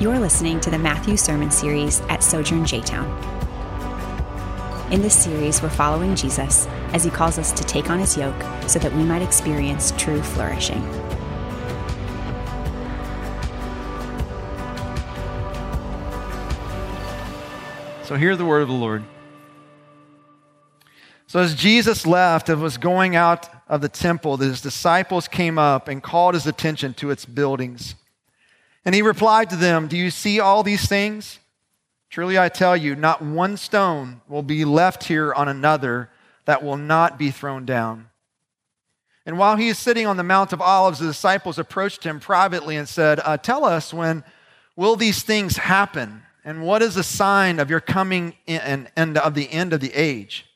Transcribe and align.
You're 0.00 0.18
listening 0.18 0.60
to 0.60 0.70
the 0.70 0.78
Matthew 0.78 1.18
Sermon 1.18 1.50
Series 1.50 2.00
at 2.08 2.24
Sojourn 2.24 2.64
J 2.64 2.80
Town. 2.80 3.06
In 4.90 5.02
this 5.02 5.14
series, 5.14 5.60
we're 5.60 5.68
following 5.68 6.16
Jesus 6.16 6.66
as 6.94 7.04
he 7.04 7.10
calls 7.10 7.38
us 7.38 7.52
to 7.52 7.62
take 7.64 7.90
on 7.90 7.98
his 7.98 8.16
yoke 8.16 8.42
so 8.66 8.78
that 8.78 8.94
we 8.94 9.02
might 9.02 9.20
experience 9.20 9.92
true 9.98 10.22
flourishing. 10.22 10.80
So 18.02 18.16
hear 18.16 18.36
the 18.36 18.46
word 18.46 18.62
of 18.62 18.68
the 18.68 18.74
Lord. 18.74 19.04
So 21.26 21.40
as 21.40 21.54
Jesus 21.54 22.06
left 22.06 22.48
and 22.48 22.62
was 22.62 22.78
going 22.78 23.16
out 23.16 23.50
of 23.68 23.82
the 23.82 23.90
temple, 23.90 24.38
his 24.38 24.62
disciples 24.62 25.28
came 25.28 25.58
up 25.58 25.88
and 25.88 26.02
called 26.02 26.32
his 26.32 26.46
attention 26.46 26.94
to 26.94 27.10
its 27.10 27.26
buildings. 27.26 27.96
And 28.84 28.94
he 28.94 29.02
replied 29.02 29.50
to 29.50 29.56
them, 29.56 29.88
Do 29.88 29.96
you 29.96 30.10
see 30.10 30.40
all 30.40 30.62
these 30.62 30.88
things? 30.88 31.38
Truly 32.08 32.38
I 32.38 32.48
tell 32.48 32.76
you, 32.76 32.96
not 32.96 33.22
one 33.22 33.56
stone 33.56 34.20
will 34.28 34.42
be 34.42 34.64
left 34.64 35.04
here 35.04 35.32
on 35.32 35.48
another 35.48 36.10
that 36.44 36.62
will 36.62 36.76
not 36.76 37.18
be 37.18 37.30
thrown 37.30 37.64
down. 37.64 38.08
And 39.26 39.38
while 39.38 39.56
he 39.56 39.68
is 39.68 39.78
sitting 39.78 40.06
on 40.06 40.16
the 40.16 40.24
Mount 40.24 40.52
of 40.52 40.60
Olives, 40.60 40.98
the 40.98 41.06
disciples 41.06 41.58
approached 41.58 42.04
him 42.04 42.18
privately 42.18 42.76
and 42.76 42.88
said, 42.88 43.20
uh, 43.22 43.36
Tell 43.36 43.64
us, 43.64 43.94
when 43.94 44.24
will 44.76 44.96
these 44.96 45.22
things 45.22 45.56
happen? 45.56 46.22
And 46.44 46.62
what 46.62 46.82
is 46.82 46.94
the 46.94 47.04
sign 47.04 47.60
of 47.60 47.68
your 47.68 47.80
coming 47.80 48.34
in, 48.46 48.88
and 48.96 49.18
of 49.18 49.34
the 49.34 49.50
end 49.50 49.72
of 49.72 49.80
the 49.80 49.92
age? 49.94 50.46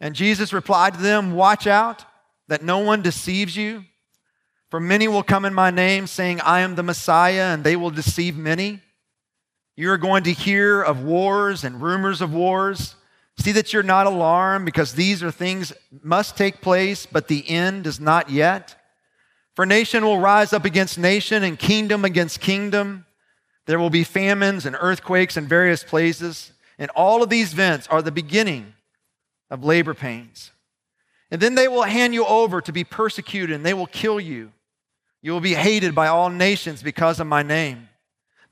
And 0.00 0.14
Jesus 0.14 0.52
replied 0.52 0.94
to 0.94 1.00
them, 1.00 1.32
Watch 1.32 1.66
out 1.66 2.04
that 2.48 2.62
no 2.62 2.78
one 2.80 3.02
deceives 3.02 3.56
you. 3.56 3.84
For 4.70 4.80
many 4.80 5.06
will 5.06 5.22
come 5.22 5.44
in 5.44 5.54
my 5.54 5.70
name, 5.70 6.06
saying, 6.06 6.40
I 6.40 6.60
am 6.60 6.74
the 6.74 6.82
Messiah, 6.82 7.54
and 7.54 7.62
they 7.62 7.76
will 7.76 7.90
deceive 7.90 8.36
many. 8.36 8.80
You 9.76 9.90
are 9.90 9.98
going 9.98 10.24
to 10.24 10.32
hear 10.32 10.82
of 10.82 11.02
wars 11.02 11.62
and 11.62 11.80
rumors 11.80 12.20
of 12.20 12.32
wars. 12.32 12.96
See 13.38 13.52
that 13.52 13.72
you're 13.72 13.82
not 13.82 14.06
alarmed, 14.06 14.64
because 14.64 14.94
these 14.94 15.22
are 15.22 15.30
things 15.30 15.72
must 16.02 16.36
take 16.36 16.60
place, 16.60 17.06
but 17.06 17.28
the 17.28 17.48
end 17.48 17.86
is 17.86 18.00
not 18.00 18.30
yet. 18.30 18.74
For 19.54 19.64
nation 19.66 20.04
will 20.04 20.18
rise 20.18 20.52
up 20.52 20.64
against 20.64 20.98
nation, 20.98 21.44
and 21.44 21.58
kingdom 21.58 22.04
against 22.04 22.40
kingdom. 22.40 23.06
There 23.66 23.78
will 23.78 23.90
be 23.90 24.04
famines 24.04 24.66
and 24.66 24.76
earthquakes 24.78 25.36
in 25.36 25.46
various 25.46 25.84
places, 25.84 26.52
and 26.78 26.90
all 26.90 27.22
of 27.22 27.30
these 27.30 27.52
events 27.52 27.86
are 27.88 28.02
the 28.02 28.12
beginning 28.12 28.74
of 29.50 29.64
labor 29.64 29.94
pains. 29.94 30.50
And 31.30 31.40
then 31.40 31.54
they 31.54 31.68
will 31.68 31.82
hand 31.82 32.14
you 32.14 32.24
over 32.24 32.60
to 32.60 32.72
be 32.72 32.84
persecuted, 32.84 33.54
and 33.54 33.64
they 33.64 33.74
will 33.74 33.86
kill 33.86 34.18
you. 34.18 34.52
You 35.26 35.32
will 35.32 35.40
be 35.40 35.54
hated 35.54 35.92
by 35.92 36.06
all 36.06 36.30
nations 36.30 36.84
because 36.84 37.18
of 37.18 37.26
my 37.26 37.42
name. 37.42 37.88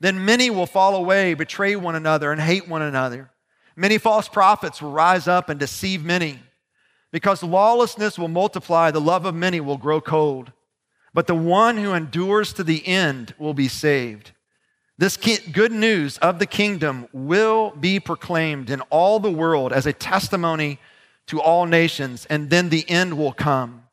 Then 0.01 0.25
many 0.25 0.49
will 0.49 0.65
fall 0.65 0.93
away, 0.97 1.33
betray 1.33 1.77
one 1.77 1.95
another, 1.95 2.33
and 2.33 2.41
hate 2.41 2.67
one 2.67 2.81
another. 2.81 3.31
Many 3.77 3.97
false 3.97 4.27
prophets 4.27 4.81
will 4.81 4.91
rise 4.91 5.25
up 5.25 5.47
and 5.47 5.57
deceive 5.57 6.03
many. 6.03 6.37
Because 7.13 7.41
lawlessness 7.41 8.19
will 8.19 8.27
multiply, 8.27 8.91
the 8.91 8.99
love 8.99 9.23
of 9.23 9.33
many 9.33 9.61
will 9.61 9.77
grow 9.77 10.01
cold. 10.01 10.51
But 11.13 11.27
the 11.27 11.33
one 11.33 11.77
who 11.77 11.93
endures 11.93 12.51
to 12.51 12.63
the 12.65 12.85
end 12.85 13.33
will 13.37 13.53
be 13.53 13.69
saved. 13.69 14.33
This 14.97 15.15
good 15.15 15.71
news 15.71 16.17
of 16.17 16.39
the 16.39 16.45
kingdom 16.45 17.07
will 17.13 17.71
be 17.71 18.01
proclaimed 18.01 18.69
in 18.69 18.81
all 18.89 19.21
the 19.21 19.31
world 19.31 19.71
as 19.71 19.85
a 19.85 19.93
testimony 19.93 20.79
to 21.27 21.39
all 21.39 21.67
nations, 21.67 22.27
and 22.29 22.49
then 22.49 22.67
the 22.67 22.83
end 22.89 23.17
will 23.17 23.31
come. 23.31 23.84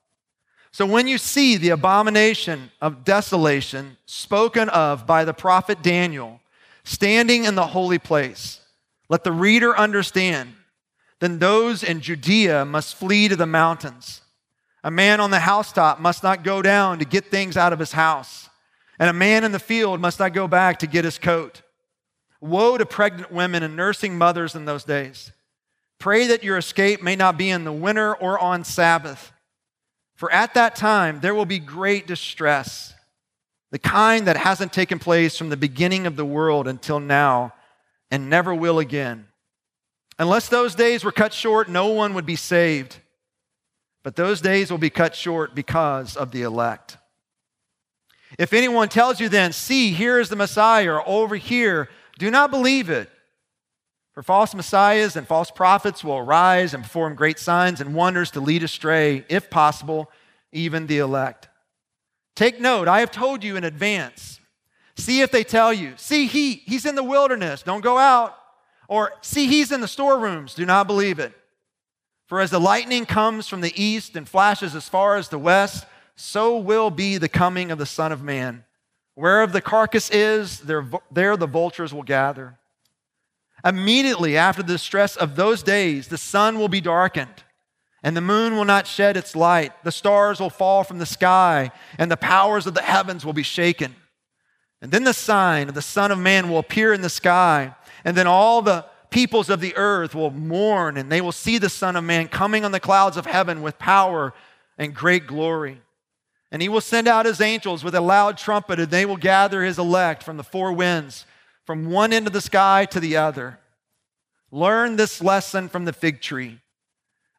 So 0.73 0.87
when 0.87 1.07
you 1.07 1.19
see 1.19 1.59
the 1.59 1.69
abomination 1.69 2.71
of 2.81 3.05
desolation 3.05 3.99
spoken 4.07 4.71
of 4.71 5.07
by 5.07 5.25
the 5.25 5.35
prophet 5.35 5.83
Daniel 5.83 6.41
standing 6.83 7.45
in 7.45 7.55
the 7.55 7.67
holy 7.69 7.99
place, 7.99 8.61
let 9.11 9.23
the 9.23 9.33
reader 9.33 9.77
understand. 9.77 10.55
Then 11.21 11.39
those 11.39 11.83
in 11.83 12.01
Judea 12.01 12.65
must 12.65 12.97
flee 12.97 13.29
to 13.29 13.37
the 13.37 13.47
mountains. 13.47 14.23
A 14.83 14.91
man 14.91 15.21
on 15.21 15.31
the 15.31 15.41
housetop 15.41 16.01
must 16.01 16.23
not 16.23 16.43
go 16.43 16.63
down 16.63 16.99
to 16.99 17.05
get 17.05 17.27
things 17.27 17.57
out 17.57 17.75
of 17.75 17.79
his 17.79 17.93
house, 17.93 18.49
and 18.99 19.11
a 19.11 19.13
man 19.13 19.45
in 19.45 19.53
the 19.53 19.59
field 19.59 20.01
must 20.01 20.19
not 20.19 20.33
go 20.33 20.49
back 20.49 20.79
to 20.79 20.87
get 20.87 21.05
his 21.05 21.19
coat. 21.19 21.61
Woe 22.41 22.79
to 22.79 22.87
pregnant 22.87 23.31
women 23.31 23.63
and 23.63 23.77
nursing 23.77 24.17
mothers 24.17 24.57
in 24.57 24.65
those 24.65 24.83
days. 24.83 25.31
Pray 25.99 26.27
that 26.27 26.43
your 26.43 26.57
escape 26.57 27.03
may 27.03 27.15
not 27.15 27.37
be 27.37 27.51
in 27.51 27.63
the 27.63 27.73
winter 27.73 28.17
or 28.17 28.39
on 28.39 28.65
Sabbath 28.65 29.32
for 30.23 30.31
at 30.31 30.55
that 30.55 30.77
time 30.77 31.19
there 31.19 31.35
will 31.35 31.47
be 31.47 31.59
great 31.59 32.07
distress, 32.07 32.95
the 33.73 33.79
kind 33.81 34.29
that 34.29 34.37
hasn't 34.37 34.73
taken 34.73 35.01
place 35.01 35.37
from 35.37 35.49
the 35.49 35.57
beginning 35.57 36.07
of 36.07 36.15
the 36.15 36.25
world 36.25 36.69
until 36.69 37.01
now 37.01 37.53
and 38.09 38.31
never 38.31 38.55
will 38.55 38.79
again. 38.79 39.27
Unless 40.21 40.49
those 40.49 40.77
days 40.77 41.03
were 41.03 41.11
cut 41.11 41.33
short, 41.33 41.69
no 41.69 41.89
one 41.89 42.15
would 42.15 42.25
be 42.25 42.37
saved. 42.37 43.01
But 44.05 44.15
those 44.15 44.41
days 44.41 44.71
will 44.71 44.79
be 44.79 44.91
cut 44.91 45.17
short 45.17 45.57
because 45.57 46.17
of 46.17 46.31
the 46.31 46.43
elect. 46.43 46.99
If 48.39 48.53
anyone 48.53 48.91
tells 48.91 49.19
you 49.19 49.29
then, 49.29 49.53
see, 49.53 49.91
here 49.91 50.21
is 50.21 50.29
the 50.29 50.37
Messiah, 50.37 50.93
or 50.93 51.09
over 51.09 51.35
here, 51.35 51.89
do 52.21 52.31
not 52.31 52.53
believe 52.53 52.91
it. 52.91 53.11
For 54.13 54.23
false 54.23 54.55
messiahs 54.55 55.17
and 55.17 55.27
false 55.27 55.51
prophets 55.51 56.05
will 56.05 56.19
arise 56.19 56.75
and 56.75 56.83
perform 56.83 57.15
great 57.15 57.39
signs 57.39 57.81
and 57.81 57.95
wonders 57.95 58.31
to 58.33 58.41
lead 58.41 58.63
astray, 58.63 59.25
if 59.29 59.49
possible, 59.49 60.11
even 60.53 60.87
the 60.87 60.99
elect. 60.99 61.49
Take 62.37 62.61
note, 62.61 62.89
I 62.89 63.01
have 63.01 63.11
told 63.11 63.43
you 63.43 63.57
in 63.57 63.65
advance. 63.65 64.41
See 64.97 65.23
if 65.23 65.31
they 65.31 65.45
tell 65.45 65.73
you, 65.73 65.95
see, 65.97 66.27
he, 66.27 66.55
he's 66.67 66.85
in 66.85 66.95
the 66.95 67.03
wilderness, 67.03 67.63
don't 67.63 67.81
go 67.81 67.97
out. 67.97 68.37
Or, 68.87 69.15
see, 69.23 69.47
he's 69.47 69.73
in 69.73 69.81
the 69.81 69.89
storerooms, 69.89 70.55
do 70.55 70.67
not 70.67 70.87
believe 70.87 71.19
it. 71.19 71.33
For 72.27 72.41
as 72.41 72.51
the 72.51 72.61
lightning 72.61 73.07
comes 73.07 73.49
from 73.49 73.63
the 73.63 73.73
east 73.83 74.17
and 74.17 74.29
flashes 74.29 74.75
as 74.75 74.89
far 74.89 75.17
as 75.17 75.29
the 75.29 75.39
west, 75.39 75.87
so 76.17 76.59
will 76.59 76.91
be 76.91 77.17
the 77.17 77.29
coming 77.29 77.71
of 77.71 77.79
the 77.79 77.87
Son 77.87 78.13
of 78.13 78.23
Man. 78.23 78.65
Wherever 79.15 79.53
the 79.53 79.61
carcass 79.63 80.11
is, 80.11 80.61
there, 80.61 80.87
there 81.11 81.37
the 81.37 81.47
vultures 81.47 81.95
will 81.95 82.03
gather. 82.03 82.59
Immediately 83.65 84.37
after 84.37 84.63
the 84.63 84.79
stress 84.79 85.17
of 85.17 85.37
those 85.37 85.63
days, 85.63 86.09
the 86.09 86.19
sun 86.19 86.59
will 86.59 86.69
be 86.69 86.81
darkened, 86.81 87.45
and 88.03 88.17
the 88.17 88.21
moon 88.21 88.57
will 88.57 88.65
not 88.65 88.89
shed 88.89 89.17
its 89.17 89.37
light. 89.37 89.73
The 89.85 89.93
stars 89.93 90.41
will 90.41 90.51
fall 90.51 90.83
from 90.83 90.99
the 90.99 91.07
sky, 91.07 91.71
and 91.97 92.11
the 92.11 92.17
powers 92.17 92.67
of 92.67 92.75
the 92.75 92.83
heavens 92.83 93.25
will 93.25 93.33
be 93.33 93.45
shaken. 93.45 93.95
And 94.81 94.91
then 94.91 95.05
the 95.05 95.15
sign 95.15 95.69
of 95.69 95.75
the 95.75 95.83
Son 95.83 96.11
of 96.11 96.19
Man 96.19 96.49
will 96.49 96.59
appear 96.59 96.93
in 96.93 97.03
the 97.03 97.09
sky, 97.09 97.75
and 98.05 98.17
then 98.17 98.27
all 98.27 98.63
the 98.63 98.85
peoples 99.11 99.49
of 99.49 99.61
the 99.61 99.77
earth 99.77 100.13
will 100.13 100.33
mourn, 100.33 100.97
and 100.97 101.13
they 101.13 101.21
will 101.21 101.31
see 101.31 101.59
the 101.59 101.69
Son 101.69 101.95
of 101.95 102.03
Man 102.03 102.27
coming 102.27 102.65
on 102.65 102.73
the 102.73 102.81
clouds 102.81 103.17
of 103.17 103.27
heaven 103.27 103.63
with 103.63 103.79
power 103.79 104.35
and 104.77 104.93
great 104.93 105.29
glory. 105.29 105.81
And 106.51 106.61
he 106.61 106.69
will 106.69 106.81
send 106.81 107.07
out 107.07 107.27
his 107.27 107.41
angels 107.41 107.85
with 107.85 107.95
a 107.95 108.01
loud 108.01 108.37
trumpet, 108.37 108.81
and 108.81 108.91
they 108.91 109.07
will 109.07 109.17
gather 109.17 109.63
his 109.63 109.79
elect 109.79 110.25
from 110.25 110.37
the 110.37 110.43
four 110.43 110.73
winds 110.73 111.27
from 111.65 111.91
one 111.91 112.13
end 112.13 112.27
of 112.27 112.33
the 112.33 112.41
sky 112.41 112.85
to 112.87 113.01
the 113.01 113.17
other. 113.17 113.59
Learn 114.51 114.97
this 114.97 115.23
lesson 115.23 115.69
from 115.69 115.85
the 115.85 115.93
fig 115.93 116.21
tree. 116.21 116.61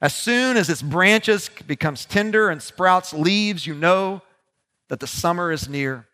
As 0.02 0.16
soon 0.16 0.58
as 0.58 0.70
its 0.70 0.82
branches 0.82 1.50
becomes 1.68 2.06
tender 2.06 2.50
and 2.50 2.62
sprouts 2.62 3.14
leaves, 3.14 3.66
you 3.66 3.74
know 3.74 4.22
that 4.90 5.00
the 5.00 5.08
summer 5.08 5.52
is 5.52 5.70
near. 5.70 6.08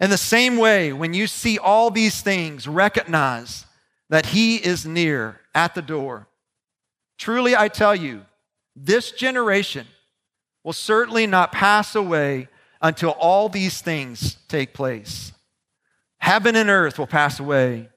In 0.00 0.10
the 0.10 0.18
same 0.18 0.56
way, 0.56 0.92
when 0.92 1.14
you 1.14 1.26
see 1.26 1.58
all 1.58 1.90
these 1.90 2.20
things, 2.20 2.66
recognize 2.66 3.66
that 4.08 4.26
he 4.26 4.56
is 4.56 4.84
near 4.84 5.40
at 5.54 5.74
the 5.74 5.82
door. 5.82 6.26
Truly, 7.16 7.54
I 7.56 7.68
tell 7.68 7.94
you, 7.94 8.22
this 8.74 9.12
generation 9.12 9.86
will 10.64 10.72
certainly 10.72 11.26
not 11.26 11.52
pass 11.52 11.94
away 11.94 12.48
until 12.82 13.10
all 13.10 13.48
these 13.48 13.80
things 13.80 14.36
take 14.48 14.74
place. 14.74 15.32
Heaven 16.24 16.56
and 16.56 16.70
earth 16.70 16.98
will 16.98 17.06
pass 17.06 17.38
away, 17.38 17.90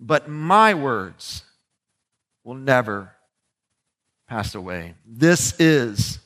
but 0.00 0.30
my 0.30 0.72
words 0.72 1.42
will 2.42 2.54
never 2.54 3.12
pass 4.26 4.54
away. 4.54 4.94
This 5.04 5.54
is 5.60 6.18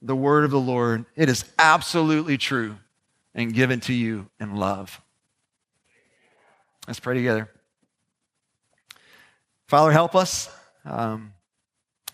the 0.00 0.14
word 0.14 0.44
of 0.44 0.52
the 0.52 0.60
Lord. 0.60 1.04
It 1.16 1.28
is 1.28 1.44
absolutely 1.58 2.38
true 2.38 2.76
and 3.34 3.52
given 3.52 3.80
to 3.80 3.92
you 3.92 4.30
in 4.38 4.54
love. 4.54 5.00
Let's 6.86 7.00
pray 7.00 7.16
together. 7.16 7.50
Father, 9.66 9.90
help 9.90 10.14
us. 10.14 10.48
Um, 10.84 11.32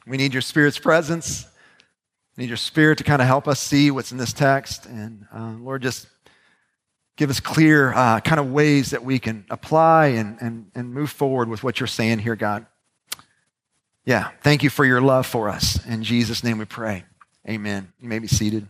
we 0.07 0.17
need 0.17 0.33
your 0.33 0.41
Spirit's 0.41 0.79
presence. 0.79 1.47
We 2.35 2.45
need 2.45 2.49
your 2.49 2.57
Spirit 2.57 2.97
to 2.97 3.05
kind 3.05 3.21
of 3.21 3.29
help 3.29 3.47
us 3.47 3.61
see 3.61 3.91
what's 3.91 4.11
in 4.11 4.17
this 4.17 4.33
text. 4.33 4.87
And 4.87 5.27
uh, 5.35 5.53
Lord, 5.61 5.83
just 5.83 6.07
give 7.21 7.29
us 7.29 7.39
clear 7.39 7.93
uh, 7.93 8.19
kind 8.21 8.41
of 8.41 8.51
ways 8.51 8.93
that 8.93 9.05
we 9.05 9.19
can 9.19 9.45
apply 9.51 10.07
and, 10.07 10.39
and, 10.41 10.71
and 10.75 10.95
move 10.95 11.11
forward 11.11 11.51
with 11.51 11.63
what 11.63 11.79
you're 11.79 11.87
saying 11.87 12.19
here, 12.19 12.35
God. 12.35 12.65
Yeah, 14.07 14.31
thank 14.41 14.63
you 14.63 14.71
for 14.71 14.87
your 14.87 15.03
love 15.03 15.27
for 15.27 15.51
us. 15.51 15.85
In 15.85 16.03
Jesus' 16.03 16.43
name 16.43 16.57
we 16.57 16.65
pray. 16.65 17.05
Amen. 17.47 17.93
You 18.01 18.09
may 18.09 18.21
be 18.21 18.27
seated. 18.27 18.67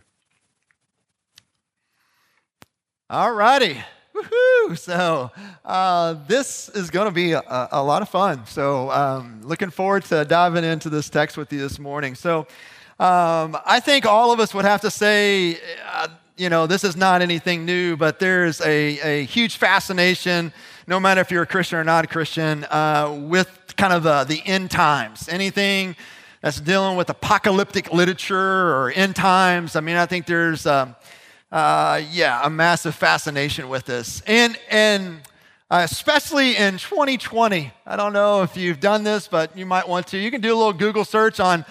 All 3.09 3.31
righty. 3.31 3.81
Woohoo! 4.13 4.67
Woo! 4.67 4.75
So 4.75 5.31
uh, 5.63 6.15
this 6.27 6.67
is 6.67 6.89
going 6.89 7.05
to 7.05 7.13
be 7.13 7.31
a, 7.31 7.69
a, 7.71 7.81
lot 7.81 8.01
of 8.01 8.09
fun. 8.09 8.45
So 8.47 8.91
um, 8.91 9.43
looking 9.43 9.69
forward 9.69 10.03
to 10.05 10.25
diving 10.25 10.65
into 10.65 10.89
this 10.89 11.09
text 11.09 11.37
with 11.37 11.53
you 11.53 11.59
this 11.59 11.79
morning. 11.79 12.15
So 12.15 12.47
um, 12.99 13.57
I 13.65 13.79
think 13.79 14.05
all 14.05 14.33
of 14.33 14.41
us 14.41 14.53
would 14.53 14.65
have 14.65 14.81
to 14.81 14.91
say, 14.91 15.57
uh, 15.89 16.09
you 16.37 16.49
know, 16.49 16.67
this 16.67 16.83
is 16.83 16.95
not 16.95 17.21
anything 17.21 17.65
new, 17.65 17.95
but 17.97 18.19
there's 18.19 18.61
a, 18.61 18.99
a 18.99 19.25
huge 19.25 19.57
fascination, 19.57 20.53
no 20.87 20.99
matter 20.99 21.21
if 21.21 21.31
you're 21.31 21.43
a 21.43 21.47
Christian 21.47 21.79
or 21.79 21.83
not 21.83 22.05
a 22.05 22.07
Christian, 22.07 22.65
uh, 22.65 23.17
with 23.21 23.49
kind 23.77 23.93
of 23.93 24.03
the, 24.03 24.23
the 24.23 24.41
end 24.45 24.71
times. 24.71 25.29
Anything 25.29 25.95
that's 26.41 26.59
dealing 26.59 26.97
with 26.97 27.09
apocalyptic 27.09 27.93
literature 27.93 28.37
or 28.37 28.91
end 28.95 29.15
times. 29.15 29.75
I 29.75 29.81
mean, 29.81 29.97
I 29.97 30.05
think 30.05 30.25
there's. 30.25 30.65
Um, 30.65 30.95
uh, 31.51 32.01
yeah, 32.11 32.39
a 32.43 32.49
massive 32.49 32.95
fascination 32.95 33.67
with 33.67 33.85
this. 33.85 34.21
And, 34.25 34.57
and 34.69 35.19
uh, 35.69 35.81
especially 35.83 36.55
in 36.55 36.77
2020, 36.77 37.71
I 37.85 37.95
don't 37.95 38.13
know 38.13 38.41
if 38.43 38.55
you've 38.55 38.79
done 38.79 39.03
this, 39.03 39.27
but 39.27 39.57
you 39.57 39.65
might 39.65 39.87
want 39.87 40.07
to. 40.07 40.17
You 40.17 40.31
can 40.31 40.41
do 40.41 40.53
a 40.53 40.57
little 40.57 40.73
Google 40.73 41.03
search 41.03 41.39
on, 41.39 41.65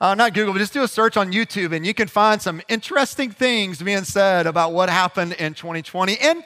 uh, 0.00 0.14
not 0.14 0.32
Google, 0.34 0.52
but 0.52 0.60
just 0.60 0.72
do 0.72 0.82
a 0.82 0.88
search 0.88 1.16
on 1.16 1.32
YouTube, 1.32 1.74
and 1.74 1.84
you 1.84 1.92
can 1.92 2.06
find 2.06 2.40
some 2.40 2.62
interesting 2.68 3.30
things 3.30 3.82
being 3.82 4.04
said 4.04 4.46
about 4.46 4.72
what 4.72 4.88
happened 4.88 5.32
in 5.34 5.54
2020. 5.54 6.18
And 6.18 6.44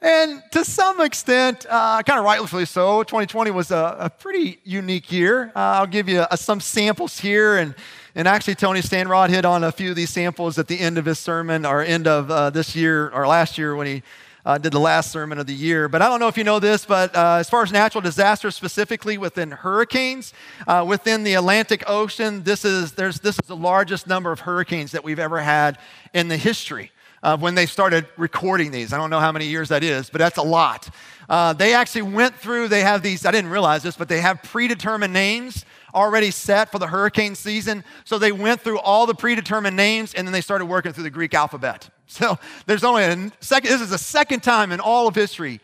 and 0.00 0.42
to 0.50 0.66
some 0.66 1.00
extent, 1.00 1.64
uh, 1.66 2.02
kind 2.02 2.18
of 2.18 2.26
rightfully 2.26 2.66
so, 2.66 3.02
2020 3.04 3.50
was 3.52 3.70
a, 3.70 3.96
a 4.00 4.10
pretty 4.10 4.58
unique 4.62 5.10
year. 5.10 5.50
Uh, 5.56 5.80
I'll 5.80 5.86
give 5.86 6.10
you 6.10 6.20
uh, 6.20 6.36
some 6.36 6.60
samples 6.60 7.18
here, 7.18 7.56
and 7.56 7.74
and 8.14 8.28
actually, 8.28 8.54
Tony 8.56 8.80
Stanrod 8.80 9.30
hit 9.30 9.46
on 9.46 9.64
a 9.64 9.72
few 9.72 9.90
of 9.90 9.96
these 9.96 10.10
samples 10.10 10.58
at 10.58 10.68
the 10.68 10.78
end 10.78 10.98
of 10.98 11.06
his 11.06 11.18
sermon, 11.18 11.64
or 11.64 11.82
end 11.82 12.06
of 12.06 12.30
uh, 12.30 12.50
this 12.50 12.76
year, 12.76 13.08
or 13.10 13.26
last 13.26 13.56
year 13.56 13.74
when 13.74 13.86
he 13.86 14.02
uh, 14.44 14.58
did 14.58 14.72
the 14.72 14.80
last 14.80 15.10
sermon 15.10 15.38
of 15.38 15.46
the 15.46 15.54
year. 15.54 15.88
But 15.88 16.02
I 16.02 16.08
don't 16.08 16.20
know 16.20 16.28
if 16.28 16.36
you 16.36 16.44
know 16.44 16.60
this, 16.60 16.84
but 16.84 17.14
uh, 17.16 17.36
as 17.36 17.48
far 17.48 17.62
as 17.62 17.72
natural 17.72 18.02
disasters, 18.02 18.54
specifically 18.54 19.18
within 19.18 19.50
hurricanes, 19.50 20.32
uh, 20.66 20.84
within 20.86 21.24
the 21.24 21.34
Atlantic 21.34 21.84
Ocean, 21.86 22.42
this 22.42 22.64
is, 22.64 22.92
there's, 22.92 23.20
this 23.20 23.38
is 23.38 23.46
the 23.46 23.56
largest 23.56 24.06
number 24.06 24.32
of 24.32 24.40
hurricanes 24.40 24.92
that 24.92 25.04
we've 25.04 25.18
ever 25.18 25.40
had 25.40 25.78
in 26.12 26.28
the 26.28 26.36
history 26.36 26.90
of 27.22 27.40
when 27.40 27.54
they 27.54 27.66
started 27.66 28.06
recording 28.18 28.70
these. 28.70 28.92
I 28.92 28.98
don't 28.98 29.10
know 29.10 29.20
how 29.20 29.32
many 29.32 29.46
years 29.46 29.70
that 29.70 29.82
is, 29.82 30.10
but 30.10 30.18
that's 30.18 30.36
a 30.36 30.42
lot. 30.42 30.90
Uh, 31.28 31.54
they 31.54 31.72
actually 31.72 32.02
went 32.02 32.36
through, 32.36 32.68
they 32.68 32.82
have 32.82 33.02
these, 33.02 33.24
I 33.24 33.30
didn't 33.30 33.50
realize 33.50 33.82
this, 33.82 33.96
but 33.96 34.08
they 34.08 34.20
have 34.20 34.42
predetermined 34.42 35.12
names 35.12 35.64
already 35.94 36.30
set 36.30 36.70
for 36.70 36.78
the 36.78 36.88
hurricane 36.88 37.34
season. 37.34 37.82
So 38.04 38.18
they 38.18 38.32
went 38.32 38.60
through 38.60 38.78
all 38.80 39.06
the 39.06 39.14
predetermined 39.14 39.76
names 39.76 40.12
and 40.12 40.26
then 40.26 40.32
they 40.32 40.42
started 40.42 40.66
working 40.66 40.92
through 40.92 41.04
the 41.04 41.10
Greek 41.10 41.32
alphabet. 41.32 41.88
So 42.08 42.38
there's 42.66 42.84
only 42.84 43.02
a 43.04 43.32
second, 43.40 43.70
this 43.70 43.80
is 43.80 43.90
the 43.90 43.98
second 43.98 44.42
time 44.42 44.72
in 44.72 44.80
all 44.80 45.08
of 45.08 45.14
history 45.14 45.60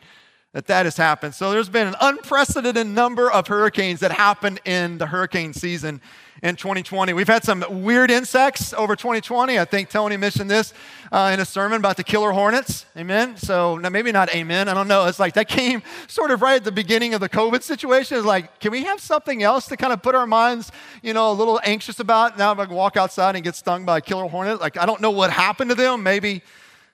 that 0.52 0.66
that 0.66 0.86
has 0.86 0.96
happened. 0.96 1.34
So 1.34 1.50
there's 1.50 1.68
been 1.68 1.86
an 1.86 1.94
unprecedented 2.00 2.86
number 2.86 3.30
of 3.30 3.46
hurricanes 3.46 4.00
that 4.00 4.10
happened 4.10 4.60
in 4.64 4.98
the 4.98 5.06
hurricane 5.06 5.52
season 5.52 6.00
in 6.42 6.56
2020. 6.56 7.12
We've 7.12 7.28
had 7.28 7.44
some 7.44 7.64
weird 7.82 8.10
insects 8.10 8.72
over 8.72 8.96
2020. 8.96 9.58
I 9.58 9.64
think 9.64 9.90
Tony 9.90 10.16
mentioned 10.16 10.50
this 10.50 10.72
uh, 11.12 11.30
in 11.32 11.40
a 11.40 11.44
sermon 11.44 11.78
about 11.78 11.96
the 11.96 12.04
killer 12.04 12.32
hornets. 12.32 12.86
Amen. 12.96 13.36
So 13.36 13.76
maybe 13.76 14.12
not 14.12 14.34
amen. 14.34 14.68
I 14.68 14.74
don't 14.74 14.88
know. 14.88 15.06
It's 15.06 15.18
like 15.18 15.34
that 15.34 15.48
came 15.48 15.82
sort 16.06 16.30
of 16.30 16.42
right 16.42 16.56
at 16.56 16.64
the 16.64 16.72
beginning 16.72 17.14
of 17.14 17.20
the 17.20 17.28
COVID 17.28 17.62
situation. 17.62 18.16
It's 18.16 18.26
like, 18.26 18.60
can 18.60 18.72
we 18.72 18.84
have 18.84 19.00
something 19.00 19.42
else 19.42 19.66
to 19.66 19.76
kind 19.76 19.92
of 19.92 20.02
put 20.02 20.14
our 20.14 20.26
minds, 20.26 20.72
you 21.02 21.12
know, 21.12 21.30
a 21.30 21.34
little 21.34 21.60
anxious 21.64 22.00
about? 22.00 22.38
Now 22.38 22.52
if 22.52 22.58
I 22.58 22.64
walk 22.64 22.96
outside 22.96 23.34
and 23.34 23.44
get 23.44 23.54
stung 23.54 23.84
by 23.84 23.98
a 23.98 24.00
killer 24.00 24.28
hornet, 24.28 24.60
like 24.60 24.78
I 24.78 24.86
don't 24.86 25.00
know 25.00 25.10
what 25.10 25.30
happened 25.30 25.70
to 25.70 25.74
them. 25.74 26.02
Maybe. 26.02 26.42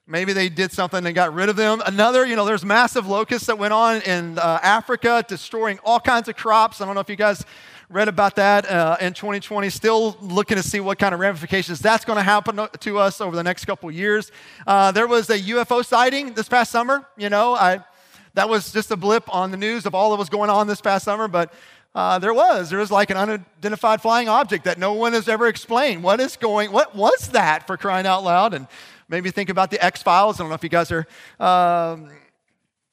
Maybe 0.09 0.33
they 0.33 0.49
did 0.49 0.71
something 0.71 1.05
and 1.05 1.17
got 1.17 1.35
rid 1.35 1.49
of 1.49 1.57
them. 1.57 1.83
Another, 1.85 2.25
you 2.25 2.37
know, 2.37 2.45
there's 2.45 2.65
massive 2.65 3.09
locusts 3.09 3.49
that 3.49 3.59
went 3.59 3.73
on 3.73 4.03
in 4.03 4.39
uh, 4.39 4.61
Africa, 4.63 5.25
destroying 5.27 5.81
all 5.83 5.99
kinds 5.99 6.29
of 6.29 6.37
crops. 6.37 6.81
I 6.81 6.87
don't 6.87 6.95
know 6.95 7.01
if 7.01 7.11
you 7.11 7.17
guys 7.17 7.45
read 7.89 8.09
about 8.09 8.37
that 8.37 8.69
uh, 8.69 8.97
in 9.01 9.13
2020. 9.13 9.71
Still 9.71 10.17
looking 10.21 10.57
to 10.57 10.63
see 10.63 10.81
what 10.81 10.99
kind 10.99 11.15
of 11.15 11.21
ramifications 11.21 11.79
that's 11.81 12.05
going 12.05 12.17
to 12.17 12.23
happen 12.23 12.69
to 12.81 12.99
us 12.99 13.21
over 13.21 13.37
the 13.37 13.43
next 13.43 13.65
couple 13.65 13.91
years. 13.91 14.33
Uh, 14.67 14.93
there 14.93 15.07
was 15.07 15.31
a 15.31 15.39
UFO 15.39 15.85
sighting 15.85 16.35
this 16.35 16.49
past 16.49 16.71
summer. 16.71 17.07
You 17.17 17.31
know, 17.31 17.55
I, 17.55 17.81
that 18.35 18.49
was 18.49 18.73
just 18.73 18.91
a 18.91 18.97
blip 18.97 19.33
on 19.35 19.51
the 19.51 19.57
news 19.57 19.87
of 19.87 19.95
all 19.95 20.11
that 20.11 20.17
was 20.17 20.29
going 20.29 20.51
on 20.51 20.67
this 20.67 20.81
past 20.81 21.05
summer, 21.05 21.29
but 21.29 21.53
uh, 21.95 22.19
there 22.19 22.35
was. 22.35 22.69
There 22.71 22.79
was 22.79 22.91
like 22.91 23.11
an 23.11 23.17
unidentified 23.17 24.03
flying 24.03 24.29
object 24.29 24.65
that 24.65 24.79
no 24.79 24.93
one 24.93 25.15
has 25.15 25.29
ever 25.29 25.47
explained. 25.47 26.03
What 26.03 26.21
is 26.21 26.37
going, 26.37 26.71
what 26.71 26.95
was 26.95 27.29
that 27.29 27.67
for 27.67 27.77
crying 27.77 28.07
out 28.07 28.23
loud? 28.23 28.53
And 28.53 28.67
maybe 29.09 29.31
think 29.31 29.49
about 29.49 29.71
the 29.71 29.83
X 29.83 30.03
Files. 30.03 30.39
I 30.39 30.43
don't 30.43 30.51
know 30.51 30.57
if 30.57 30.63
you 30.63 30.69
guys 30.69 30.93
are. 30.93 31.07
Um, 31.41 32.11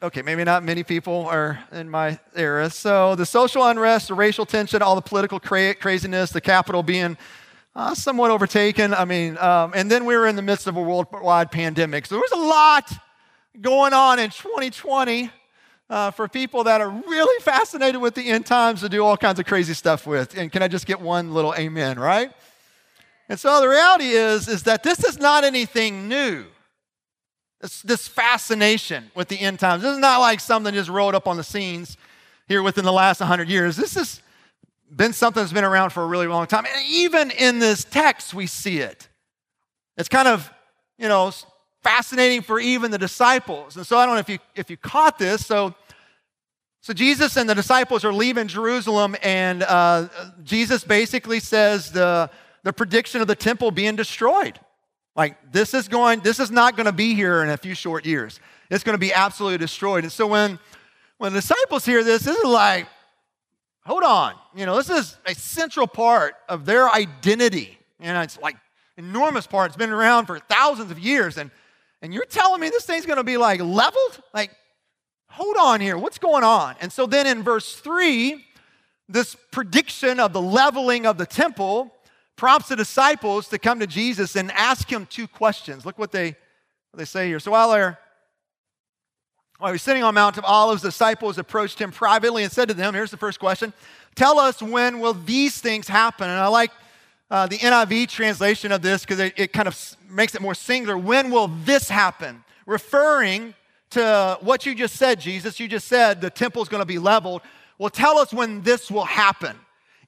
okay, 0.03 0.21
maybe 0.21 0.43
not 0.43 0.63
many 0.63 0.83
people 0.83 1.25
are 1.27 1.63
in 1.71 1.89
my 1.89 2.19
era. 2.35 2.69
So 2.69 3.15
the 3.15 3.25
social 3.25 3.65
unrest, 3.65 4.09
the 4.09 4.13
racial 4.13 4.45
tension, 4.45 4.81
all 4.81 4.95
the 4.95 5.01
political 5.01 5.39
cra- 5.39 5.75
craziness, 5.75 6.31
the 6.31 6.41
capital 6.41 6.83
being 6.83 7.17
uh, 7.73 7.95
somewhat 7.95 8.29
overtaken. 8.29 8.93
I 8.93 9.05
mean, 9.05 9.37
um, 9.37 9.71
and 9.73 9.89
then 9.89 10.03
we 10.03 10.17
were 10.17 10.27
in 10.27 10.35
the 10.35 10.41
midst 10.41 10.67
of 10.67 10.75
a 10.75 10.81
worldwide 10.81 11.51
pandemic. 11.51 12.05
So 12.05 12.15
there 12.15 12.21
was 12.21 12.31
a 12.33 12.47
lot 12.47 12.91
going 13.61 13.93
on 13.93 14.19
in 14.19 14.29
2020 14.29 15.31
uh, 15.89 16.11
for 16.11 16.27
people 16.27 16.65
that 16.65 16.81
are 16.81 16.89
really 16.89 17.41
fascinated 17.41 18.01
with 18.01 18.13
the 18.13 18.27
end 18.27 18.45
times 18.45 18.81
to 18.81 18.89
do 18.89 19.05
all 19.05 19.15
kinds 19.15 19.39
of 19.39 19.45
crazy 19.45 19.73
stuff 19.73 20.05
with. 20.05 20.37
And 20.37 20.51
can 20.51 20.61
I 20.61 20.67
just 20.67 20.85
get 20.85 20.99
one 20.99 21.33
little 21.33 21.55
amen, 21.55 21.97
right? 21.97 22.29
And 23.29 23.39
so 23.39 23.61
the 23.61 23.69
reality 23.69 24.09
is, 24.09 24.49
is 24.49 24.63
that 24.63 24.83
this 24.83 25.01
is 25.05 25.17
not 25.17 25.45
anything 25.45 26.09
new. 26.09 26.45
This, 27.63 27.81
this 27.81 28.07
fascination 28.09 29.09
with 29.15 29.29
the 29.29 29.39
end 29.39 29.57
times. 29.57 29.83
This 29.83 29.93
is 29.93 29.99
not 29.99 30.19
like 30.19 30.41
something 30.41 30.73
just 30.73 30.89
rolled 30.89 31.15
up 31.15 31.29
on 31.29 31.37
the 31.37 31.45
scenes 31.45 31.95
here 32.45 32.61
within 32.61 32.83
the 32.83 32.91
last 32.91 33.21
100 33.21 33.47
years. 33.47 33.77
This 33.77 33.95
has 33.95 34.21
been 34.93 35.13
something 35.13 35.41
that's 35.41 35.53
been 35.53 35.63
around 35.63 35.91
for 35.91 36.03
a 36.03 36.05
really 36.05 36.27
long 36.27 36.45
time. 36.45 36.65
And 36.65 36.85
even 36.85 37.31
in 37.31 37.59
this 37.59 37.85
text, 37.85 38.33
we 38.33 38.47
see 38.47 38.79
it. 38.79 39.07
It's 39.95 40.09
kind 40.09 40.27
of, 40.27 40.51
you 40.97 41.07
know, 41.07 41.31
fascinating 41.83 42.41
for 42.41 42.59
even 42.59 42.91
the 42.91 42.97
disciples. 42.97 43.77
And 43.77 43.87
so 43.87 43.97
I 43.97 44.05
don't 44.05 44.15
know 44.15 44.19
if 44.19 44.27
you, 44.27 44.39
if 44.57 44.69
you 44.69 44.75
caught 44.75 45.17
this. 45.17 45.45
So, 45.45 45.73
so 46.81 46.91
Jesus 46.91 47.37
and 47.37 47.49
the 47.49 47.55
disciples 47.55 48.03
are 48.03 48.11
leaving 48.11 48.49
Jerusalem, 48.49 49.15
and 49.23 49.63
uh, 49.63 50.09
Jesus 50.43 50.83
basically 50.83 51.39
says 51.39 51.93
the, 51.93 52.29
the 52.63 52.73
prediction 52.73 53.21
of 53.21 53.27
the 53.27 53.37
temple 53.37 53.71
being 53.71 53.95
destroyed. 53.95 54.59
Like 55.15 55.51
this 55.51 55.73
is 55.73 55.87
going, 55.87 56.21
this 56.21 56.39
is 56.39 56.49
not 56.49 56.75
going 56.75 56.85
to 56.85 56.91
be 56.91 57.13
here 57.13 57.43
in 57.43 57.49
a 57.49 57.57
few 57.57 57.75
short 57.75 58.05
years. 58.05 58.39
It's 58.69 58.83
going 58.83 58.95
to 58.95 58.99
be 58.99 59.13
absolutely 59.13 59.59
destroyed. 59.59 60.03
And 60.03 60.11
so 60.11 60.25
when 60.27 60.59
when 61.17 61.33
the 61.33 61.39
disciples 61.39 61.85
hear 61.85 62.03
this, 62.03 62.23
this 62.23 62.35
is 62.35 62.43
like, 62.43 62.87
hold 63.85 64.03
on, 64.03 64.33
you 64.55 64.65
know, 64.65 64.75
this 64.75 64.89
is 64.89 65.17
a 65.25 65.35
central 65.35 65.87
part 65.87 66.35
of 66.49 66.65
their 66.65 66.89
identity. 66.89 67.77
And 67.99 68.17
it's 68.23 68.39
like 68.39 68.57
enormous 68.97 69.47
part. 69.47 69.69
It's 69.69 69.77
been 69.77 69.91
around 69.91 70.25
for 70.25 70.39
thousands 70.39 70.91
of 70.91 70.99
years. 70.99 71.37
And 71.37 71.51
and 72.01 72.13
you're 72.13 72.25
telling 72.25 72.59
me 72.59 72.69
this 72.69 72.85
thing's 72.85 73.05
going 73.05 73.17
to 73.17 73.23
be 73.23 73.37
like 73.37 73.61
leveled? 73.61 74.21
Like, 74.33 74.51
hold 75.27 75.55
on 75.57 75.79
here, 75.79 75.97
what's 75.97 76.17
going 76.17 76.43
on? 76.43 76.75
And 76.81 76.91
so 76.91 77.05
then 77.05 77.25
in 77.27 77.43
verse 77.43 77.75
three, 77.75 78.43
this 79.07 79.37
prediction 79.51 80.19
of 80.19 80.33
the 80.33 80.41
leveling 80.41 81.05
of 81.05 81.17
the 81.17 81.25
temple 81.25 81.92
prompts 82.35 82.69
the 82.69 82.75
disciples 82.75 83.47
to 83.49 83.59
come 83.59 83.79
to 83.79 83.87
Jesus 83.87 84.35
and 84.35 84.51
ask 84.51 84.91
him 84.91 85.05
two 85.05 85.27
questions. 85.27 85.85
Look 85.85 85.99
what 85.99 86.11
they, 86.11 86.35
what 86.91 86.97
they 86.97 87.05
say 87.05 87.27
here. 87.27 87.39
So 87.39 87.51
while 87.51 87.71
they're 87.71 87.99
while 89.59 89.71
he 89.71 89.75
was 89.75 89.81
sitting 89.81 90.03
on 90.03 90.15
Mount 90.15 90.37
of 90.37 90.43
Olives, 90.43 90.81
disciples 90.81 91.37
approached 91.37 91.79
him 91.79 91.91
privately 91.91 92.43
and 92.43 92.51
said 92.51 92.67
to 92.67 92.73
them, 92.73 92.93
Here's 92.93 93.11
the 93.11 93.17
first 93.17 93.39
question 93.39 93.71
Tell 94.15 94.37
us 94.39 94.61
when 94.61 94.99
will 94.99 95.13
these 95.13 95.59
things 95.61 95.87
happen? 95.87 96.29
And 96.29 96.37
I 96.37 96.47
like 96.47 96.71
uh, 97.31 97.47
the 97.47 97.57
NIV 97.57 98.09
translation 98.09 98.71
of 98.71 98.81
this 98.81 99.01
because 99.01 99.19
it, 99.19 99.33
it 99.37 99.53
kind 99.53 99.67
of 99.67 99.95
makes 100.09 100.35
it 100.35 100.41
more 100.41 100.53
singular. 100.53 100.97
When 100.97 101.31
will 101.31 101.47
this 101.47 101.87
happen? 101.87 102.43
Referring 102.65 103.53
to 103.91 104.37
what 104.41 104.65
you 104.65 104.75
just 104.75 104.97
said, 104.97 105.19
Jesus. 105.19 105.59
You 105.59 105.67
just 105.67 105.87
said 105.87 106.19
the 106.19 106.29
temple's 106.29 106.67
going 106.67 106.81
to 106.81 106.85
be 106.85 106.99
leveled. 106.99 107.41
Well, 107.77 107.89
tell 107.89 108.17
us 108.17 108.33
when 108.33 108.63
this 108.63 108.91
will 108.91 109.05
happen. 109.05 109.57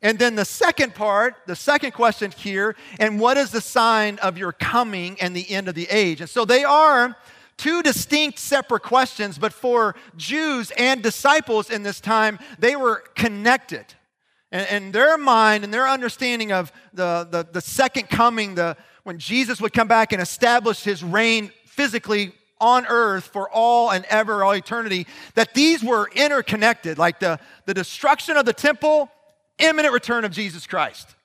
And 0.01 0.19
then 0.19 0.35
the 0.35 0.45
second 0.45 0.93
part, 0.93 1.35
the 1.45 1.55
second 1.55 1.91
question 1.91 2.31
here, 2.31 2.75
and 2.99 3.19
what 3.19 3.37
is 3.37 3.51
the 3.51 3.61
sign 3.61 4.19
of 4.19 4.37
your 4.37 4.51
coming 4.51 5.17
and 5.21 5.35
the 5.35 5.49
end 5.49 5.67
of 5.67 5.75
the 5.75 5.87
age? 5.89 6.21
And 6.21 6.29
so 6.29 6.45
they 6.45 6.63
are 6.63 7.15
two 7.57 7.81
distinct 7.81 8.39
separate 8.39 8.83
questions, 8.83 9.37
but 9.37 9.53
for 9.53 9.95
Jews 10.17 10.71
and 10.77 11.01
disciples 11.01 11.69
in 11.69 11.83
this 11.83 11.99
time, 12.01 12.39
they 12.59 12.75
were 12.75 13.03
connected. 13.15 13.85
And, 14.51 14.67
and 14.67 14.93
their 14.93 15.17
mind 15.17 15.63
and 15.63 15.73
their 15.73 15.87
understanding 15.87 16.51
of 16.51 16.71
the, 16.93 17.27
the, 17.29 17.47
the 17.51 17.61
second 17.61 18.09
coming, 18.09 18.55
the, 18.55 18.77
when 19.03 19.19
Jesus 19.19 19.61
would 19.61 19.73
come 19.73 19.87
back 19.87 20.11
and 20.11 20.21
establish 20.21 20.83
his 20.83 21.03
reign 21.03 21.51
physically 21.65 22.33
on 22.59 22.85
earth 22.87 23.25
for 23.27 23.49
all 23.49 23.91
and 23.91 24.05
ever, 24.05 24.43
all 24.43 24.53
eternity, 24.53 25.07
that 25.35 25.53
these 25.53 25.83
were 25.83 26.09
interconnected. 26.15 26.97
Like 26.97 27.19
the, 27.19 27.39
the 27.65 27.73
destruction 27.73 28.37
of 28.37 28.45
the 28.45 28.53
temple 28.53 29.09
imminent 29.59 29.93
return 29.93 30.25
of 30.25 30.31
Jesus 30.31 30.67
Christ. 30.67 31.15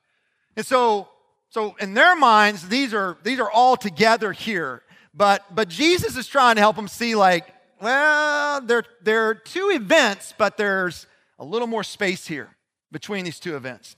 And 0.57 0.65
so, 0.65 1.09
so 1.49 1.75
in 1.81 1.95
their 1.95 2.17
minds, 2.17 2.69
these 2.69 2.95
are, 2.95 3.17
these 3.23 3.41
are 3.41 3.51
all 3.51 3.77
together 3.77 4.33
here. 4.33 4.83
But, 5.15 5.55
but 5.55 5.69
Jesus 5.69 6.17
is 6.17 6.27
trying 6.27 6.57
to 6.57 6.61
help 6.61 6.77
them 6.77 6.89
see, 6.89 7.15
like, 7.15 7.53
well, 7.81 8.61
there, 8.61 8.85
there 9.03 9.29
are 9.29 9.35
two 9.35 9.71
events, 9.73 10.35
but 10.37 10.57
there's 10.57 11.07
a 11.39 11.45
little 11.45 11.67
more 11.67 11.83
space 11.83 12.27
here 12.27 12.51
between 12.93 13.25
these 13.25 13.41
two 13.41 13.57
events. 13.57 13.97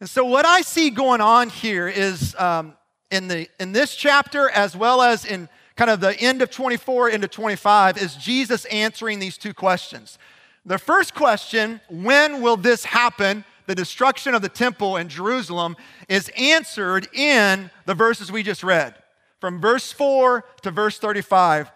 And 0.00 0.10
so, 0.10 0.24
what 0.24 0.44
I 0.44 0.60
see 0.60 0.90
going 0.90 1.20
on 1.20 1.48
here 1.48 1.88
is 1.88 2.34
um, 2.36 2.76
in, 3.10 3.28
the, 3.28 3.48
in 3.60 3.72
this 3.72 3.94
chapter, 3.94 4.50
as 4.50 4.76
well 4.76 5.00
as 5.00 5.24
in 5.24 5.48
kind 5.76 5.90
of 5.90 6.00
the 6.00 6.18
end 6.20 6.42
of 6.42 6.50
24 6.50 7.10
into 7.10 7.28
25, 7.28 7.98
is 7.98 8.16
Jesus 8.16 8.64
answering 8.66 9.18
these 9.18 9.38
two 9.38 9.54
questions. 9.54 10.18
The 10.66 10.78
first 10.78 11.14
question, 11.14 11.80
when 11.88 12.40
will 12.40 12.56
this 12.56 12.84
happen? 12.84 13.44
The 13.66 13.74
destruction 13.74 14.34
of 14.34 14.42
the 14.42 14.48
temple 14.48 14.96
in 14.96 15.08
Jerusalem 15.08 15.76
is 16.08 16.30
answered 16.36 17.08
in 17.14 17.70
the 17.86 17.94
verses 17.94 18.30
we 18.30 18.42
just 18.42 18.62
read. 18.62 18.94
From 19.40 19.60
verse 19.60 19.92
4 19.92 20.44
to 20.62 20.70
verse 20.70 20.98
35. 20.98 21.70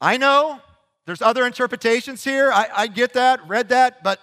I 0.00 0.16
know 0.16 0.60
there's 1.06 1.22
other 1.22 1.46
interpretations 1.46 2.24
here. 2.24 2.52
I, 2.52 2.68
I 2.74 2.86
get 2.86 3.12
that, 3.14 3.46
read 3.48 3.68
that, 3.70 4.02
but 4.02 4.20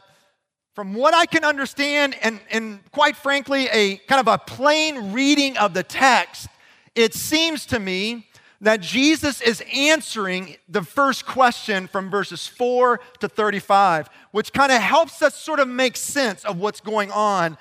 from 0.76 0.94
what 0.94 1.14
I 1.14 1.26
can 1.26 1.44
understand, 1.44 2.16
and, 2.22 2.40
and 2.52 2.80
quite 2.92 3.18
frankly, 3.18 3.68
a 3.68 3.98
kind 3.98 4.20
of 4.20 4.28
a 4.28 4.38
plain 4.38 5.12
reading 5.12 5.58
of 5.58 5.74
the 5.74 5.84
text, 5.84 6.48
it 6.96 7.14
seems 7.14 7.66
to 7.68 7.80
me 7.80 8.29
that 8.62 8.82
Jesus 8.82 9.42
is 9.42 9.64
answering 9.74 10.58
the 10.68 10.82
first 10.82 11.26
question 11.26 11.88
from 11.88 12.10
verses 12.10 12.46
4 12.46 13.00
to 13.20 13.30
35, 13.30 14.10
which 14.32 14.52
kind 14.52 14.72
of 14.72 14.82
helps 14.82 15.22
us 15.22 15.36
sort 15.36 15.60
of 15.60 15.68
make 15.68 15.96
sense 15.96 16.44
of 16.44 16.60
what's 16.60 16.82
going 16.82 17.12
on 17.12 17.58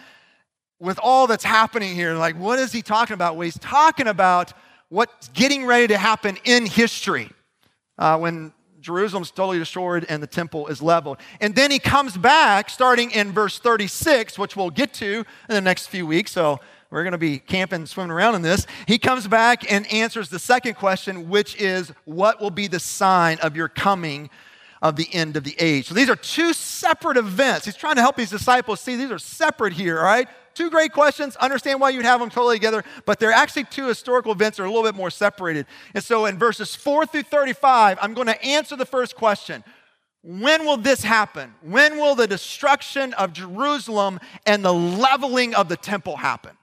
with 0.81 0.99
all 1.03 1.27
that's 1.27 1.45
happening 1.45 1.95
here. 1.95 2.15
Like, 2.15 2.37
what 2.37 2.59
is 2.59 2.73
he 2.73 2.83
talking 2.83 3.15
about? 3.15 3.37
Well, 3.37 3.43
he's 3.43 3.59
talking 3.59 4.09
about 4.09 4.53
what's 4.89 5.29
getting 5.29 5.67
ready 5.67 5.87
to 5.89 5.99
happen 5.99 6.37
in 6.45 6.67
history 6.67 7.31
uh, 7.99 8.19
when 8.19 8.53
Jerusalem's 8.81 9.31
totally 9.31 9.59
destroyed 9.59 10.07
and 10.09 10.23
the 10.23 10.27
temple 10.27 10.69
is 10.69 10.81
leveled. 10.81 11.19
And 11.41 11.55
then 11.55 11.71
he 11.71 11.79
comes 11.79 12.17
back 12.17 12.71
starting 12.71 13.11
in 13.11 13.33
verse 13.33 13.59
36, 13.59 14.39
which 14.39 14.57
we'll 14.57 14.71
get 14.71 14.95
to 14.95 15.25
in 15.49 15.55
the 15.55 15.61
next 15.61 15.89
few 15.89 16.07
weeks. 16.07 16.31
So 16.31 16.61
we're 16.91 17.03
going 17.03 17.13
to 17.13 17.19
be 17.19 17.39
camping, 17.39 17.85
swimming 17.85 18.11
around 18.11 18.35
in 18.35 18.43
this. 18.43 18.67
He 18.87 18.99
comes 18.99 19.27
back 19.29 19.71
and 19.71 19.91
answers 19.93 20.31
the 20.31 20.39
second 20.39 20.75
question, 20.75 21.29
which 21.29 21.55
is, 21.57 21.93
What 22.05 22.41
will 22.41 22.51
be 22.51 22.67
the 22.67 22.81
sign 22.81 23.39
of 23.41 23.57
your 23.57 23.69
coming 23.69 24.31
of 24.81 24.97
the 24.97 25.13
end 25.13 25.37
of 25.37 25.45
the 25.45 25.55
age? 25.59 25.89
So 25.89 25.95
these 25.95 26.09
are 26.09 26.17
two 26.17 26.55
separate 26.55 27.19
events. 27.19 27.67
He's 27.67 27.77
trying 27.77 27.97
to 27.97 28.01
help 28.01 28.17
his 28.17 28.31
disciples 28.31 28.81
see 28.81 28.97
these 28.97 29.11
are 29.11 29.19
separate 29.19 29.75
here, 29.75 29.99
all 29.99 30.05
right? 30.05 30.29
Two 30.55 30.71
great 30.71 30.93
questions. 30.93 31.37
Understand 31.37 31.79
why 31.79 31.91
you'd 31.91 32.07
have 32.07 32.21
them 32.21 32.31
totally 32.31 32.57
together, 32.57 32.83
but 33.05 33.21
they're 33.21 33.33
actually 33.33 33.65
two 33.65 33.87
historical 33.87 34.33
events 34.33 34.57
that 34.57 34.63
are 34.63 34.67
a 34.67 34.71
little 34.71 34.83
bit 34.83 34.95
more 34.95 35.11
separated. 35.11 35.67
And 35.95 36.03
so 36.03 36.25
in 36.25 36.39
verses 36.39 36.75
4 36.75 37.07
through 37.07 37.25
35, 37.25 37.99
I'm 38.01 38.15
going 38.15 38.27
to 38.29 38.43
answer 38.43 38.77
the 38.77 38.87
first 38.87 39.15
question 39.15 39.63
when 40.23 40.65
will 40.65 40.77
this 40.77 41.03
happen? 41.03 41.55
When 41.63 41.97
will 41.97 42.15
the 42.15 42.27
destruction 42.27 43.15
of 43.15 43.33
Jerusalem 43.33 44.19
and 44.47 44.65
the 44.65 44.75
leveling 44.75 45.55
of 45.55 45.69
the 45.69 45.77
temple 45.77 46.17
happen? 46.17 46.57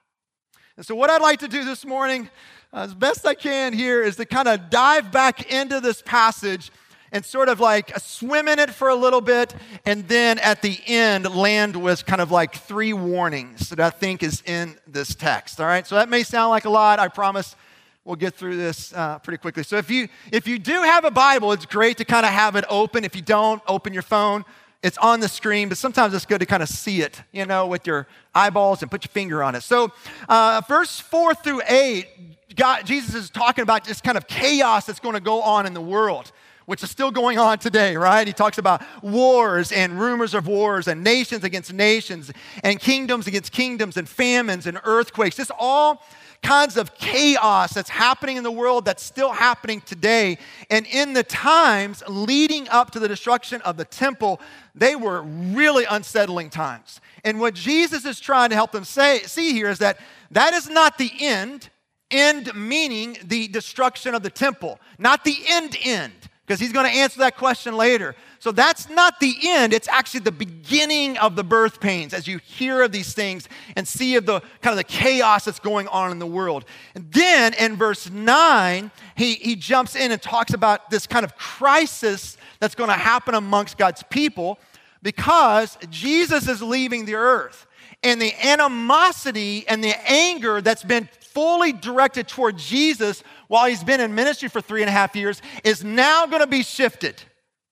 And 0.77 0.85
so, 0.85 0.93
what 0.93 1.09
I'd 1.09 1.21
like 1.21 1.39
to 1.39 1.47
do 1.47 1.63
this 1.63 1.85
morning, 1.85 2.29
uh, 2.73 2.79
as 2.79 2.93
best 2.93 3.25
I 3.25 3.33
can 3.33 3.71
here, 3.71 4.03
is 4.03 4.17
to 4.17 4.25
kind 4.25 4.49
of 4.49 4.69
dive 4.69 5.09
back 5.09 5.49
into 5.49 5.79
this 5.79 6.01
passage 6.01 6.69
and 7.13 7.23
sort 7.23 7.47
of 7.47 7.61
like 7.61 7.97
swim 7.97 8.49
in 8.49 8.59
it 8.59 8.71
for 8.71 8.89
a 8.89 8.95
little 8.95 9.21
bit, 9.21 9.55
and 9.85 10.05
then 10.09 10.37
at 10.39 10.61
the 10.61 10.77
end, 10.85 11.33
land 11.33 11.81
with 11.81 12.05
kind 12.05 12.19
of 12.19 12.29
like 12.29 12.55
three 12.55 12.91
warnings 12.91 13.69
that 13.69 13.79
I 13.79 13.89
think 13.89 14.21
is 14.21 14.43
in 14.45 14.75
this 14.85 15.15
text. 15.15 15.61
All 15.61 15.65
right, 15.65 15.87
so 15.87 15.95
that 15.95 16.09
may 16.09 16.23
sound 16.23 16.49
like 16.49 16.65
a 16.65 16.69
lot. 16.69 16.99
I 16.99 17.07
promise 17.07 17.55
we'll 18.03 18.17
get 18.17 18.35
through 18.35 18.57
this 18.57 18.93
uh, 18.93 19.19
pretty 19.19 19.37
quickly. 19.37 19.63
So 19.63 19.77
if 19.77 19.89
you 19.89 20.09
if 20.33 20.45
you 20.45 20.59
do 20.59 20.81
have 20.81 21.05
a 21.05 21.11
Bible, 21.11 21.53
it's 21.53 21.65
great 21.65 21.95
to 21.99 22.05
kind 22.05 22.25
of 22.25 22.33
have 22.33 22.57
it 22.57 22.65
open. 22.67 23.05
If 23.05 23.15
you 23.15 23.21
don't, 23.21 23.61
open 23.65 23.93
your 23.93 24.03
phone. 24.03 24.43
It's 24.85 24.99
on 24.99 25.19
the 25.19 25.27
screen, 25.27 25.67
but 25.67 25.79
sometimes 25.79 26.13
it's 26.13 26.27
good 26.27 26.41
to 26.41 26.45
kind 26.45 26.61
of 26.61 26.69
see 26.69 27.01
it, 27.01 27.23
you 27.31 27.47
know, 27.47 27.65
with 27.65 27.87
your 27.87 28.05
eyeballs 28.35 28.83
and 28.83 28.91
put 28.91 29.03
your 29.03 29.09
finger 29.09 29.41
on 29.41 29.55
it. 29.55 29.61
So, 29.61 29.91
uh, 30.29 30.61
verse 30.67 30.99
four 30.99 31.33
through 31.33 31.63
eight, 31.67 32.07
God, 32.55 32.85
Jesus 32.85 33.15
is 33.15 33.31
talking 33.31 33.63
about 33.63 33.83
this 33.83 33.99
kind 33.99 34.15
of 34.15 34.27
chaos 34.27 34.85
that's 34.85 34.99
going 34.99 35.15
to 35.15 35.19
go 35.19 35.41
on 35.41 35.65
in 35.65 35.73
the 35.73 35.81
world 35.81 36.31
which 36.67 36.81
is 36.81 36.89
still 36.89 37.11
going 37.11 37.37
on 37.37 37.59
today, 37.59 37.95
right? 37.95 38.25
He 38.25 38.33
talks 38.33 38.57
about 38.57 38.83
wars 39.03 39.71
and 39.71 39.99
rumors 39.99 40.33
of 40.33 40.47
wars 40.47 40.87
and 40.87 41.03
nations 41.03 41.43
against 41.43 41.71
nations 41.71 42.31
and 42.63 42.79
kingdoms 42.79 43.27
against 43.27 43.51
kingdoms 43.51 43.97
and 43.97 44.09
famines 44.09 44.65
and 44.65 44.79
earthquakes. 44.83 45.35
Just 45.35 45.51
all 45.59 46.03
kinds 46.45 46.77
of 46.77 46.93
chaos 46.95 47.73
that's 47.73 47.89
happening 47.89 48.37
in 48.37 48.43
the 48.43 48.51
world 48.51 48.85
that's 48.85 49.01
still 49.01 49.33
happening 49.33 49.81
today. 49.81 50.37
And 50.69 50.85
in 50.85 51.13
the 51.13 51.23
times 51.23 52.03
leading 52.07 52.69
up 52.69 52.91
to 52.91 52.99
the 52.99 53.07
destruction 53.07 53.61
of 53.61 53.77
the 53.77 53.85
temple, 53.85 54.39
they 54.75 54.95
were 54.95 55.23
really 55.23 55.85
unsettling 55.85 56.51
times. 56.51 57.01
And 57.23 57.39
what 57.39 57.55
Jesus 57.55 58.05
is 58.05 58.19
trying 58.19 58.49
to 58.49 58.55
help 58.55 58.71
them 58.71 58.83
say, 58.83 59.19
see 59.23 59.53
here 59.53 59.69
is 59.69 59.79
that 59.79 59.99
that 60.29 60.53
is 60.53 60.69
not 60.69 60.99
the 60.99 61.11
end, 61.19 61.69
end 62.11 62.53
meaning 62.53 63.17
the 63.23 63.47
destruction 63.47 64.13
of 64.13 64.21
the 64.21 64.29
temple, 64.29 64.79
not 64.99 65.23
the 65.23 65.37
end 65.47 65.75
end 65.83 66.13
because 66.45 66.59
he's 66.59 66.71
going 66.71 66.85
to 66.85 66.91
answer 66.91 67.19
that 67.19 67.37
question 67.37 67.75
later. 67.75 68.15
So 68.39 68.51
that's 68.51 68.87
not 68.89 69.19
the 69.19 69.35
end, 69.43 69.73
it's 69.73 69.87
actually 69.87 70.19
the 70.19 70.31
beginning 70.31 71.17
of 71.17 71.35
the 71.35 71.43
birth 71.43 71.79
pains 71.79 72.13
as 72.13 72.27
you 72.27 72.37
hear 72.37 72.83
of 72.83 72.91
these 72.91 73.13
things 73.13 73.49
and 73.75 73.87
see 73.87 74.15
of 74.15 74.25
the 74.25 74.41
kind 74.61 74.73
of 74.73 74.77
the 74.77 74.83
chaos 74.83 75.45
that's 75.45 75.59
going 75.59 75.87
on 75.87 76.11
in 76.11 76.19
the 76.19 76.27
world. 76.27 76.65
And 76.93 77.11
then 77.11 77.55
in 77.55 77.75
verse 77.75 78.09
9, 78.09 78.91
he, 79.15 79.33
he 79.35 79.55
jumps 79.55 79.95
in 79.95 80.11
and 80.11 80.21
talks 80.21 80.53
about 80.53 80.91
this 80.91 81.07
kind 81.07 81.23
of 81.23 81.35
crisis 81.35 82.37
that's 82.59 82.75
going 82.75 82.89
to 82.89 82.95
happen 82.95 83.33
amongst 83.33 83.77
God's 83.77 84.03
people 84.03 84.59
because 85.01 85.77
Jesus 85.89 86.47
is 86.47 86.61
leaving 86.61 87.05
the 87.05 87.15
earth. 87.15 87.65
And 88.03 88.21
the 88.21 88.33
animosity 88.45 89.67
and 89.67 89.83
the 89.83 89.95
anger 90.09 90.61
that's 90.61 90.83
been 90.83 91.09
fully 91.19 91.73
directed 91.73 92.27
toward 92.27 92.57
Jesus 92.57 93.23
while 93.47 93.67
he's 93.67 93.83
been 93.83 94.01
in 94.01 94.15
ministry 94.15 94.49
for 94.49 94.61
three 94.61 94.81
and 94.81 94.89
a 94.89 94.93
half 94.93 95.15
years 95.15 95.41
is 95.63 95.83
now 95.83 96.25
going 96.25 96.41
to 96.41 96.47
be 96.47 96.63
shifted 96.63 97.21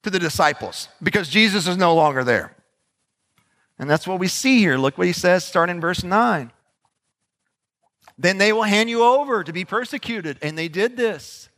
to 0.03 0.09
the 0.09 0.19
disciples 0.19 0.87
because 1.01 1.29
Jesus 1.29 1.67
is 1.67 1.77
no 1.77 1.95
longer 1.95 2.23
there. 2.23 2.55
And 3.79 3.89
that's 3.89 4.07
what 4.07 4.19
we 4.19 4.27
see 4.27 4.59
here. 4.59 4.77
Look 4.77 4.97
what 4.97 5.07
he 5.07 5.13
says, 5.13 5.43
starting 5.43 5.77
in 5.77 5.81
verse 5.81 6.03
9. 6.03 6.51
Then 8.17 8.37
they 8.37 8.53
will 8.53 8.63
hand 8.63 8.89
you 8.89 9.03
over 9.03 9.43
to 9.43 9.51
be 9.51 9.65
persecuted, 9.65 10.37
and 10.41 10.57
they 10.57 10.67
did 10.67 10.95
this. 10.95 11.49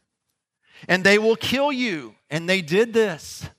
And 0.88 1.04
they 1.04 1.18
will 1.18 1.36
kill 1.36 1.72
you, 1.72 2.16
and 2.30 2.48
they 2.48 2.62
did 2.62 2.94
this. 2.94 3.50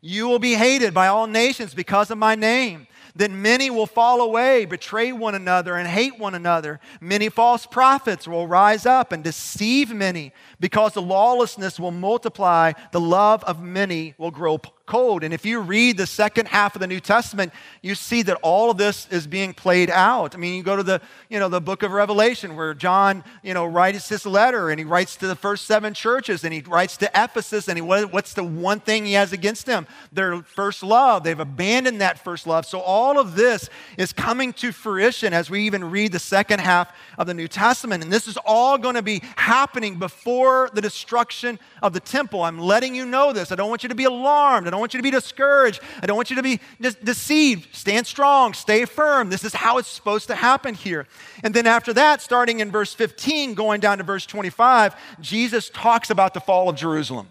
You 0.00 0.28
will 0.28 0.38
be 0.38 0.54
hated 0.54 0.92
by 0.92 1.06
all 1.06 1.26
nations 1.26 1.74
because 1.74 2.10
of 2.10 2.18
my 2.18 2.34
name. 2.34 2.86
Then 3.16 3.40
many 3.40 3.70
will 3.70 3.86
fall 3.86 4.20
away, 4.20 4.64
betray 4.64 5.12
one 5.12 5.36
another, 5.36 5.76
and 5.76 5.86
hate 5.86 6.18
one 6.18 6.34
another. 6.34 6.80
Many 7.00 7.28
false 7.28 7.64
prophets 7.64 8.26
will 8.26 8.48
rise 8.48 8.86
up 8.86 9.12
and 9.12 9.22
deceive 9.22 9.94
many. 9.94 10.32
Because 10.64 10.94
the 10.94 11.02
lawlessness 11.02 11.78
will 11.78 11.90
multiply, 11.90 12.72
the 12.90 12.98
love 12.98 13.44
of 13.44 13.62
many 13.62 14.14
will 14.16 14.30
grow 14.30 14.56
cold. 14.86 15.24
And 15.24 15.32
if 15.32 15.46
you 15.46 15.60
read 15.60 15.96
the 15.96 16.06
second 16.06 16.48
half 16.48 16.74
of 16.74 16.80
the 16.80 16.86
New 16.86 17.00
Testament, 17.00 17.52
you 17.82 17.94
see 17.94 18.22
that 18.22 18.38
all 18.42 18.70
of 18.70 18.76
this 18.76 19.06
is 19.10 19.26
being 19.26 19.54
played 19.54 19.90
out. 19.90 20.34
I 20.34 20.38
mean, 20.38 20.54
you 20.54 20.62
go 20.62 20.76
to 20.76 20.82
the, 20.82 21.00
you 21.30 21.38
know, 21.38 21.48
the 21.48 21.60
book 21.60 21.82
of 21.82 21.92
Revelation 21.92 22.54
where 22.54 22.74
John, 22.74 23.24
you 23.42 23.54
know, 23.54 23.64
writes 23.64 24.08
his 24.08 24.26
letter 24.26 24.70
and 24.70 24.78
he 24.78 24.84
writes 24.84 25.16
to 25.16 25.26
the 25.26 25.36
first 25.36 25.66
seven 25.66 25.94
churches 25.94 26.44
and 26.44 26.52
he 26.52 26.60
writes 26.60 26.98
to 26.98 27.10
Ephesus 27.14 27.68
and 27.68 27.78
he, 27.78 27.82
what's 27.82 28.34
the 28.34 28.44
one 28.44 28.80
thing 28.80 29.06
he 29.06 29.14
has 29.14 29.32
against 29.32 29.64
them? 29.64 29.86
Their 30.12 30.42
first 30.42 30.82
love. 30.82 31.24
They've 31.24 31.38
abandoned 31.38 32.02
that 32.02 32.18
first 32.18 32.46
love. 32.46 32.66
So 32.66 32.80
all 32.80 33.18
of 33.18 33.36
this 33.36 33.70
is 33.96 34.12
coming 34.12 34.52
to 34.54 34.70
fruition 34.70 35.32
as 35.32 35.48
we 35.48 35.62
even 35.62 35.90
read 35.90 36.12
the 36.12 36.18
second 36.18 36.60
half 36.60 36.94
of 37.16 37.26
the 37.26 37.34
New 37.34 37.48
Testament. 37.48 38.02
And 38.02 38.12
this 38.12 38.28
is 38.28 38.36
all 38.44 38.76
going 38.76 38.96
to 38.96 39.02
be 39.02 39.22
happening 39.36 39.98
before 39.98 40.53
the 40.72 40.80
destruction 40.80 41.58
of 41.82 41.92
the 41.92 42.00
temple. 42.00 42.42
I'm 42.42 42.58
letting 42.58 42.94
you 42.94 43.04
know 43.04 43.32
this. 43.32 43.52
I 43.52 43.54
don't 43.54 43.68
want 43.68 43.82
you 43.82 43.88
to 43.88 43.94
be 43.94 44.04
alarmed. 44.04 44.66
I 44.66 44.70
don't 44.70 44.80
want 44.80 44.94
you 44.94 44.98
to 44.98 45.02
be 45.02 45.10
discouraged. 45.10 45.80
I 46.02 46.06
don't 46.06 46.16
want 46.16 46.30
you 46.30 46.36
to 46.36 46.42
be 46.42 46.60
de- 46.80 46.92
deceived. 46.92 47.74
Stand 47.74 48.06
strong, 48.06 48.54
stay 48.54 48.84
firm. 48.84 49.30
This 49.30 49.44
is 49.44 49.54
how 49.54 49.78
it's 49.78 49.88
supposed 49.88 50.28
to 50.28 50.34
happen 50.34 50.74
here. 50.74 51.06
And 51.42 51.54
then 51.54 51.66
after 51.66 51.92
that, 51.94 52.22
starting 52.22 52.60
in 52.60 52.70
verse 52.70 52.94
15, 52.94 53.54
going 53.54 53.80
down 53.80 53.98
to 53.98 54.04
verse 54.04 54.26
25, 54.26 54.94
Jesus 55.20 55.70
talks 55.70 56.10
about 56.10 56.34
the 56.34 56.40
fall 56.40 56.68
of 56.68 56.76
Jerusalem 56.76 57.28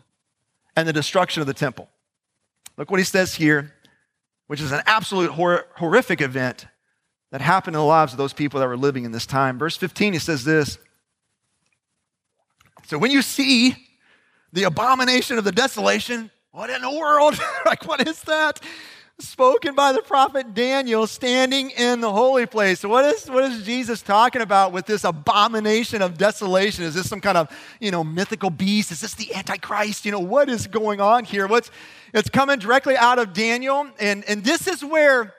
and 0.75 0.87
the 0.87 0.93
destruction 0.93 1.41
of 1.41 1.47
the 1.47 1.53
temple. 1.53 1.89
Look 2.77 2.89
what 2.89 2.99
he 2.99 3.05
says 3.05 3.35
here, 3.35 3.73
which 4.47 4.61
is 4.61 4.71
an 4.71 4.81
absolute 4.85 5.31
hor- 5.31 5.67
horrific 5.75 6.21
event 6.21 6.65
that 7.31 7.41
happened 7.41 7.75
in 7.75 7.79
the 7.79 7.85
lives 7.85 8.13
of 8.13 8.17
those 8.17 8.33
people 8.33 8.59
that 8.59 8.67
were 8.67 8.77
living 8.77 9.05
in 9.05 9.11
this 9.11 9.25
time. 9.25 9.57
Verse 9.57 9.75
15, 9.75 10.13
he 10.13 10.19
says 10.19 10.43
this 10.43 10.77
So 12.85 12.97
when 12.97 13.11
you 13.11 13.21
see 13.21 13.75
the 14.51 14.63
abomination 14.63 15.37
of 15.37 15.43
the 15.43 15.51
desolation, 15.51 16.29
what 16.51 16.69
in 16.69 16.81
the 16.81 16.91
world? 16.91 17.39
like, 17.65 17.87
what 17.87 18.07
is 18.07 18.21
that? 18.23 18.59
spoken 19.19 19.75
by 19.75 19.91
the 19.91 20.01
prophet 20.01 20.53
Daniel 20.53 21.05
standing 21.07 21.69
in 21.71 22.01
the 22.01 22.11
holy 22.11 22.45
place. 22.45 22.79
So 22.79 22.89
what 22.89 23.05
is, 23.05 23.29
what 23.29 23.43
is 23.43 23.63
Jesus 23.63 24.01
talking 24.01 24.41
about 24.41 24.71
with 24.71 24.85
this 24.85 25.03
abomination 25.03 26.01
of 26.01 26.17
desolation? 26.17 26.83
Is 26.83 26.95
this 26.95 27.09
some 27.09 27.21
kind 27.21 27.37
of, 27.37 27.49
you 27.79 27.91
know, 27.91 28.03
mythical 28.03 28.49
beast? 28.49 28.91
Is 28.91 29.01
this 29.01 29.13
the 29.13 29.33
Antichrist? 29.35 30.05
You 30.05 30.11
know, 30.11 30.19
what 30.19 30.49
is 30.49 30.67
going 30.67 30.99
on 30.99 31.25
here? 31.25 31.47
What's, 31.47 31.71
it's 32.13 32.29
coming 32.29 32.59
directly 32.59 32.97
out 32.97 33.19
of 33.19 33.33
Daniel. 33.33 33.87
And, 33.99 34.23
and 34.27 34.43
this 34.43 34.67
is 34.67 34.83
where 34.83 35.33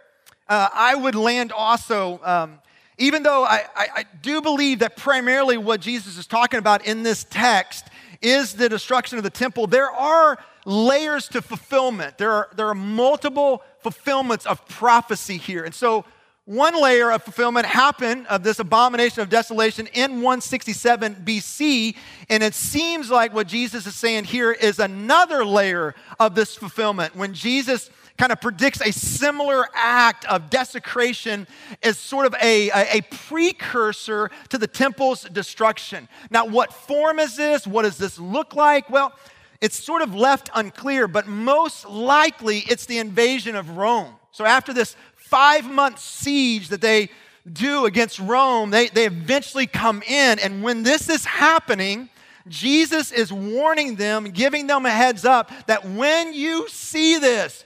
uh, 0.48 0.68
I 0.72 0.94
would 0.94 1.14
land 1.14 1.52
also. 1.52 2.20
Um, 2.22 2.60
even 2.98 3.22
though 3.22 3.44
I, 3.44 3.64
I, 3.74 3.86
I 3.96 4.04
do 4.22 4.40
believe 4.40 4.80
that 4.80 4.96
primarily 4.96 5.56
what 5.56 5.80
Jesus 5.80 6.16
is 6.16 6.26
talking 6.26 6.58
about 6.58 6.86
in 6.86 7.02
this 7.02 7.24
text 7.24 7.86
is 8.22 8.54
the 8.54 8.68
destruction 8.68 9.18
of 9.18 9.24
the 9.24 9.30
temple, 9.30 9.66
there 9.66 9.90
are 9.90 10.38
layers 10.64 11.28
to 11.28 11.42
fulfillment. 11.42 12.18
There 12.18 12.30
are, 12.30 12.48
there 12.56 12.68
are 12.68 12.74
multiple 12.74 13.62
fulfillments 13.80 14.46
of 14.46 14.66
prophecy 14.68 15.36
here. 15.36 15.64
And 15.64 15.74
so, 15.74 16.04
one 16.46 16.80
layer 16.80 17.10
of 17.10 17.22
fulfillment 17.22 17.64
happened 17.64 18.26
of 18.26 18.42
this 18.42 18.58
abomination 18.58 19.22
of 19.22 19.30
desolation 19.30 19.86
in 19.94 20.16
167 20.16 21.14
BC. 21.24 21.96
And 22.28 22.42
it 22.42 22.52
seems 22.52 23.10
like 23.10 23.32
what 23.32 23.46
Jesus 23.46 23.86
is 23.86 23.94
saying 23.94 24.24
here 24.24 24.52
is 24.52 24.78
another 24.78 25.42
layer 25.42 25.94
of 26.20 26.34
this 26.34 26.54
fulfillment. 26.54 27.16
When 27.16 27.32
Jesus 27.32 27.88
kind 28.16 28.30
of 28.30 28.40
predicts 28.40 28.80
a 28.80 28.92
similar 28.92 29.66
act 29.74 30.24
of 30.26 30.48
desecration 30.48 31.46
as 31.82 31.98
sort 31.98 32.26
of 32.26 32.34
a, 32.40 32.70
a, 32.70 32.98
a, 32.98 33.00
precursor 33.10 34.30
to 34.48 34.58
the 34.58 34.68
temple's 34.68 35.24
destruction. 35.24 36.08
Now, 36.30 36.46
what 36.46 36.72
form 36.72 37.18
is 37.18 37.36
this? 37.36 37.66
What 37.66 37.82
does 37.82 37.98
this 37.98 38.18
look 38.18 38.54
like? 38.54 38.88
Well, 38.88 39.12
it's 39.60 39.82
sort 39.82 40.02
of 40.02 40.14
left 40.14 40.48
unclear, 40.54 41.08
but 41.08 41.26
most 41.26 41.88
likely 41.88 42.60
it's 42.60 42.86
the 42.86 42.98
invasion 42.98 43.56
of 43.56 43.76
Rome. 43.76 44.14
So, 44.30 44.44
after 44.44 44.72
this 44.72 44.96
five 45.16 45.64
month 45.68 45.98
siege 45.98 46.68
that 46.68 46.80
they 46.80 47.10
do 47.50 47.86
against 47.86 48.18
Rome, 48.18 48.70
they, 48.70 48.88
they 48.88 49.06
eventually 49.06 49.66
come 49.66 50.02
in. 50.02 50.38
And 50.38 50.62
when 50.62 50.82
this 50.82 51.08
is 51.08 51.24
happening, 51.24 52.08
Jesus 52.46 53.10
is 53.10 53.32
warning 53.32 53.96
them, 53.96 54.30
giving 54.30 54.66
them 54.66 54.86
a 54.86 54.90
heads 54.90 55.24
up 55.24 55.50
that 55.66 55.84
when 55.88 56.32
you 56.32 56.68
see 56.68 57.18
this, 57.18 57.64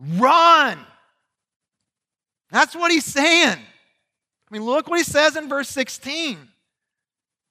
Run. 0.00 0.78
That's 2.50 2.74
what 2.74 2.90
he's 2.90 3.04
saying. 3.04 3.58
I 3.58 4.50
mean, 4.50 4.64
look 4.64 4.88
what 4.88 4.98
he 4.98 5.04
says 5.04 5.36
in 5.36 5.48
verse 5.48 5.68
16. 5.68 6.38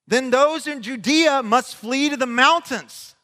Then 0.08 0.32
those 0.32 0.68
in 0.68 0.82
Judea 0.82 1.44
must 1.44 1.76
flee 1.76 2.10
to 2.10 2.18
the 2.18 2.26
mountains. 2.26 3.16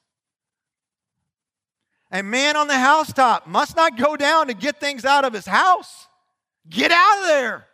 A 2.12 2.22
man 2.22 2.56
on 2.56 2.68
the 2.68 2.78
housetop 2.78 3.48
must 3.48 3.76
not 3.76 3.98
go 3.98 4.16
down 4.16 4.48
to 4.48 4.54
get 4.54 4.80
things 4.80 5.04
out 5.04 5.26
of 5.26 5.34
his 5.34 5.48
house. 5.48 6.08
Get 6.70 6.92
out 6.92 7.22
of 7.22 7.28
there. 7.28 7.68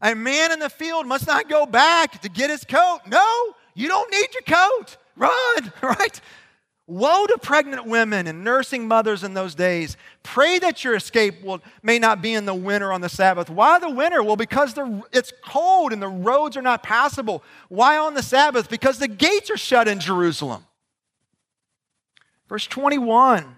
A 0.00 0.14
man 0.14 0.52
in 0.52 0.60
the 0.60 0.70
field 0.70 1.06
must 1.06 1.26
not 1.26 1.48
go 1.48 1.66
back 1.66 2.22
to 2.22 2.28
get 2.28 2.48
his 2.48 2.64
coat. 2.64 3.00
No, 3.06 3.54
you 3.74 3.88
don't 3.88 4.10
need 4.10 4.28
your 4.32 4.42
coat. 4.42 4.96
Run, 5.16 5.72
right? 5.82 6.20
Woe 6.90 7.24
to 7.24 7.38
pregnant 7.38 7.86
women 7.86 8.26
and 8.26 8.42
nursing 8.42 8.88
mothers 8.88 9.22
in 9.22 9.32
those 9.32 9.54
days. 9.54 9.96
Pray 10.24 10.58
that 10.58 10.82
your 10.82 10.96
escape 10.96 11.40
will, 11.40 11.62
may 11.84 12.00
not 12.00 12.20
be 12.20 12.34
in 12.34 12.46
the 12.46 12.54
winter 12.54 12.92
on 12.92 13.00
the 13.00 13.08
Sabbath. 13.08 13.48
Why 13.48 13.78
the 13.78 13.88
winter? 13.88 14.24
Well, 14.24 14.34
because 14.34 14.74
the, 14.74 15.00
it's 15.12 15.32
cold 15.44 15.92
and 15.92 16.02
the 16.02 16.08
roads 16.08 16.56
are 16.56 16.62
not 16.62 16.82
passable. 16.82 17.44
Why 17.68 17.96
on 17.96 18.14
the 18.14 18.24
Sabbath? 18.24 18.68
Because 18.68 18.98
the 18.98 19.06
gates 19.06 19.52
are 19.52 19.56
shut 19.56 19.86
in 19.86 20.00
Jerusalem. 20.00 20.66
Verse 22.48 22.66
21 22.66 23.54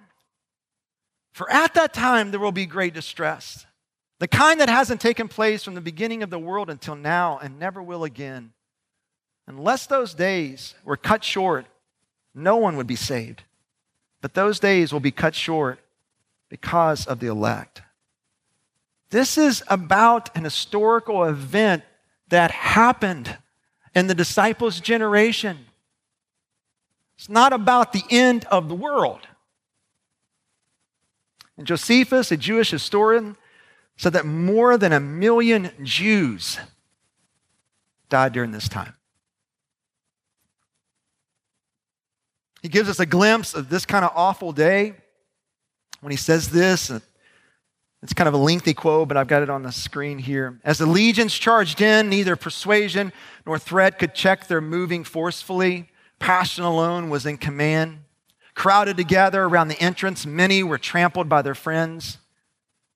For 1.32 1.50
at 1.50 1.72
that 1.72 1.94
time 1.94 2.32
there 2.32 2.40
will 2.40 2.52
be 2.52 2.66
great 2.66 2.92
distress, 2.92 3.64
the 4.18 4.28
kind 4.28 4.60
that 4.60 4.68
hasn't 4.68 5.00
taken 5.00 5.26
place 5.26 5.64
from 5.64 5.72
the 5.72 5.80
beginning 5.80 6.22
of 6.22 6.28
the 6.28 6.38
world 6.38 6.68
until 6.68 6.96
now 6.96 7.38
and 7.42 7.58
never 7.58 7.82
will 7.82 8.04
again. 8.04 8.52
Unless 9.46 9.86
those 9.86 10.12
days 10.12 10.74
were 10.84 10.98
cut 10.98 11.24
short, 11.24 11.64
no 12.34 12.56
one 12.56 12.76
would 12.76 12.86
be 12.86 12.96
saved. 12.96 13.42
But 14.20 14.34
those 14.34 14.60
days 14.60 14.92
will 14.92 15.00
be 15.00 15.10
cut 15.10 15.34
short 15.34 15.80
because 16.48 17.06
of 17.06 17.18
the 17.18 17.26
elect. 17.26 17.82
This 19.10 19.36
is 19.36 19.62
about 19.68 20.34
an 20.36 20.44
historical 20.44 21.24
event 21.24 21.82
that 22.28 22.50
happened 22.50 23.36
in 23.94 24.06
the 24.06 24.14
disciples' 24.14 24.80
generation. 24.80 25.66
It's 27.18 27.28
not 27.28 27.52
about 27.52 27.92
the 27.92 28.04
end 28.10 28.46
of 28.46 28.68
the 28.68 28.74
world. 28.74 29.20
And 31.58 31.66
Josephus, 31.66 32.32
a 32.32 32.36
Jewish 32.36 32.70
historian, 32.70 33.36
said 33.96 34.14
that 34.14 34.24
more 34.24 34.78
than 34.78 34.92
a 34.92 35.00
million 35.00 35.70
Jews 35.82 36.58
died 38.08 38.32
during 38.32 38.52
this 38.52 38.68
time. 38.68 38.94
He 42.62 42.68
gives 42.68 42.88
us 42.88 43.00
a 43.00 43.06
glimpse 43.06 43.54
of 43.54 43.68
this 43.68 43.84
kind 43.84 44.04
of 44.04 44.12
awful 44.14 44.52
day 44.52 44.94
when 46.00 46.12
he 46.12 46.16
says 46.16 46.50
this. 46.50 46.90
It's 48.02 48.14
kind 48.14 48.28
of 48.28 48.34
a 48.34 48.38
lengthy 48.38 48.74
quote, 48.74 49.08
but 49.08 49.16
I've 49.16 49.28
got 49.28 49.42
it 49.42 49.50
on 49.50 49.62
the 49.62 49.72
screen 49.72 50.18
here. 50.18 50.60
As 50.64 50.78
the 50.78 50.86
legions 50.86 51.34
charged 51.34 51.80
in, 51.80 52.08
neither 52.08 52.36
persuasion 52.36 53.12
nor 53.46 53.58
threat 53.58 53.98
could 53.98 54.14
check 54.14 54.46
their 54.46 54.60
moving 54.60 55.04
forcefully. 55.04 55.88
Passion 56.18 56.64
alone 56.64 57.10
was 57.10 57.26
in 57.26 57.36
command. 57.36 57.98
Crowded 58.54 58.96
together 58.96 59.44
around 59.44 59.68
the 59.68 59.80
entrance, 59.80 60.26
many 60.26 60.62
were 60.62 60.78
trampled 60.78 61.28
by 61.28 61.42
their 61.42 61.54
friends. 61.54 62.18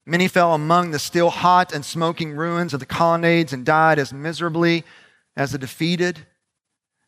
Many 0.05 0.29
fell 0.29 0.55
among 0.55 0.93
the 0.93 0.99
still 0.99 1.31
hot 1.31 1.73
and 1.73 1.85
smoking 1.85 2.33
ruins 2.33 2.73
of 2.73 2.81
the 2.81 2.87
colonnades 2.87 3.53
and 3.53 3.65
died 3.65 3.99
as 3.99 4.13
miserably 4.13 4.85
as 5.37 5.53
the 5.53 5.59
defeated. 5.59 6.27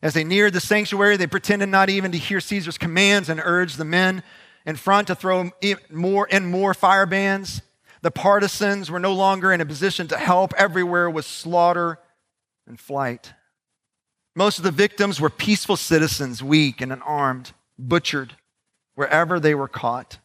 As 0.01 0.13
they 0.13 0.23
neared 0.23 0.53
the 0.53 0.61
sanctuary, 0.61 1.17
they 1.17 1.27
pretended 1.27 1.69
not 1.69 1.89
even 1.89 2.11
to 2.13 2.17
hear 2.17 2.39
Caesar's 2.39 2.77
commands 2.77 3.27
and 3.29 3.41
urged 3.43 3.77
the 3.77 3.85
men 3.85 4.23
in 4.65 4.75
front 4.75 5.07
to 5.07 5.15
throw 5.15 5.51
more 5.89 6.27
and 6.31 6.49
more 6.49 6.73
fire 6.73 7.05
bands. 7.05 7.61
The 8.01 8.11
partisans 8.11 8.89
were 8.89 8.99
no 8.99 9.13
longer 9.13 9.51
in 9.51 9.59
a 9.59 9.65
position 9.65 10.07
to 10.07 10.17
help. 10.17 10.53
Everywhere 10.57 11.09
was 11.09 11.25
slaughter 11.25 11.99
and 12.65 12.79
flight. 12.79 13.33
Most 14.35 14.57
of 14.57 14.63
the 14.63 14.71
victims 14.71 15.19
were 15.19 15.29
peaceful 15.29 15.75
citizens, 15.75 16.41
weak 16.41 16.79
and 16.79 16.93
unarmed, 16.93 17.51
butchered 17.77 18.35
wherever 18.95 19.37
they 19.37 19.53
were 19.53 19.67
caught. 19.67 20.19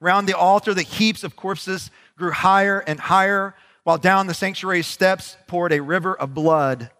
Round 0.00 0.28
the 0.28 0.36
altar, 0.36 0.74
the 0.74 0.82
heaps 0.82 1.22
of 1.22 1.36
corpses 1.36 1.90
grew 2.18 2.32
higher 2.32 2.80
and 2.80 2.98
higher, 2.98 3.54
while 3.84 3.98
down 3.98 4.26
the 4.26 4.34
sanctuary 4.34 4.82
steps 4.82 5.36
poured 5.46 5.72
a 5.72 5.82
river 5.82 6.16
of 6.16 6.34
blood 6.34 6.90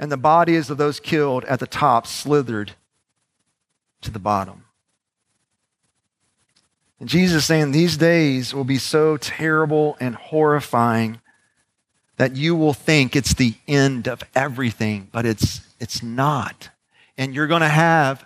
and 0.00 0.10
the 0.10 0.16
bodies 0.16 0.70
of 0.70 0.78
those 0.78 0.98
killed 0.98 1.44
at 1.44 1.60
the 1.60 1.66
top 1.66 2.06
slithered 2.06 2.72
to 4.00 4.10
the 4.10 4.18
bottom. 4.18 4.64
And 6.98 7.06
Jesus 7.06 7.44
saying 7.44 7.70
these 7.72 7.98
days 7.98 8.54
will 8.54 8.64
be 8.64 8.78
so 8.78 9.18
terrible 9.18 9.98
and 10.00 10.14
horrifying 10.14 11.20
that 12.16 12.34
you 12.34 12.56
will 12.56 12.72
think 12.72 13.14
it's 13.14 13.34
the 13.34 13.54
end 13.68 14.08
of 14.08 14.22
everything, 14.34 15.08
but 15.12 15.26
it's, 15.26 15.60
it's 15.78 16.02
not. 16.02 16.70
And 17.18 17.34
you're 17.34 17.46
going 17.46 17.60
to 17.60 17.68
have 17.68 18.24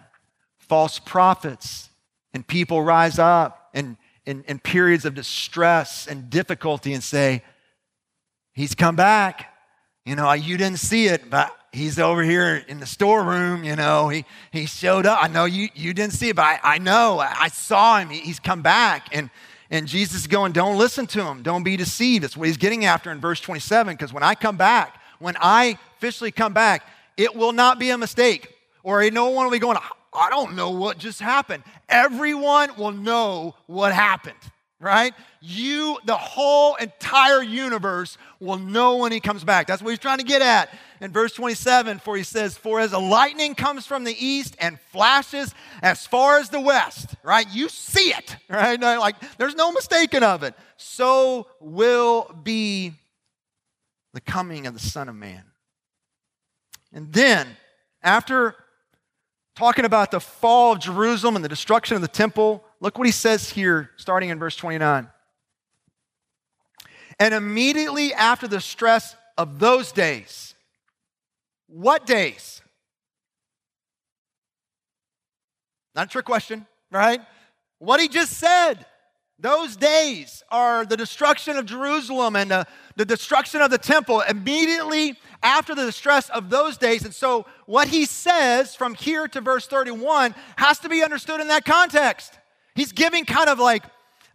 false 0.58 1.00
prophets 1.00 1.90
and 2.32 2.46
people 2.46 2.82
rise 2.82 3.18
up 3.18 3.70
in, 3.74 3.96
in, 4.24 4.44
in 4.46 4.60
periods 4.60 5.04
of 5.04 5.14
distress 5.14 6.06
and 6.06 6.30
difficulty 6.30 6.92
and 6.92 7.02
say, 7.02 7.42
He's 8.52 8.76
come 8.76 8.94
back. 8.94 9.52
You 10.04 10.14
know, 10.14 10.32
you 10.32 10.56
didn't 10.56 10.78
see 10.78 11.06
it, 11.06 11.28
but 11.28 11.50
he's 11.74 11.98
over 11.98 12.22
here 12.22 12.64
in 12.68 12.78
the 12.78 12.86
storeroom, 12.86 13.64
you 13.64 13.76
know, 13.76 14.08
he, 14.08 14.24
he 14.50 14.66
showed 14.66 15.06
up. 15.06 15.22
I 15.22 15.28
know 15.28 15.44
you, 15.44 15.68
you 15.74 15.92
didn't 15.92 16.14
see 16.14 16.28
it, 16.28 16.36
but 16.36 16.42
I, 16.42 16.60
I 16.62 16.78
know, 16.78 17.18
I 17.18 17.48
saw 17.48 17.98
him. 17.98 18.08
He, 18.10 18.20
he's 18.20 18.38
come 18.38 18.62
back. 18.62 19.08
And, 19.12 19.28
and 19.70 19.86
Jesus 19.86 20.22
is 20.22 20.26
going, 20.26 20.52
don't 20.52 20.78
listen 20.78 21.06
to 21.08 21.24
him. 21.24 21.42
Don't 21.42 21.64
be 21.64 21.76
deceived. 21.76 22.22
That's 22.22 22.36
what 22.36 22.46
he's 22.46 22.56
getting 22.56 22.84
after 22.84 23.10
in 23.10 23.20
verse 23.20 23.40
27. 23.40 23.94
Because 23.94 24.12
when 24.12 24.22
I 24.22 24.34
come 24.34 24.56
back, 24.56 25.00
when 25.18 25.36
I 25.40 25.78
officially 25.96 26.30
come 26.30 26.54
back, 26.54 26.86
it 27.16 27.34
will 27.34 27.52
not 27.52 27.78
be 27.78 27.90
a 27.90 27.98
mistake. 27.98 28.54
Or 28.82 29.08
no 29.10 29.30
one 29.30 29.46
will 29.46 29.52
be 29.52 29.58
going, 29.58 29.78
I 30.12 30.30
don't 30.30 30.54
know 30.54 30.70
what 30.70 30.98
just 30.98 31.20
happened. 31.20 31.64
Everyone 31.88 32.70
will 32.76 32.92
know 32.92 33.56
what 33.66 33.92
happened 33.92 34.36
right? 34.84 35.14
You, 35.40 35.98
the 36.04 36.16
whole 36.16 36.74
entire 36.74 37.42
universe, 37.42 38.18
will 38.38 38.58
know 38.58 38.98
when 38.98 39.12
he 39.12 39.18
comes 39.18 39.42
back. 39.42 39.66
That's 39.66 39.82
what 39.82 39.90
he's 39.90 39.98
trying 39.98 40.18
to 40.18 40.24
get 40.24 40.42
at 40.42 40.68
in 41.04 41.12
verse 41.12 41.32
27, 41.34 42.00
for 42.00 42.16
he 42.16 42.22
says, 42.22 42.56
For 42.56 42.80
as 42.80 42.92
a 42.92 42.98
lightning 42.98 43.54
comes 43.54 43.86
from 43.86 44.04
the 44.04 44.16
east 44.18 44.56
and 44.58 44.80
flashes 44.90 45.54
as 45.82 46.06
far 46.06 46.38
as 46.38 46.48
the 46.48 46.60
west, 46.60 47.14
right? 47.22 47.46
You 47.52 47.68
see 47.68 48.10
it, 48.10 48.36
right? 48.48 48.80
Like 48.80 49.16
there's 49.36 49.54
no 49.54 49.70
mistaking 49.70 50.22
of 50.22 50.42
it. 50.42 50.54
So 50.76 51.46
will 51.60 52.34
be 52.42 52.94
the 54.12 54.20
coming 54.20 54.66
of 54.66 54.74
the 54.74 54.80
Son 54.80 55.08
of 55.08 55.14
Man. 55.14 55.44
And 56.92 57.12
then, 57.12 57.48
after 58.02 58.54
talking 59.56 59.84
about 59.84 60.10
the 60.10 60.20
fall 60.20 60.72
of 60.72 60.80
Jerusalem 60.80 61.36
and 61.36 61.44
the 61.44 61.48
destruction 61.48 61.96
of 61.96 62.02
the 62.02 62.08
temple, 62.08 62.64
Look 62.84 62.98
what 62.98 63.06
he 63.06 63.12
says 63.12 63.48
here, 63.48 63.88
starting 63.96 64.28
in 64.28 64.38
verse 64.38 64.56
29. 64.56 65.08
And 67.18 67.32
immediately 67.32 68.12
after 68.12 68.46
the 68.46 68.60
stress 68.60 69.16
of 69.38 69.58
those 69.58 69.90
days, 69.90 70.53
what 71.66 72.06
days? 72.06 72.62
Not 75.94 76.06
a 76.06 76.10
trick 76.10 76.24
question, 76.24 76.66
right? 76.90 77.20
What 77.78 78.00
he 78.00 78.08
just 78.08 78.34
said. 78.34 78.86
Those 79.38 79.74
days 79.74 80.44
are 80.48 80.86
the 80.86 80.96
destruction 80.96 81.56
of 81.56 81.66
Jerusalem 81.66 82.36
and 82.36 82.50
the, 82.50 82.66
the 82.94 83.04
destruction 83.04 83.60
of 83.60 83.70
the 83.70 83.78
temple 83.78 84.20
immediately 84.20 85.18
after 85.42 85.74
the 85.74 85.84
distress 85.84 86.30
of 86.30 86.50
those 86.50 86.78
days. 86.78 87.04
And 87.04 87.12
so, 87.12 87.44
what 87.66 87.88
he 87.88 88.04
says 88.04 88.76
from 88.76 88.94
here 88.94 89.26
to 89.28 89.40
verse 89.40 89.66
31 89.66 90.36
has 90.56 90.78
to 90.80 90.88
be 90.88 91.02
understood 91.02 91.40
in 91.40 91.48
that 91.48 91.64
context. 91.64 92.38
He's 92.76 92.92
giving 92.92 93.24
kind 93.24 93.48
of 93.48 93.58
like 93.58 93.82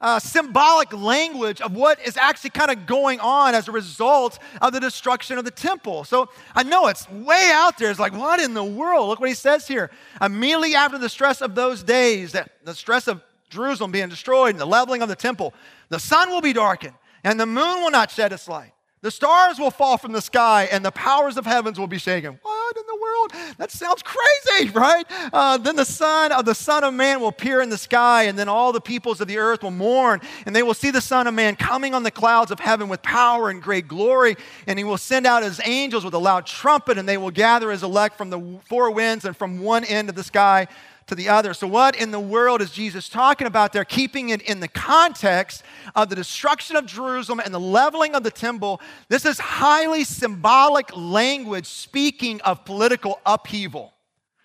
uh, 0.01 0.19
symbolic 0.19 0.93
language 0.93 1.61
of 1.61 1.73
what 1.73 1.99
is 2.05 2.17
actually 2.17 2.51
kind 2.51 2.71
of 2.71 2.85
going 2.85 3.19
on 3.19 3.53
as 3.53 3.67
a 3.67 3.71
result 3.71 4.39
of 4.61 4.73
the 4.73 4.79
destruction 4.79 5.37
of 5.37 5.45
the 5.45 5.51
temple. 5.51 6.03
So 6.03 6.29
I 6.55 6.63
know 6.63 6.87
it's 6.87 7.09
way 7.09 7.51
out 7.53 7.77
there. 7.77 7.91
It's 7.91 7.99
like, 7.99 8.13
what 8.13 8.39
in 8.39 8.53
the 8.53 8.63
world? 8.63 9.09
Look 9.09 9.19
what 9.19 9.29
he 9.29 9.35
says 9.35 9.67
here. 9.67 9.91
Immediately 10.21 10.75
after 10.75 10.97
the 10.97 11.09
stress 11.09 11.41
of 11.41 11.55
those 11.55 11.83
days, 11.83 12.31
that 12.31 12.51
the 12.63 12.75
stress 12.75 13.07
of 13.07 13.21
Jerusalem 13.49 13.91
being 13.91 14.09
destroyed 14.09 14.51
and 14.51 14.59
the 14.59 14.65
leveling 14.65 15.01
of 15.01 15.09
the 15.09 15.15
temple, 15.15 15.53
the 15.89 15.99
sun 15.99 16.29
will 16.29 16.41
be 16.41 16.53
darkened 16.53 16.95
and 17.23 17.39
the 17.39 17.45
moon 17.45 17.81
will 17.81 17.91
not 17.91 18.11
shed 18.11 18.31
its 18.31 18.47
light. 18.47 18.71
The 19.01 19.11
stars 19.11 19.59
will 19.59 19.71
fall 19.71 19.97
from 19.97 20.11
the 20.11 20.21
sky 20.21 20.67
and 20.71 20.83
the 20.83 20.91
powers 20.91 21.37
of 21.37 21.45
heavens 21.45 21.79
will 21.79 21.87
be 21.87 21.97
shaken. 21.97 22.39
What 22.41 22.78
world? 23.09 23.55
That 23.57 23.71
sounds 23.71 24.03
crazy, 24.03 24.69
right? 24.73 25.05
Uh, 25.33 25.57
then 25.57 25.75
the 25.75 25.85
Son 25.85 26.31
of 26.31 26.45
the 26.45 26.55
Son 26.55 26.83
of 26.83 26.93
Man 26.93 27.19
will 27.19 27.29
appear 27.29 27.61
in 27.61 27.69
the 27.69 27.77
sky, 27.77 28.23
and 28.23 28.37
then 28.37 28.49
all 28.49 28.71
the 28.71 28.81
peoples 28.81 29.21
of 29.21 29.27
the 29.27 29.37
earth 29.37 29.63
will 29.63 29.71
mourn, 29.71 30.21
and 30.45 30.55
they 30.55 30.63
will 30.63 30.73
see 30.73 30.91
the 30.91 31.01
Son 31.01 31.27
of 31.27 31.33
Man 31.33 31.55
coming 31.55 31.93
on 31.93 32.03
the 32.03 32.11
clouds 32.11 32.51
of 32.51 32.59
heaven 32.59 32.89
with 32.89 33.01
power 33.01 33.49
and 33.49 33.61
great 33.61 33.87
glory. 33.87 34.35
And 34.67 34.79
he 34.79 34.83
will 34.83 34.97
send 34.97 35.25
out 35.25 35.43
his 35.43 35.61
angels 35.65 36.05
with 36.05 36.13
a 36.13 36.19
loud 36.19 36.45
trumpet, 36.45 36.97
and 36.97 37.07
they 37.07 37.17
will 37.17 37.31
gather 37.31 37.71
his 37.71 37.83
elect 37.83 38.17
from 38.17 38.29
the 38.29 38.59
four 38.65 38.91
winds 38.91 39.25
and 39.25 39.35
from 39.35 39.59
one 39.59 39.83
end 39.83 40.09
of 40.09 40.15
the 40.15 40.23
sky 40.23 40.67
to 41.09 41.15
the 41.15 41.29
other. 41.29 41.53
So, 41.53 41.67
what 41.67 41.95
in 41.95 42.11
the 42.11 42.19
world 42.19 42.61
is 42.61 42.71
Jesus 42.71 43.09
talking 43.09 43.45
about 43.45 43.73
there? 43.73 43.83
Keeping 43.83 44.29
it 44.29 44.41
in 44.43 44.59
the 44.59 44.67
context 44.67 45.63
of 45.95 46.09
the 46.09 46.15
destruction 46.15 46.75
of 46.75 46.85
Jerusalem 46.85 47.41
and 47.43 47.53
the 47.53 47.59
leveling 47.59 48.15
of 48.15 48.23
the 48.23 48.31
temple. 48.31 48.79
This 49.09 49.25
is 49.25 49.39
highly 49.39 50.03
symbolic 50.03 50.95
language 50.95 51.65
speaking 51.65 52.39
of 52.41 52.63
political 52.63 53.19
upheaval. 53.25 53.93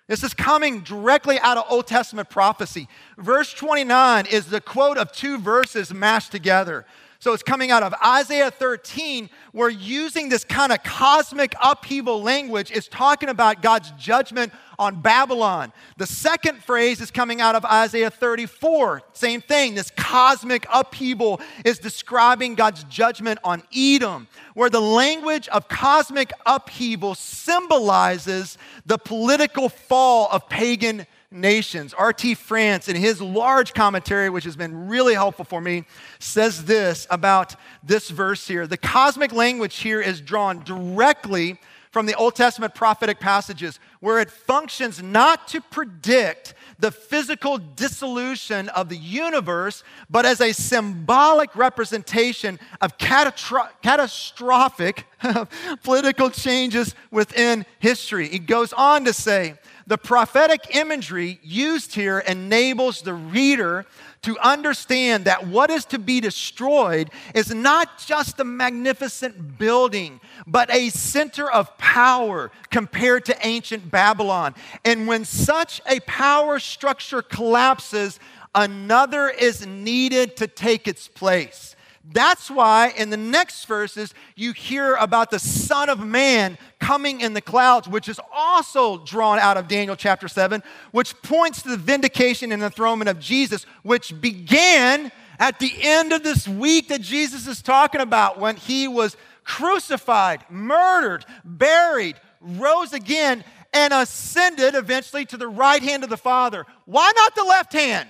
This 0.07 0.23
is 0.23 0.35
coming 0.35 0.81
directly 0.81 1.39
out 1.39 1.57
of 1.57 1.65
Old 1.71 1.87
Testament 1.87 2.29
prophecy. 2.29 2.89
Verse 3.17 3.55
29 3.55 4.27
is 4.27 4.47
the 4.47 4.61
quote 4.61 4.99
of 4.99 5.13
two 5.13 5.39
verses 5.39 5.95
mashed 5.95 6.31
together. 6.31 6.85
So 7.25 7.33
it's 7.33 7.43
coming 7.43 7.71
out 7.71 7.83
of 7.83 7.95
Isaiah 8.05 8.51
13, 8.51 9.31
where 9.53 9.71
using 9.71 10.29
this 10.29 10.45
kind 10.45 10.71
of 10.71 10.83
cosmic 10.83 11.55
upheaval 11.59 12.23
language 12.23 12.71
is 12.71 12.87
talking 12.87 13.31
about 13.31 13.63
God's 13.63 13.93
judgment 13.93 14.53
on 14.79 15.01
Babylon. 15.01 15.73
The 15.97 16.07
second 16.07 16.63
phrase 16.63 17.01
is 17.01 17.11
coming 17.11 17.41
out 17.41 17.55
of 17.55 17.65
Isaiah 17.65 18.11
34. 18.11 19.05
Same 19.15 19.41
thing. 19.41 19.75
This 19.75 19.91
cosmic 19.97 20.67
upheaval 20.71 21.41
is 21.65 21.79
describing 21.79 22.57
God's 22.57 22.85
judgment 22.85 23.39
on 23.43 23.63
Edom, 23.75 24.29
where 24.53 24.69
the 24.69 24.83
language 24.83 25.49
of 25.49 25.67
cosmic 25.67 26.31
upheaval 26.45 27.15
symbolizes 27.15 28.59
the 28.85 28.99
political 28.99 29.71
fall 29.71 30.29
of 30.31 30.47
pagan 30.51 31.07
nations. 31.35 31.93
R.T. 31.93 32.35
France, 32.35 32.89
in 32.89 32.97
his 32.97 33.21
large 33.21 33.75
commentary, 33.75 34.31
which 34.31 34.45
has 34.45 34.57
been 34.57 34.89
really 34.89 35.15
helpful 35.15 35.45
for 35.45 35.61
me, 35.61 35.85
says 36.19 36.65
this 36.65 37.07
about 37.11 37.57
this 37.83 38.09
verse 38.09 38.47
here. 38.47 38.67
The 38.67 38.79
cosmic 38.79 39.33
language 39.33 39.77
here 39.77 40.01
is 40.01 40.21
drawn 40.21 40.63
directly 40.65 41.59
from 41.91 42.07
the 42.07 42.15
Old 42.15 42.35
Testament 42.35 42.75
prophetic 42.75 43.21
passages, 43.21 43.79
where 44.01 44.19
it 44.19 44.29
functions 44.29 45.01
not 45.01 45.47
to 45.49 45.61
predict 45.61 46.55
the 46.81 46.91
physical 46.91 47.57
dissolution 47.57 48.69
of 48.71 48.89
the 48.89 48.97
universe, 48.97 49.85
but 50.11 50.27
as 50.27 50.41
a 50.41 50.53
symbolic 50.53 51.55
representation 51.55 52.59
of 52.81 52.99
catastrophic 52.99 55.07
political 55.85 56.31
changes 56.31 56.97
within 57.13 57.65
history. 57.79 58.29
He 58.29 58.41
goes 58.41 58.73
on 58.73 59.05
to 59.05 59.13
say, 59.13 59.55
the 59.87 59.99
prophetic 59.99 60.75
imagery 60.75 61.39
used 61.43 61.95
here 61.95 62.21
enables 62.21 63.03
the 63.03 63.15
reader 63.15 63.85
to 64.23 64.39
understand 64.39 65.27
that 65.27 65.47
what 65.47 65.69
is 65.69 65.85
to 65.85 65.99
be 65.99 66.19
destroyed 66.21 67.11
is 67.35 67.55
not 67.55 67.99
just 67.99 68.41
a 68.41 68.45
magnificent 68.45 69.59
building, 69.59 70.19
but 70.47 70.71
a 70.75 70.89
center 70.89 71.51
of 71.51 71.77
power 71.77 72.51
compared 72.71 73.27
to 73.27 73.47
ancient 73.47 73.91
Babylon. 73.91 74.55
And 74.85 75.07
when 75.07 75.27
such 75.27 75.83
a 75.87 76.01
power 76.01 76.59
structure 76.59 77.21
collapses, 77.21 78.19
another 78.55 79.29
is 79.29 79.67
needed 79.67 80.37
to 80.39 80.47
take 80.47 80.89
its 80.89 81.07
place. 81.07 81.74
That's 82.07 82.51
why 82.51 82.93
in 82.97 83.09
the 83.09 83.17
next 83.17 83.65
verses 83.65 84.13
you 84.37 84.53
hear 84.53 84.95
about 84.97 85.31
the 85.31 85.39
Son 85.39 85.89
of 85.89 86.01
Man 86.01 86.59
coming 86.79 87.23
in 87.23 87.33
the 87.33 87.41
clouds, 87.41 87.89
which 87.89 88.11
is 88.11 88.21
also 88.31 88.99
drawn 88.99 89.39
out 89.39 89.57
of 89.57 89.69
Daniel 89.69 89.97
chapter 89.97 90.29
7, 90.29 90.63
which 90.91 91.21
points 91.23 91.63
to 91.63 91.71
the 91.71 91.79
vindication 91.79 92.53
and 92.53 92.63
enthronement 92.63 93.09
of 93.09 93.19
Jesus, 93.19 93.65
which 93.83 94.21
began 94.21 95.11
at 95.39 95.59
the 95.59 95.73
end 95.81 96.13
of 96.13 96.23
this 96.23 96.47
week 96.47 96.89
that 96.89 97.01
Jesus 97.01 97.47
is 97.47 97.63
talking 97.63 98.03
about 98.03 98.39
when 98.39 98.57
he 98.57 98.87
was 98.87 99.17
crucified, 99.43 100.45
murdered, 100.51 101.25
buried, 101.43 102.17
rose 102.41 102.93
again, 102.93 103.45
and 103.73 103.95
ascended 103.95 104.75
eventually 104.75 105.25
to 105.25 105.39
the 105.39 105.49
right 105.49 105.83
hand 105.83 106.05
of 106.05 106.11
the 106.11 106.19
Father. 106.19 106.67
Why 106.85 107.11
not 107.17 107.35
the 107.35 107.45
left 107.45 107.73
hand? 107.73 108.09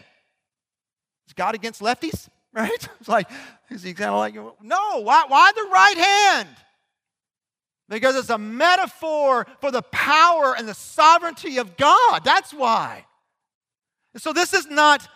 Is 1.28 1.32
God 1.32 1.54
against 1.54 1.80
lefties? 1.80 2.28
Right? 2.54 2.88
It's 3.00 3.08
like, 3.08 3.28
is 3.70 3.82
he 3.82 3.92
kind 3.92 4.10
of 4.10 4.18
like, 4.18 4.34
no, 4.62 5.00
why, 5.00 5.24
why 5.28 5.52
the 5.54 5.68
right 5.70 5.98
hand? 5.98 6.48
Because 7.88 8.16
it's 8.16 8.30
a 8.30 8.38
metaphor 8.38 9.46
for 9.60 9.70
the 9.70 9.82
power 9.82 10.54
and 10.56 10.66
the 10.66 10.74
sovereignty 10.74 11.58
of 11.58 11.76
God. 11.76 12.24
That's 12.24 12.54
why. 12.54 13.04
so 14.16 14.32
this 14.32 14.54
is 14.54 14.68
not 14.68 15.06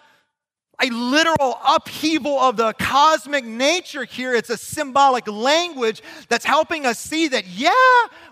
a 0.81 0.91
literal 0.91 1.59
upheaval 1.67 2.39
of 2.39 2.57
the 2.57 2.73
cosmic 2.75 3.45
nature 3.45 4.05
here. 4.05 4.35
It's 4.35 4.51
a 4.51 4.57
symbolic 4.57 5.27
language 5.27 6.03
that's 6.29 6.45
helping 6.45 6.87
us 6.87 6.99
see 6.99 7.29
that, 7.29 7.47
yeah, 7.47 7.73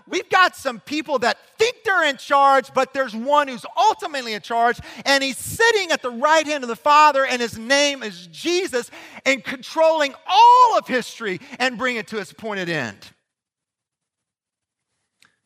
we've 0.07 0.29
got 0.29 0.55
some 0.55 0.79
people 0.79 1.19
that 1.19 1.37
think 1.57 1.83
they're 1.83 2.05
in 2.05 2.17
charge, 2.17 2.73
but 2.73 2.93
there's 2.93 3.15
one 3.15 3.47
who's 3.49 3.65
ultimately 3.77 4.33
in 4.33 4.41
charge, 4.41 4.79
and 5.05 5.23
he's 5.23 5.37
sitting 5.37 5.91
at 5.91 6.01
the 6.01 6.09
right 6.09 6.45
hand 6.45 6.63
of 6.63 6.69
the 6.69 6.75
Father, 6.75 7.25
and 7.25 7.41
his 7.41 7.57
name 7.57 8.01
is 8.01 8.27
Jesus, 8.27 8.91
and 9.25 9.43
controlling 9.43 10.13
all 10.25 10.77
of 10.77 10.87
history 10.87 11.41
and 11.59 11.77
bring 11.77 11.97
it 11.97 12.07
to 12.07 12.17
its 12.17 12.31
pointed 12.31 12.69
end. 12.69 12.97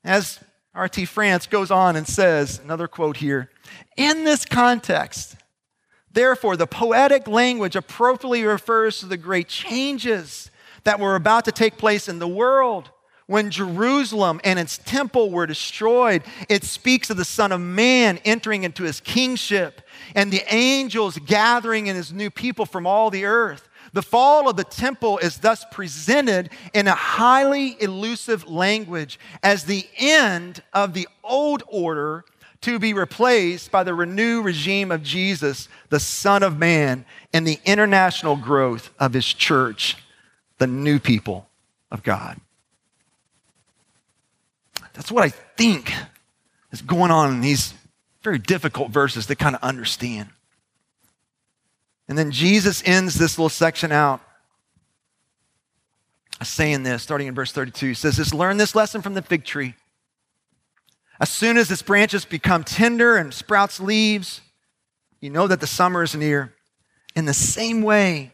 As 0.04 0.40
R.T. 0.74 1.06
France 1.06 1.48
goes 1.48 1.70
on 1.72 1.96
and 1.96 2.08
says, 2.08 2.60
another 2.64 2.88
quote 2.88 3.18
here, 3.18 3.50
in 3.98 4.24
this 4.24 4.46
context, 4.46 5.36
Therefore, 6.14 6.58
the 6.58 6.68
poetic 6.68 7.28
language 7.28 7.76
appropriately 7.76 8.44
refers 8.44 9.00
to 9.00 9.06
the 9.06 9.18
great 9.18 9.48
changes 9.48 10.52
that 10.84 11.00
were 11.00 11.16
about 11.16 11.46
to 11.46 11.52
take 11.52 11.78
place 11.78 12.10
in 12.10 12.20
the 12.20 12.28
world. 12.28 12.90
When 13.28 13.50
Jerusalem 13.50 14.42
and 14.44 14.60
its 14.60 14.78
temple 14.78 15.30
were 15.30 15.48
destroyed, 15.48 16.24
it 16.50 16.66
speaks 16.66 17.10
of 17.10 17.16
the 17.16 17.24
Son 17.24 17.54
of 17.54 17.62
Man 17.62 18.20
entering 18.26 18.64
into 18.64 18.84
his 18.84 19.00
kingship 19.00 19.82
and 20.16 20.32
the 20.32 20.44
angels 20.54 21.18
gathering 21.18 21.88
in 21.88 21.96
his 21.96 22.12
new 22.12 22.30
people 22.30 22.66
from 22.66 22.86
all 22.86 23.10
the 23.10 23.24
earth. 23.24 23.70
The 23.94 24.02
fall 24.02 24.50
of 24.50 24.58
the 24.58 24.66
temple 24.66 25.18
is 25.20 25.38
thus 25.38 25.66
presented 25.72 26.50
in 26.74 26.88
a 26.88 26.96
highly 26.96 27.78
elusive 27.82 28.50
language 28.50 29.18
as 29.44 29.64
the 29.64 29.88
end 29.98 30.62
of 30.74 30.94
the 30.94 31.08
old 31.24 31.64
order 31.68 32.26
to 32.62 32.78
be 32.78 32.94
replaced 32.94 33.72
by 33.72 33.84
the 33.84 33.94
renewed 33.94 34.46
regime 34.46 34.92
of 34.92 35.04
Jesus, 35.04 35.68
the 35.90 36.00
Son 36.00 36.44
of 36.44 36.58
Man, 36.58 37.06
and 37.34 37.46
the 37.46 37.60
international 37.66 38.36
growth 38.36 38.92
of 39.00 39.14
his 39.14 39.26
church, 39.26 39.98
the 40.60 40.68
new 40.68 41.00
people 41.00 41.48
of 41.90 42.04
God. 42.04 42.40
That's 44.94 45.12
what 45.12 45.24
I 45.24 45.30
think 45.30 45.92
is 46.72 46.82
going 46.82 47.12
on 47.12 47.34
in 47.34 47.42
these 47.42 47.74
very 48.22 48.38
difficult 48.38 48.92
verses 48.92 49.26
to 49.28 49.36
kind 49.36 49.56
of 49.56 49.64
understand. 49.64 50.30
And 52.08 52.18
then 52.18 52.32
Jesus 52.32 52.84
ends 52.86 53.16
this 53.16 53.38
little 53.38 53.50
section 53.50 53.92
out 53.92 54.22
saying 56.44 56.84
this, 56.84 57.04
starting 57.04 57.28
in 57.28 57.36
verse 57.36 57.52
32. 57.52 57.88
He 57.88 57.94
says, 57.94 58.18
Just 58.18 58.34
learn 58.34 58.58
this 58.58 58.76
lesson 58.76 59.02
from 59.02 59.14
the 59.14 59.22
fig 59.22 59.46
tree. 59.46 59.76
As 61.22 61.30
soon 61.30 61.58
as 61.58 61.70
its 61.70 61.84
branches 61.84 62.26
become 62.26 62.64
tender 62.64 63.16
and 63.16 63.32
sprouts 63.32 63.80
leaves, 63.80 64.42
you 65.20 65.30
know 65.30 65.46
that 65.46 65.60
the 65.60 65.68
summer 65.68 66.02
is 66.02 66.16
near. 66.16 66.56
In 67.16 67.26
the 67.26 67.34
same 67.34 67.84
way, 67.84 68.32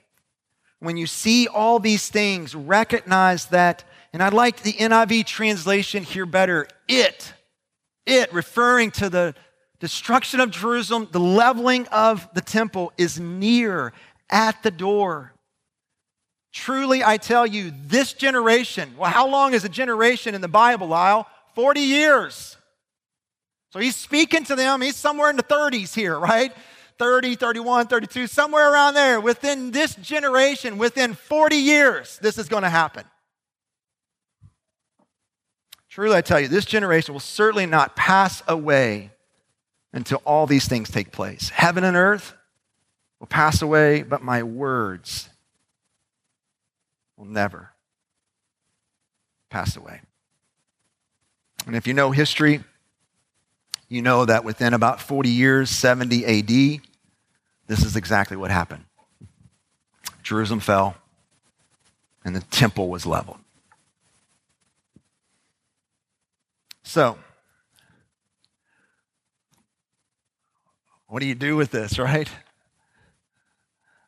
when 0.80 0.95
you 0.95 1.06
see 1.06 1.50
all 1.50 1.80
these 1.80 2.08
things, 2.08 2.56
recognize 2.56 3.47
that, 3.47 3.84
and 4.13 4.23
I 4.23 4.30
like 4.30 4.62
the 4.62 4.71
NIV 4.71 5.26
translation 5.26 6.04
here 6.04 6.26
better, 6.26 6.65
it, 6.88 7.34
it, 8.06 8.32
referring 8.32 8.91
to 8.91 9.10
the 9.10 9.36
destruction 9.82 10.39
of 10.39 10.52
Jerusalem, 10.52 11.10
the 11.12 11.19
leveling 11.19 11.88
of 11.88 12.30
the 12.34 12.41
temple 12.41 12.93
is 12.97 13.19
near 13.19 13.91
at 14.30 14.63
the 14.63 14.71
door. 14.71 15.34
Truly, 16.54 17.04
I 17.04 17.17
tell 17.17 17.45
you, 17.45 17.73
this 17.88 18.13
generation, 18.13 18.93
well, 18.97 19.12
how 19.12 19.28
long 19.28 19.54
is 19.54 19.65
a 19.65 19.69
generation 19.69 20.34
in 20.34 20.39
the 20.39 20.47
Bible, 20.47 20.88
Lisle? 20.88 21.28
40 21.54 21.82
years. 21.82 22.57
So 23.70 23.80
he's 23.80 23.96
speaking 23.96 24.44
to 24.46 24.56
them. 24.56 24.82
He's 24.82 24.96
somewhere 24.96 25.30
in 25.30 25.36
the 25.36 25.44
30s 25.44 25.94
here, 25.94 26.18
right? 26.18 26.54
30, 26.98 27.36
31, 27.36 27.88
32, 27.88 28.28
somewhere 28.28 28.72
around 28.72 28.94
there. 28.94 29.20
Within 29.22 29.72
this 29.72 29.96
generation, 29.96 30.78
within 30.78 31.14
40 31.14 31.56
years, 31.58 32.18
this 32.22 32.38
is 32.38 32.48
going 32.48 32.64
to 32.64 32.70
happen. 32.70 33.04
Truly, 35.90 36.16
I 36.16 36.22
tell 36.22 36.40
you, 36.40 36.48
this 36.48 36.66
generation 36.66 37.14
will 37.14 37.20
certainly 37.20 37.66
not 37.66 37.96
pass 37.96 38.42
away 38.48 39.12
until 39.94 40.22
all 40.26 40.46
these 40.46 40.68
things 40.68 40.90
take 40.90 41.12
place. 41.12 41.50
Heaven 41.50 41.84
and 41.84 41.98
earth 41.98 42.34
will 43.20 43.28
pass 43.28 43.62
away, 43.62 44.04
but 44.04 44.22
my 44.22 44.44
words 44.44 45.30
will 47.16 47.26
never 47.26 47.72
pass 49.50 49.76
away. 49.76 50.02
And 51.66 51.76
if 51.76 51.88
you 51.88 51.94
know 51.94 52.12
history, 52.12 52.64
you 53.89 54.02
know 54.02 54.26
that 54.26 54.43
within 54.43 54.73
about 54.73 55.02
40 55.02 55.30
years, 55.30 55.69
70 55.69 56.26
AD, 56.26 56.82
this 57.67 57.84
is 57.84 57.95
exactly 57.95 58.38
what 58.38 58.52
happened. 58.52 58.86
Jerusalem 60.23 60.60
fell, 60.60 60.95
and 62.26 62.36
the 62.36 62.41
temple 62.41 62.89
was 62.89 63.06
leveled. 63.06 63.39
So, 66.84 67.17
what 71.08 71.19
do 71.19 71.26
you 71.26 71.36
do 71.36 71.56
with 71.56 71.71
this, 71.71 71.97
right? 72.00 72.30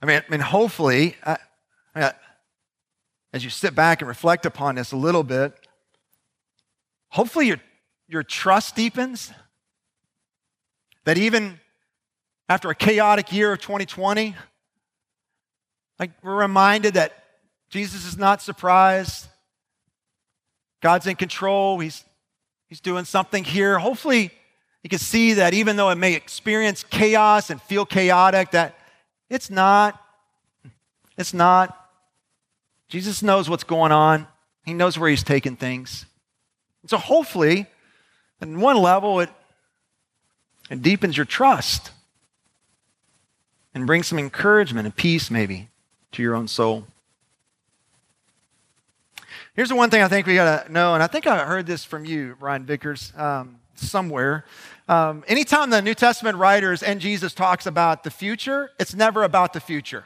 I 0.01 0.05
mean, 0.05 0.21
I 0.25 0.31
mean, 0.31 0.39
hopefully, 0.41 1.15
I, 1.25 1.37
I, 1.95 2.13
as 3.33 3.43
you 3.43 3.49
sit 3.49 3.75
back 3.75 4.01
and 4.01 4.07
reflect 4.07 4.45
upon 4.45 4.75
this 4.75 4.91
a 4.91 4.97
little 4.97 5.23
bit, 5.23 5.53
hopefully 7.09 7.47
your, 7.47 7.59
your 8.07 8.23
trust 8.23 8.75
deepens. 8.75 9.31
That 11.05 11.17
even 11.17 11.59
after 12.47 12.69
a 12.69 12.75
chaotic 12.75 13.31
year 13.31 13.53
of 13.53 13.61
2020, 13.61 14.35
like 15.99 16.11
we're 16.23 16.35
reminded 16.35 16.95
that 16.95 17.13
Jesus 17.69 18.05
is 18.05 18.17
not 18.17 18.41
surprised. 18.41 19.27
God's 20.81 21.07
in 21.07 21.15
control. 21.15 21.79
He's, 21.79 22.03
he's 22.67 22.79
doing 22.79 23.05
something 23.05 23.43
here. 23.43 23.77
Hopefully, 23.77 24.31
you 24.83 24.89
can 24.89 24.99
see 24.99 25.33
that 25.33 25.53
even 25.53 25.75
though 25.75 25.89
it 25.89 25.97
may 25.97 26.13
experience 26.13 26.83
chaos 26.83 27.49
and 27.49 27.61
feel 27.61 27.85
chaotic, 27.85 28.51
that 28.51 28.77
it's 29.29 29.49
not. 29.49 30.01
It's 31.17 31.33
not. 31.33 31.75
Jesus 32.87 33.21
knows 33.21 33.49
what's 33.49 33.65
going 33.65 33.91
on. 33.91 34.25
He 34.65 34.73
knows 34.73 34.97
where 34.97 35.09
he's 35.09 35.23
taking 35.23 35.55
things. 35.55 36.05
And 36.81 36.89
so 36.89 36.97
hopefully, 36.97 37.67
at 38.41 38.47
one 38.47 38.77
level, 38.77 39.19
it, 39.19 39.29
it 40.69 40.81
deepens 40.81 41.17
your 41.17 41.25
trust 41.25 41.91
and 43.73 43.87
brings 43.87 44.07
some 44.07 44.19
encouragement 44.19 44.85
and 44.85 44.95
peace, 44.95 45.31
maybe, 45.31 45.69
to 46.11 46.21
your 46.21 46.35
own 46.35 46.47
soul. 46.47 46.85
Here's 49.55 49.69
the 49.69 49.75
one 49.75 49.89
thing 49.89 50.01
I 50.01 50.07
think 50.07 50.25
we 50.25 50.35
got 50.35 50.65
to 50.65 50.71
know, 50.71 50.93
and 50.93 51.03
I 51.03 51.07
think 51.07 51.27
I 51.27 51.45
heard 51.45 51.65
this 51.65 51.83
from 51.83 52.05
you, 52.05 52.35
Ryan 52.39 52.65
Vickers, 52.65 53.11
um, 53.17 53.59
somewhere. 53.75 54.45
Um, 54.87 55.23
anytime 55.27 55.69
the 55.69 55.81
New 55.81 55.95
Testament 55.95 56.37
writers 56.37 56.81
and 56.81 57.01
Jesus 57.01 57.33
talks 57.33 57.65
about 57.65 58.03
the 58.03 58.11
future, 58.11 58.71
it's 58.79 58.95
never 58.95 59.23
about 59.23 59.53
the 59.53 59.59
future. 59.59 60.05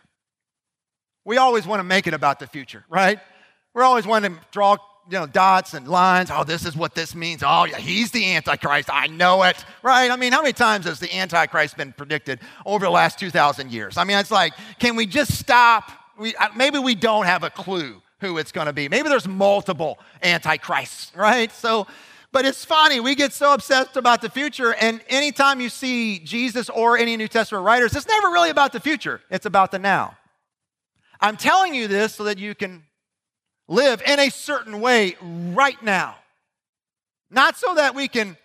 We 1.26 1.38
always 1.38 1.66
want 1.66 1.80
to 1.80 1.84
make 1.84 2.08
it 2.08 2.14
about 2.14 2.40
the 2.40 2.48
future, 2.48 2.84
right? 2.90 3.20
We're 3.74 3.84
always 3.84 4.06
wanting 4.06 4.36
to 4.36 4.42
draw 4.52 4.78
you 5.10 5.20
know, 5.20 5.26
dots 5.26 5.74
and 5.74 5.88
lines. 5.88 6.30
Oh, 6.32 6.44
this 6.44 6.66
is 6.66 6.76
what 6.76 6.96
this 6.96 7.14
means. 7.14 7.44
Oh, 7.46 7.66
yeah, 7.66 7.78
he's 7.78 8.12
the 8.12 8.36
Antichrist. 8.36 8.90
I 8.92 9.08
know 9.08 9.44
it, 9.44 9.64
right? 9.82 10.10
I 10.10 10.16
mean, 10.16 10.32
how 10.32 10.42
many 10.42 10.54
times 10.54 10.86
has 10.86 11.00
the 11.00 11.14
Antichrist 11.16 11.78
been 11.78 11.94
predicted 11.94 12.40
over 12.66 12.86
the 12.86 12.92
last 12.92 13.20
2,000 13.20 13.72
years? 13.72 13.98
I 13.98 14.04
mean, 14.04 14.18
it's 14.18 14.32
like, 14.32 14.54
can 14.80 14.96
we 14.96 15.06
just 15.06 15.38
stop? 15.38 15.92
We, 16.18 16.36
uh, 16.36 16.50
maybe 16.56 16.80
we 16.80 16.96
don't 16.96 17.26
have 17.26 17.44
a 17.44 17.50
clue 17.50 18.02
who 18.20 18.38
it's 18.38 18.52
going 18.52 18.68
to 18.68 18.74
be. 18.74 18.88
Maybe 18.88 19.10
there's 19.10 19.28
multiple 19.28 20.00
Antichrists, 20.22 21.14
right? 21.16 21.52
So, 21.52 21.86
but 22.32 22.46
it's 22.46 22.64
funny. 22.64 23.00
We 23.00 23.16
get 23.16 23.34
so 23.34 23.54
obsessed 23.54 23.98
about 23.98 24.22
the 24.22 24.30
future, 24.30 24.74
and 24.74 25.02
anytime 25.10 25.60
you 25.60 25.70
see 25.70 26.20
Jesus 26.20 26.70
or 26.70 26.98
any 26.98 27.18
New 27.18 27.28
Testament 27.28 27.66
writers, 27.66 27.96
it's 27.96 28.08
never 28.08 28.30
really 28.30 28.50
about 28.50 28.72
the 28.72 28.80
future, 28.80 29.22
it's 29.30 29.46
about 29.46 29.72
the 29.72 29.80
now. 29.80 30.18
I'm 31.20 31.38
telling 31.38 31.74
you 31.74 31.88
this 31.88 32.16
so 32.16 32.24
that 32.24 32.38
you 32.38 32.56
can 32.56 32.84
live 33.68 34.02
in 34.06 34.20
a 34.20 34.30
certain 34.30 34.82
way 34.82 35.16
right 35.22 35.82
now. 35.82 36.16
Not 37.30 37.58
so 37.58 37.76
that 37.76 37.96
we 37.96 38.08
can 38.08 38.38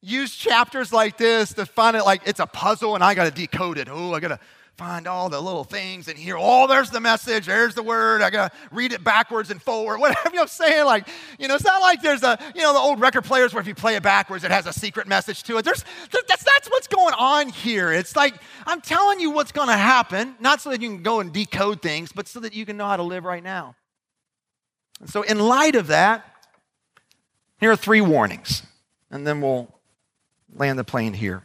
use 0.00 0.34
chapters 0.34 0.92
like 0.92 1.18
this 1.18 1.54
to 1.54 1.66
find 1.66 1.96
it 1.96 2.04
like 2.04 2.22
it's 2.24 2.40
a 2.40 2.46
puzzle 2.46 2.94
and 2.94 3.02
I 3.02 3.14
got 3.14 3.24
to 3.24 3.30
decode 3.30 3.78
it. 3.78 3.88
Oh, 3.90 4.14
I 4.14 4.20
got 4.20 4.28
to 4.28 4.38
find 4.76 5.08
all 5.08 5.28
the 5.28 5.40
little 5.40 5.64
things 5.64 6.06
in 6.06 6.16
here. 6.16 6.36
Oh, 6.38 6.68
there's 6.68 6.88
the 6.90 7.00
message. 7.00 7.46
There's 7.46 7.74
the 7.74 7.82
word. 7.82 8.22
I 8.22 8.30
got 8.30 8.52
to 8.52 8.58
read 8.70 8.92
it 8.92 9.02
backwards 9.02 9.50
and 9.50 9.60
forward. 9.60 9.98
Whatever 10.00 10.30
you 10.30 10.36
know 10.36 10.46
saying. 10.46 10.86
Like, 10.86 11.08
you 11.40 11.48
know, 11.48 11.56
it's 11.56 11.64
not 11.64 11.82
like 11.82 12.00
there's 12.00 12.22
a, 12.22 12.38
you 12.54 12.62
know, 12.62 12.72
the 12.72 12.78
old 12.78 13.00
record 13.00 13.24
players 13.24 13.52
where 13.52 13.60
if 13.60 13.66
you 13.66 13.74
play 13.74 13.96
it 13.96 14.04
backwards, 14.04 14.44
it 14.44 14.52
has 14.52 14.66
a 14.66 14.72
secret 14.72 15.08
message 15.08 15.42
to 15.44 15.58
it. 15.58 15.64
There's, 15.64 15.84
that's, 16.12 16.44
that's 16.44 16.68
what's 16.70 16.86
going 16.86 17.14
on 17.14 17.48
here. 17.48 17.92
It's 17.92 18.14
like, 18.14 18.34
I'm 18.66 18.80
telling 18.80 19.18
you 19.18 19.30
what's 19.32 19.50
going 19.50 19.68
to 19.68 19.76
happen, 19.76 20.36
not 20.38 20.60
so 20.60 20.70
that 20.70 20.80
you 20.80 20.88
can 20.88 21.02
go 21.02 21.18
and 21.18 21.32
decode 21.32 21.82
things, 21.82 22.12
but 22.12 22.28
so 22.28 22.38
that 22.38 22.54
you 22.54 22.64
can 22.64 22.76
know 22.76 22.86
how 22.86 22.96
to 22.96 23.02
live 23.02 23.24
right 23.24 23.42
now. 23.42 23.74
So, 25.06 25.22
in 25.22 25.38
light 25.38 25.76
of 25.76 25.88
that, 25.88 26.24
here 27.58 27.70
are 27.70 27.76
three 27.76 28.00
warnings, 28.00 28.62
and 29.10 29.26
then 29.26 29.40
we'll 29.40 29.72
land 30.52 30.78
the 30.78 30.84
plane 30.84 31.14
here. 31.14 31.42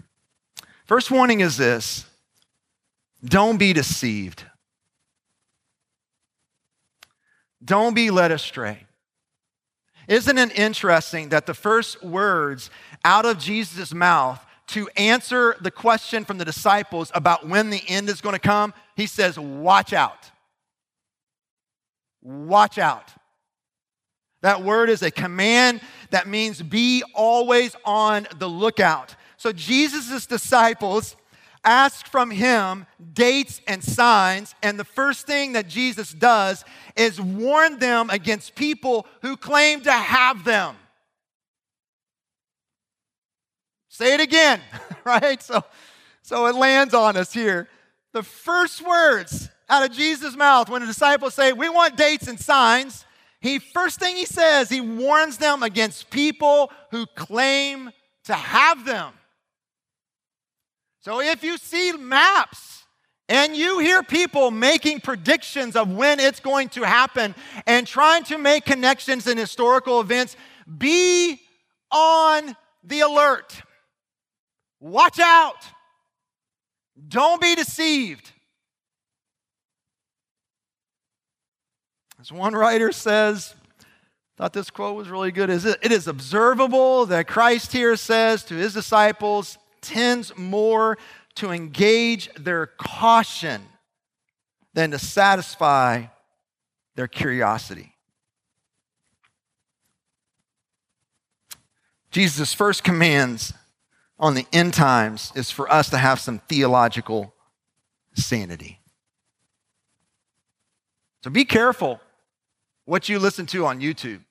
First 0.85 1.11
warning 1.11 1.41
is 1.41 1.57
this 1.57 2.05
don't 3.23 3.57
be 3.57 3.73
deceived, 3.73 4.43
don't 7.63 7.93
be 7.93 8.11
led 8.11 8.31
astray. 8.31 8.85
Isn't 10.07 10.37
it 10.37 10.57
interesting 10.57 11.29
that 11.29 11.45
the 11.45 11.53
first 11.53 12.03
words 12.03 12.69
out 13.05 13.25
of 13.25 13.39
Jesus' 13.39 13.93
mouth 13.93 14.43
to 14.67 14.89
answer 14.97 15.55
the 15.61 15.71
question 15.71 16.25
from 16.25 16.37
the 16.37 16.45
disciples 16.45 17.11
about 17.13 17.47
when 17.47 17.69
the 17.69 17.81
end 17.87 18.09
is 18.09 18.21
going 18.21 18.33
to 18.33 18.39
come, 18.39 18.73
he 18.95 19.07
says, 19.07 19.37
Watch 19.39 19.93
out. 19.93 20.31
Watch 22.21 22.77
out. 22.77 23.13
That 24.43 24.61
word 24.61 24.89
is 24.89 25.01
a 25.01 25.09
command 25.09 25.79
that 26.11 26.27
means 26.27 26.61
be 26.61 27.01
always 27.15 27.75
on 27.85 28.27
the 28.37 28.47
lookout. 28.47 29.15
So 29.37 29.53
Jesus' 29.53 30.25
disciples 30.25 31.15
ask 31.63 32.05
from 32.07 32.29
him 32.29 32.85
dates 33.13 33.61
and 33.67 33.81
signs, 33.81 34.53
and 34.61 34.77
the 34.77 34.83
first 34.83 35.25
thing 35.25 35.53
that 35.53 35.69
Jesus 35.69 36.11
does 36.11 36.65
is 36.97 37.21
warn 37.21 37.79
them 37.79 38.09
against 38.09 38.53
people 38.55 39.07
who 39.21 39.37
claim 39.37 39.79
to 39.81 39.91
have 39.91 40.43
them. 40.43 40.75
Say 43.87 44.13
it 44.13 44.19
again, 44.19 44.59
right? 45.05 45.41
So, 45.41 45.63
so 46.21 46.47
it 46.47 46.55
lands 46.55 46.93
on 46.93 47.15
us 47.15 47.31
here. 47.31 47.69
The 48.11 48.23
first 48.23 48.85
words 48.85 49.49
out 49.69 49.89
of 49.89 49.95
Jesus' 49.95 50.35
mouth 50.35 50.69
when 50.69 50.81
the 50.81 50.87
disciples 50.87 51.33
say, 51.33 51.53
We 51.53 51.69
want 51.69 51.95
dates 51.95 52.27
and 52.27 52.37
signs, 52.37 53.05
he 53.43 53.59
first 53.59 53.99
thing 53.99 54.15
he 54.15 54.25
says, 54.25 54.69
he 54.69 54.79
warns 54.79 55.37
them 55.37 55.63
against 55.63 56.09
people 56.09 56.71
who 56.91 57.05
claim 57.07 57.91
to 58.23 58.33
have 58.33 58.85
them. 58.85 59.11
So 61.01 61.19
if 61.19 61.43
you 61.43 61.57
see 61.57 61.91
maps 61.91 62.83
and 63.27 63.53
you 63.53 63.79
hear 63.79 64.01
people 64.01 64.49
making 64.49 65.01
predictions 65.01 65.75
of 65.75 65.91
when 65.91 66.21
it's 66.21 66.39
going 66.39 66.69
to 66.69 66.83
happen 66.83 67.35
and 67.67 67.85
trying 67.85 68.23
to 68.25 68.37
make 68.37 68.63
connections 68.63 69.27
in 69.27 69.37
historical 69.37 69.99
events, 69.99 70.37
be 70.77 71.41
on 71.91 72.55
the 72.81 73.01
alert. 73.01 73.61
Watch 74.79 75.19
out. 75.19 75.65
Don't 77.09 77.41
be 77.41 77.55
deceived. 77.55 78.31
As 82.19 82.31
one 82.31 82.53
writer 82.53 82.91
says, 82.91 83.53
thought 84.37 84.53
this 84.53 84.69
quote 84.69 84.95
was 84.95 85.09
really 85.09 85.31
good. 85.31 85.49
Is 85.49 85.65
it, 85.65 85.79
it 85.81 85.91
is 85.91 86.07
observable 86.07 87.05
that 87.07 87.27
Christ 87.27 87.71
here 87.71 87.95
says 87.95 88.43
to 88.45 88.55
his 88.55 88.73
disciples, 88.73 89.57
tends 89.81 90.35
more 90.37 90.97
to 91.35 91.51
engage 91.51 92.33
their 92.35 92.67
caution 92.67 93.61
than 94.73 94.91
to 94.91 94.99
satisfy 94.99 96.05
their 96.95 97.07
curiosity. 97.07 97.93
Jesus' 102.11 102.53
first 102.53 102.83
commands 102.83 103.53
on 104.19 104.35
the 104.35 104.45
end 104.53 104.73
times 104.73 105.31
is 105.35 105.49
for 105.49 105.71
us 105.71 105.89
to 105.89 105.97
have 105.97 106.19
some 106.19 106.39
theological 106.47 107.33
sanity. 108.13 108.79
So 111.23 111.29
be 111.29 111.45
careful 111.45 112.01
what 112.85 113.07
you 113.07 113.17
listen 113.17 113.45
to 113.47 113.65
on 113.65 113.79
YouTube. 113.79 114.21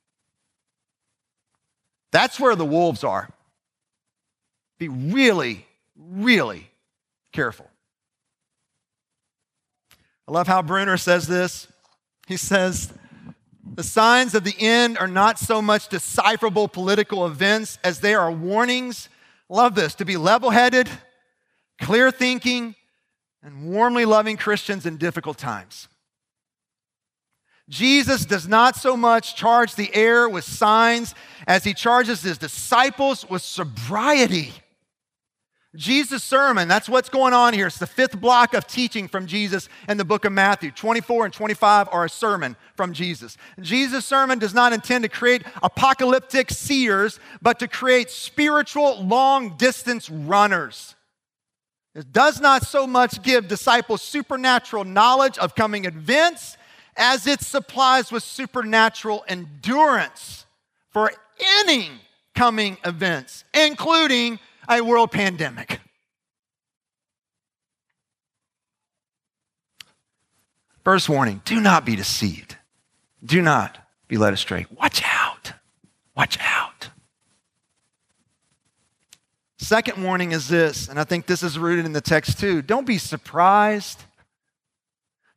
That's 2.11 2.39
where 2.39 2.55
the 2.55 2.67
wolves 2.67 3.03
are. 3.03 3.31
Be 4.79 4.89
really, 4.89 5.67
really 5.97 6.71
careful. 7.33 7.69
I 10.29 10.33
love 10.33 10.47
how 10.47 10.61
Bruner 10.61 10.99
says 10.99 11.27
this. 11.27 11.67
He 12.27 12.37
says, 12.37 12.93
the 13.75 13.83
signs 13.83 14.35
of 14.35 14.45
the 14.45 14.55
end 14.59 14.99
are 14.99 15.09
not 15.09 15.39
so 15.39 15.63
much 15.63 15.89
decipherable 15.89 16.69
political 16.69 17.27
events 17.27 17.79
as 17.83 18.01
they 18.01 18.15
are 18.15 18.31
warnings. 18.31 19.09
Love 19.49 19.75
this 19.75 19.95
to 19.95 20.05
be 20.05 20.19
level 20.19 20.51
headed, 20.51 20.91
clear 21.81 22.11
thinking, 22.11 22.75
and 23.43 23.71
warmly 23.73 24.05
loving 24.05 24.37
Christians 24.37 24.85
in 24.85 24.99
difficult 24.99 25.39
times. 25.39 25.89
Jesus 27.73 28.27
does 28.27 28.47
not 28.47 28.77
so 28.77 28.99
much 28.99 29.35
charge 29.35 29.77
the 29.77 29.93
air 29.95 30.29
with 30.29 30.45
signs 30.45 31.15
as 31.47 31.65
he 31.65 31.73
charges 31.73 32.21
his 32.21 32.37
disciples 32.37 33.27
with 33.31 33.41
sobriety. 33.41 34.53
Jesus' 35.75 36.23
sermon, 36.23 36.69
that's 36.69 36.87
what's 36.87 37.09
going 37.09 37.33
on 37.33 37.55
here. 37.55 37.69
It's 37.69 37.79
the 37.79 37.87
fifth 37.87 38.21
block 38.21 38.53
of 38.53 38.67
teaching 38.67 39.09
from 39.09 39.27
Jesus 39.27 39.71
in 39.89 39.97
the 39.97 40.05
book 40.05 40.27
of 40.27 40.33
Matthew. 40.33 40.71
24 40.71 41.25
and 41.25 41.33
25 41.33 41.89
are 41.91 42.05
a 42.05 42.11
sermon 42.11 42.57
from 42.77 42.93
Jesus. 42.93 43.39
Jesus' 43.59 44.05
sermon 44.05 44.39
does 44.39 44.53
not 44.53 44.75
intend 44.75 45.05
to 45.05 45.09
create 45.09 45.43
apocalyptic 45.63 46.51
seers, 46.51 47.19
but 47.41 47.59
to 47.61 47.69
create 47.69 48.11
spiritual 48.11 49.03
long 49.03 49.57
distance 49.57 50.11
runners. 50.11 50.95
It 51.95 52.13
does 52.13 52.39
not 52.39 52.67
so 52.67 52.87
much 52.87 53.23
give 53.23 53.49
disciples 53.49 54.03
supernatural 54.03 54.85
knowledge 54.85 55.39
of 55.39 55.55
coming 55.55 55.87
events 55.87 56.59
as 56.97 57.27
it 57.27 57.41
supplies 57.41 58.13
with 58.13 58.23
supernatural 58.23 59.25
endurance 59.29 60.47
for 60.91 61.13
any 61.65 61.91
coming 62.35 62.77
events, 62.85 63.45
including 63.55 64.39
a 64.69 64.81
world 64.81 65.11
pandemic. 65.11 65.81
First 70.85 71.09
warning 71.09 71.41
do 71.45 71.61
not 71.61 71.85
be 71.85 71.97
deceived. 71.97 72.57
Do 73.25 73.41
not 73.41 73.79
be 74.09 74.19
led 74.19 74.33
astray. 74.33 74.67
Watch 74.77 75.03
out. 75.05 75.53
Watch 76.17 76.39
out. 76.41 76.91
Second 79.59 80.03
warning 80.03 80.33
is 80.33 80.49
this, 80.49 80.89
and 80.89 80.99
I 80.99 81.05
think 81.05 81.27
this 81.27 81.45
is 81.45 81.57
rooted 81.57 81.85
in 81.85 81.93
the 81.93 82.01
text 82.01 82.41
too. 82.41 82.63
Don't 82.63 82.87
be 82.87 82.99
surprised. 82.99 84.03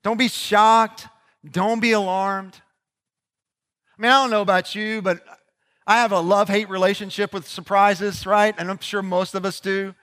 Don't 0.02 0.18
be 0.18 0.28
shocked. 0.28 1.08
Don't 1.52 1.80
be 1.80 1.92
alarmed. 1.92 2.60
I 3.98 4.02
mean, 4.02 4.12
I 4.12 4.22
don't 4.22 4.32
know 4.32 4.42
about 4.42 4.76
you, 4.76 5.02
but 5.02 5.24
I 5.88 5.98
have 5.98 6.12
a 6.12 6.20
love 6.20 6.50
hate 6.50 6.70
relationship 6.70 7.34
with 7.34 7.48
surprises, 7.48 8.26
right? 8.26 8.56
And 8.58 8.70
I'm 8.70 8.80
sure 8.80 9.02
most 9.02 9.36
of 9.36 9.46
us 9.46 9.60
do. 9.60 9.94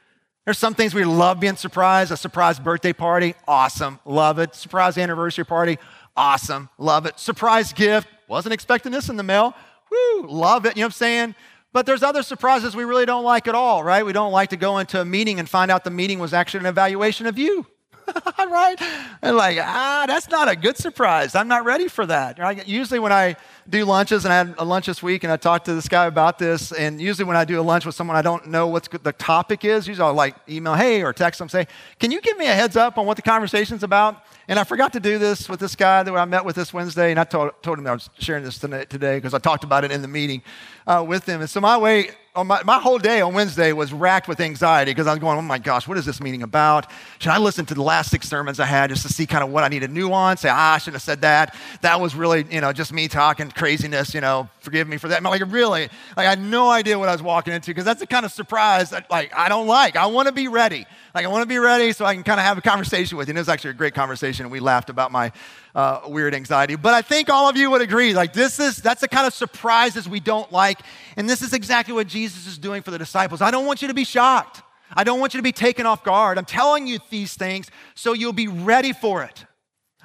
There's 0.45 0.59
some 0.59 0.75
things 0.75 0.95
we 0.95 1.05
love 1.05 1.41
being 1.41 1.57
surprised. 1.57 2.11
A 2.11 2.17
surprise 2.17 2.59
birthday 2.59 2.93
party, 2.93 3.35
awesome, 3.47 4.01
love 4.05 4.39
it. 4.39 4.55
Surprise 4.55 4.99
anniversary 4.99 5.45
party, 5.45 5.79
awesome, 6.17 6.69
love 6.79 7.07
it. 7.07 7.19
Surprise 7.19 7.73
gift, 7.73 8.09
wasn't 8.29 8.53
expecting 8.53 8.93
this 8.93 9.09
in 9.09 9.17
the 9.17 9.23
mail, 9.23 9.55
woo, 9.91 10.27
love 10.27 10.67
it. 10.67 10.77
You 10.77 10.81
know 10.81 10.87
what 10.87 10.89
I'm 10.89 10.93
saying? 10.93 11.35
But 11.73 11.87
there's 11.87 12.03
other 12.03 12.23
surprises 12.23 12.77
we 12.77 12.85
really 12.85 13.07
don't 13.07 13.25
like 13.25 13.49
at 13.49 13.55
all, 13.55 13.83
right? 13.83 14.05
We 14.05 14.13
don't 14.13 14.33
like 14.33 14.51
to 14.51 14.57
go 14.57 14.79
into 14.79 15.01
a 15.01 15.05
meeting 15.05 15.39
and 15.39 15.49
find 15.49 15.71
out 15.71 15.85
the 15.85 15.91
meeting 15.91 16.19
was 16.19 16.35
actually 16.35 16.61
an 16.61 16.67
evaluation 16.67 17.27
of 17.27 17.39
you. 17.39 17.67
right? 18.38 18.77
And 19.23 19.37
like, 19.37 19.59
ah, 19.61 20.05
that's 20.07 20.29
not 20.29 20.49
a 20.49 20.57
good 20.57 20.77
surprise. 20.77 21.35
I'm 21.35 21.49
not 21.49 21.65
ready 21.65 21.88
for 21.88 22.07
that. 22.07 22.67
Usually 22.67 22.99
when 22.99 23.12
I 23.12 23.37
do 23.68 23.85
lunches, 23.85 24.25
and 24.25 24.33
I 24.33 24.38
had 24.38 24.55
a 24.59 24.64
lunch 24.64 24.87
this 24.87 25.03
week, 25.03 25.25
and 25.25 25.33
I 25.33 25.37
talked 25.37 25.66
to 25.66 25.75
this 25.75 25.88
guy 25.88 26.07
about 26.07 26.38
this, 26.38 26.72
and 26.72 27.01
usually 27.01 27.25
when 27.25 27.37
I 27.37 27.44
do 27.44 27.61
a 27.61 27.62
lunch 27.62 27.87
with 27.87 27.94
someone 27.94 28.16
I 28.16 28.22
don't 28.22 28.48
know 28.48 28.66
what 28.66 28.88
the 29.03 29.12
topic 29.12 29.64
is, 29.64 29.87
usually 29.87 30.07
I'll 30.07 30.14
like 30.14 30.35
email, 30.48 30.75
hey, 30.75 31.03
or 31.03 31.12
text 31.12 31.38
them, 31.38 31.48
say, 31.48 31.66
can 31.98 32.11
you 32.11 32.20
give 32.20 32.37
me 32.37 32.46
a 32.46 32.55
heads 32.55 32.77
up 32.77 32.98
on 32.98 33.07
what 33.07 33.16
the 33.16 33.22
conversation's 33.22 33.83
about? 33.83 34.22
And 34.48 34.59
I 34.59 34.64
forgot 34.64 34.92
to 34.94 35.01
do 35.01 35.18
this 35.18 35.48
with 35.48 35.61
this 35.61 35.77
guy 35.77 36.03
that 36.03 36.12
I 36.12 36.25
met 36.25 36.44
with 36.44 36.57
this 36.57 36.75
Wednesday, 36.75 37.11
and 37.11 37.20
I 37.20 37.25
told, 37.25 37.53
told 37.62 37.79
him 37.79 37.87
I 37.87 37.92
was 37.92 38.11
sharing 38.18 38.44
this 38.44 38.59
today 38.59 39.16
because 39.16 39.35
I 39.35 39.38
talked 39.38 39.64
about 39.64 39.85
it 39.85 39.92
in 39.92 40.03
the 40.03 40.09
meeting 40.09 40.42
uh, 40.87 41.05
with 41.07 41.27
him. 41.27 41.40
And 41.40 41.48
so 41.48 41.61
my 41.61 41.79
way, 41.79 42.11
my, 42.35 42.62
my 42.64 42.79
whole 42.79 42.98
day 42.98 43.20
on 43.20 43.35
Wednesday 43.35 43.72
was 43.72 43.92
racked 43.92 44.27
with 44.27 44.40
anxiety 44.40 44.90
because 44.90 45.07
I 45.07 45.11
was 45.11 45.20
going, 45.20 45.38
oh 45.38 45.42
my 45.42 45.59
gosh, 45.59 45.87
what 45.87 45.98
is 45.98 46.07
this 46.07 46.20
meeting 46.20 46.42
about? 46.42 46.87
Should 47.18 47.31
I 47.31 47.38
listen 47.38 47.66
to 47.66 47.75
the 47.75 47.83
last 47.83 48.11
six 48.11 48.27
sermons 48.27 48.59
I 48.59 48.64
had 48.64 48.88
just 48.90 49.03
to 49.07 49.12
see 49.12 49.27
kind 49.27 49.44
of 49.44 49.51
what 49.51 49.64
I 49.64 49.68
needed 49.68 49.90
nuance? 49.90 50.40
Say, 50.40 50.48
ah, 50.51 50.75
I 50.75 50.79
shouldn't 50.79 50.94
have 50.94 51.03
said 51.03 51.20
that. 51.20 51.55
That 51.83 52.01
was 52.01 52.14
really, 52.14 52.46
you 52.51 52.62
know, 52.62 52.72
just 52.72 52.92
me 52.92 53.07
talking 53.07 53.51
craziness, 53.55 54.15
you 54.15 54.21
know, 54.21 54.49
forgive 54.61 54.88
me 54.88 54.97
for 54.97 55.09
that. 55.09 55.19
I'm 55.19 55.25
Like, 55.25 55.43
really, 55.53 55.88
like, 56.17 56.27
I 56.27 56.31
had 56.31 56.41
no 56.41 56.71
idea 56.71 56.99
what 56.99 57.09
I 57.09 57.12
was 57.12 57.23
walking 57.23 57.53
into 57.53 57.71
because 57.71 57.85
that's 57.85 58.01
the 58.01 58.07
kind 58.07 58.25
of 58.25 58.33
surprise 58.33 58.91
that, 58.91 59.11
like, 59.11 59.35
I 59.37 59.49
don't 59.49 59.67
like. 59.67 59.97
I 59.97 60.07
want 60.07 60.29
to 60.29 60.33
be 60.33 60.49
ready. 60.49 60.87
Like, 61.15 61.25
I 61.25 61.29
want 61.29 61.43
to 61.43 61.49
be 61.49 61.59
ready 61.59 61.93
so 61.93 62.05
I 62.05 62.15
can 62.15 62.23
kind 62.23 62.41
of 62.41 62.47
have 62.47 62.59
a 62.59 62.62
conversation 62.62 63.19
with 63.19 63.29
you. 63.29 63.33
And 63.33 63.38
it 63.38 63.41
was 63.41 63.49
actually 63.49 63.71
a 63.71 63.75
great 63.75 63.95
conversation, 63.95 64.51
we 64.51 64.61
laughed 64.61 64.91
about 64.91 65.12
my 65.12 65.33
uh, 65.75 66.01
weird 66.07 66.35
anxiety. 66.35 66.77
But 66.77 66.95
I 66.95 67.03
think 67.03 67.31
all 67.31 67.49
of 67.49 67.57
you 67.57 67.71
would 67.71 67.83
agree, 67.83 68.15
like, 68.15 68.33
this 68.33 68.59
is, 68.59 68.77
that's 68.77 69.01
the 69.01 69.09
kind 69.09 69.27
of 69.27 69.35
surprises 69.35 70.09
we 70.09 70.21
don't 70.21 70.51
like. 70.53 70.81
And 71.17 71.29
this 71.29 71.43
is 71.43 71.53
exactly 71.53 71.95
what 71.95 72.07
Jesus 72.07 72.47
is 72.47 72.59
doing 72.59 72.83
for 72.83 72.91
the 72.91 72.99
disciples. 72.99 73.41
I 73.41 73.51
don't 73.51 73.67
want 73.67 73.83
you 73.83 73.88
to 73.88 73.95
be 73.95 74.05
shocked. 74.05 74.62
I 74.95 75.05
don't 75.05 75.21
want 75.21 75.35
you 75.35 75.38
to 75.38 75.43
be 75.43 75.53
taken 75.53 75.87
off 75.87 76.05
guard. 76.05 76.38
I'm 76.38 76.45
telling 76.45 76.87
you 76.87 76.99
these 77.11 77.35
things 77.35 77.71
so 77.95 78.12
you'll 78.12 78.33
be 78.33 78.49
ready 78.49 78.93
for 78.93 79.23
it. 79.23 79.45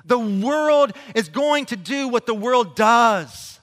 The 0.08 0.18
world 0.18 0.94
is 1.16 1.30
going 1.30 1.66
to 1.68 1.76
do 1.76 2.08
what 2.08 2.26
the 2.26 2.34
world 2.34 2.76
does. 2.76 3.60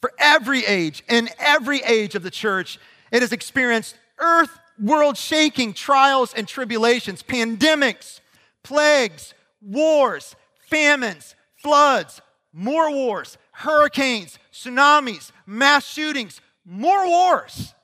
For 0.00 0.12
every 0.18 0.64
age, 0.64 1.02
in 1.08 1.28
every 1.38 1.80
age 1.82 2.14
of 2.14 2.22
the 2.22 2.30
church, 2.30 2.78
it 3.10 3.22
has 3.22 3.32
experienced 3.32 3.96
earth 4.18 4.58
world 4.80 5.16
shaking 5.16 5.72
trials 5.72 6.32
and 6.34 6.46
tribulations, 6.46 7.22
pandemics, 7.22 8.20
plagues, 8.62 9.34
wars, 9.60 10.36
famines, 10.58 11.34
floods, 11.56 12.20
more 12.52 12.90
wars, 12.90 13.38
hurricanes, 13.52 14.38
tsunamis, 14.52 15.32
mass 15.46 15.86
shootings, 15.86 16.40
more 16.64 17.06
wars. 17.06 17.74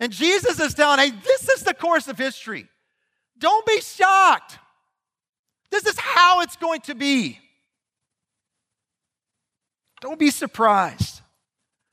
And 0.00 0.12
Jesus 0.12 0.60
is 0.60 0.74
telling, 0.74 1.00
hey, 1.00 1.10
this 1.24 1.48
is 1.48 1.62
the 1.62 1.74
course 1.74 2.08
of 2.08 2.16
history. 2.16 2.68
Don't 3.38 3.66
be 3.66 3.80
shocked. 3.80 4.58
This 5.70 5.86
is 5.86 5.98
how 5.98 6.40
it's 6.40 6.56
going 6.56 6.80
to 6.82 6.94
be. 6.94 7.38
Don't 10.00 10.18
be 10.18 10.30
surprised. 10.30 11.20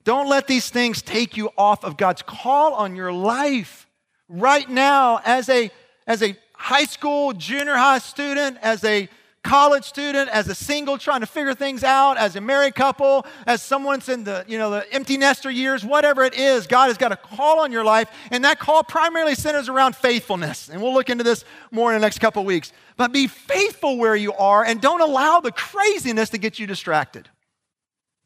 Don't 0.03 0.29
let 0.29 0.47
these 0.47 0.69
things 0.69 1.01
take 1.01 1.35
you 1.35 1.49
off 1.57 1.83
of 1.83 1.97
God's 1.97 2.21
call 2.21 2.73
on 2.73 2.95
your 2.95 3.11
life 3.11 3.87
right 4.29 4.69
now 4.69 5.19
as 5.25 5.49
a, 5.49 5.71
as 6.05 6.21
a 6.21 6.37
high 6.53 6.85
school, 6.85 7.33
junior 7.33 7.75
high 7.75 7.97
student, 7.97 8.57
as 8.61 8.83
a 8.83 9.09
college 9.45 9.85
student, 9.85 10.29
as 10.29 10.49
a 10.49 10.55
single 10.55 10.97
trying 10.97 11.21
to 11.21 11.27
figure 11.27 11.53
things 11.53 11.83
out, 11.83 12.17
as 12.17 12.35
a 12.35 12.41
married 12.41 12.75
couple, 12.75 13.25
as 13.45 13.61
someone's 13.61 14.09
in 14.09 14.23
the, 14.23 14.43
you 14.47 14.57
know, 14.57 14.71
the 14.71 14.93
empty 14.93 15.15
nester 15.17 15.49
years, 15.49 15.85
whatever 15.85 16.23
it 16.23 16.33
is, 16.33 16.67
God 16.67 16.87
has 16.87 16.97
got 16.97 17.11
a 17.11 17.15
call 17.15 17.59
on 17.59 17.71
your 17.71 17.83
life, 17.83 18.09
and 18.31 18.43
that 18.43 18.59
call 18.59 18.83
primarily 18.83 19.35
centers 19.35 19.69
around 19.69 19.95
faithfulness. 19.95 20.67
And 20.67 20.81
we'll 20.81 20.93
look 20.93 21.09
into 21.09 21.23
this 21.23 21.45
more 21.71 21.93
in 21.93 22.01
the 22.01 22.05
next 22.05 22.19
couple 22.19 22.43
weeks. 22.43 22.73
But 22.97 23.13
be 23.13 23.27
faithful 23.27 23.97
where 23.97 24.15
you 24.15 24.33
are 24.33 24.65
and 24.65 24.81
don't 24.81 25.01
allow 25.01 25.39
the 25.39 25.51
craziness 25.51 26.31
to 26.31 26.37
get 26.37 26.59
you 26.59 26.65
distracted. 26.65 27.29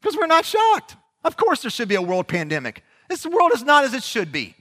Because 0.00 0.16
we're 0.16 0.26
not 0.26 0.44
shocked. 0.44 0.96
Of 1.22 1.36
course, 1.36 1.62
there 1.62 1.70
should 1.70 1.88
be 1.88 1.96
a 1.96 2.02
world 2.02 2.28
pandemic. 2.28 2.82
This 3.08 3.26
world 3.26 3.52
is 3.52 3.62
not 3.62 3.84
as 3.84 3.92
it 3.92 4.02
should 4.02 4.32
be. 4.32 4.54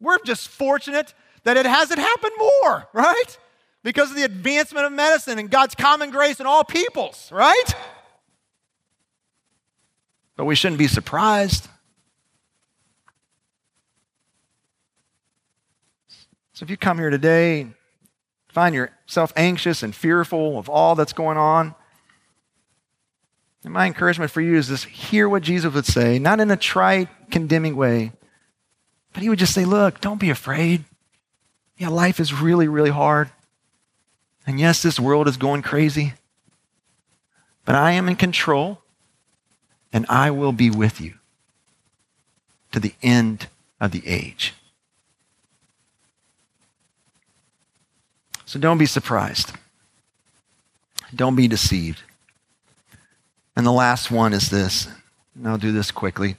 We're 0.00 0.18
just 0.24 0.48
fortunate 0.48 1.14
that 1.44 1.56
it 1.56 1.66
hasn't 1.66 2.00
happened 2.00 2.32
more, 2.38 2.88
right? 2.92 3.38
Because 3.82 4.10
of 4.10 4.16
the 4.16 4.24
advancement 4.24 4.86
of 4.86 4.92
medicine 4.92 5.38
and 5.38 5.50
God's 5.50 5.74
common 5.74 6.10
grace 6.10 6.40
in 6.40 6.46
all 6.46 6.64
peoples, 6.64 7.30
right? 7.32 7.74
But 10.36 10.44
we 10.44 10.54
shouldn't 10.54 10.78
be 10.78 10.88
surprised. 10.88 11.68
So 16.52 16.64
if 16.64 16.70
you 16.70 16.76
come 16.76 16.98
here 16.98 17.10
today, 17.10 17.60
and 17.60 17.74
find 18.48 18.74
yourself 18.74 19.32
anxious 19.36 19.82
and 19.82 19.94
fearful 19.94 20.58
of 20.58 20.68
all 20.68 20.96
that's 20.96 21.12
going 21.12 21.36
on, 21.36 21.74
and 23.64 23.72
my 23.72 23.86
encouragement 23.86 24.30
for 24.30 24.40
you 24.40 24.56
is 24.56 24.68
this 24.68 24.84
hear 24.84 25.28
what 25.28 25.42
Jesus 25.42 25.72
would 25.72 25.86
say, 25.86 26.18
not 26.18 26.40
in 26.40 26.50
a 26.50 26.56
trite, 26.56 27.08
condemning 27.30 27.76
way, 27.76 28.12
but 29.12 29.22
he 29.22 29.28
would 29.28 29.38
just 29.38 29.54
say, 29.54 29.64
Look, 29.64 30.00
don't 30.00 30.20
be 30.20 30.30
afraid. 30.30 30.84
Yeah, 31.76 31.88
life 31.88 32.18
is 32.18 32.32
really, 32.32 32.66
really 32.66 32.90
hard. 32.90 33.30
And 34.48 34.58
yes, 34.58 34.80
this 34.80 34.98
world 34.98 35.28
is 35.28 35.36
going 35.36 35.60
crazy, 35.60 36.14
but 37.66 37.74
I 37.74 37.92
am 37.92 38.08
in 38.08 38.16
control 38.16 38.80
and 39.92 40.06
I 40.08 40.30
will 40.30 40.52
be 40.52 40.70
with 40.70 41.02
you 41.02 41.16
to 42.72 42.80
the 42.80 42.94
end 43.02 43.48
of 43.78 43.90
the 43.90 44.02
age. 44.06 44.54
So 48.46 48.58
don't 48.58 48.78
be 48.78 48.86
surprised. 48.86 49.52
Don't 51.14 51.36
be 51.36 51.46
deceived. 51.46 52.00
And 53.54 53.66
the 53.66 53.70
last 53.70 54.10
one 54.10 54.32
is 54.32 54.48
this, 54.48 54.88
and 55.34 55.46
I'll 55.46 55.58
do 55.58 55.72
this 55.72 55.90
quickly. 55.90 56.36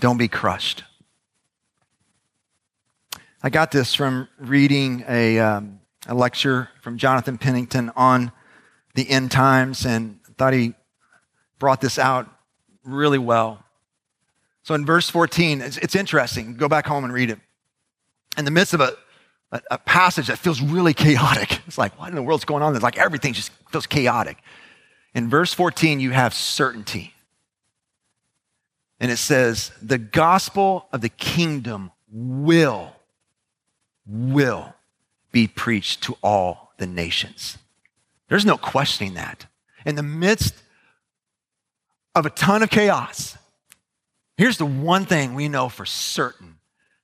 Don't 0.00 0.16
be 0.16 0.28
crushed. 0.28 0.82
I 3.44 3.50
got 3.50 3.70
this 3.70 3.94
from 3.94 4.26
reading 4.38 5.04
a, 5.06 5.38
um, 5.38 5.78
a 6.06 6.14
lecture 6.14 6.70
from 6.80 6.96
Jonathan 6.96 7.36
Pennington 7.36 7.92
on 7.94 8.32
the 8.94 9.06
end 9.10 9.30
times 9.30 9.84
and 9.84 10.18
thought 10.38 10.54
he 10.54 10.72
brought 11.58 11.82
this 11.82 11.98
out 11.98 12.26
really 12.84 13.18
well. 13.18 13.62
So 14.62 14.74
in 14.74 14.86
verse 14.86 15.10
14, 15.10 15.60
it's, 15.60 15.76
it's 15.76 15.94
interesting. 15.94 16.56
Go 16.56 16.70
back 16.70 16.86
home 16.86 17.04
and 17.04 17.12
read 17.12 17.28
it. 17.28 17.38
In 18.38 18.46
the 18.46 18.50
midst 18.50 18.72
of 18.72 18.80
a, 18.80 18.96
a, 19.52 19.60
a, 19.72 19.78
passage 19.78 20.28
that 20.28 20.38
feels 20.38 20.62
really 20.62 20.94
chaotic, 20.94 21.60
it's 21.66 21.76
like, 21.76 21.98
what 22.00 22.08
in 22.08 22.14
the 22.14 22.22
world's 22.22 22.46
going 22.46 22.62
on? 22.62 22.74
It's 22.74 22.82
like 22.82 22.96
everything 22.96 23.34
just 23.34 23.52
feels 23.70 23.86
chaotic. 23.86 24.38
In 25.14 25.28
verse 25.28 25.52
14, 25.52 26.00
you 26.00 26.12
have 26.12 26.32
certainty. 26.32 27.12
And 29.00 29.10
it 29.10 29.18
says, 29.18 29.70
the 29.82 29.98
gospel 29.98 30.88
of 30.94 31.02
the 31.02 31.10
kingdom 31.10 31.90
will, 32.10 32.93
will 34.06 34.74
be 35.32 35.46
preached 35.46 36.02
to 36.04 36.16
all 36.22 36.72
the 36.78 36.86
nations. 36.86 37.58
There's 38.28 38.46
no 38.46 38.56
questioning 38.56 39.14
that. 39.14 39.46
In 39.84 39.96
the 39.96 40.02
midst 40.02 40.54
of 42.14 42.26
a 42.26 42.30
ton 42.30 42.62
of 42.62 42.70
chaos, 42.70 43.36
here's 44.36 44.58
the 44.58 44.66
one 44.66 45.04
thing 45.04 45.34
we 45.34 45.48
know 45.48 45.68
for 45.68 45.84
certain 45.84 46.56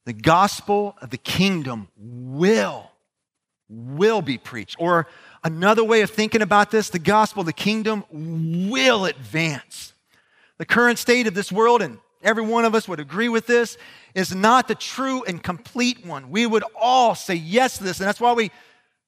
the 0.07 0.12
gospel 0.14 0.96
of 1.03 1.11
the 1.11 1.18
kingdom 1.18 1.88
will, 1.96 2.90
will 3.68 4.22
be 4.22 4.38
preached. 4.38 4.76
Or 4.78 5.07
another 5.44 5.84
way 5.84 6.01
of 6.01 6.11
thinking 6.11 6.42
about 6.42 6.70
this, 6.70 6.90
the 6.90 6.98
gospel 6.98 7.40
of 7.40 7.46
the 7.46 7.53
kingdom 7.53 8.05
will 8.11 9.05
advance. 9.05 9.92
The 10.59 10.64
current 10.64 10.98
state 10.98 11.26
of 11.26 11.34
this 11.34 11.53
world, 11.53 11.82
and 11.82 11.98
every 12.22 12.44
one 12.44 12.64
of 12.64 12.74
us 12.74 12.88
would 12.88 13.00
agree 13.00 13.28
with 13.28 13.46
this, 13.46 13.76
is 14.14 14.34
not 14.34 14.68
the 14.68 14.74
true 14.74 15.22
and 15.24 15.42
complete 15.42 16.04
one. 16.04 16.30
We 16.30 16.46
would 16.46 16.64
all 16.74 17.14
say 17.14 17.34
yes 17.34 17.78
to 17.78 17.84
this. 17.84 18.00
And 18.00 18.08
that's 18.08 18.20
why 18.20 18.32
we, 18.32 18.50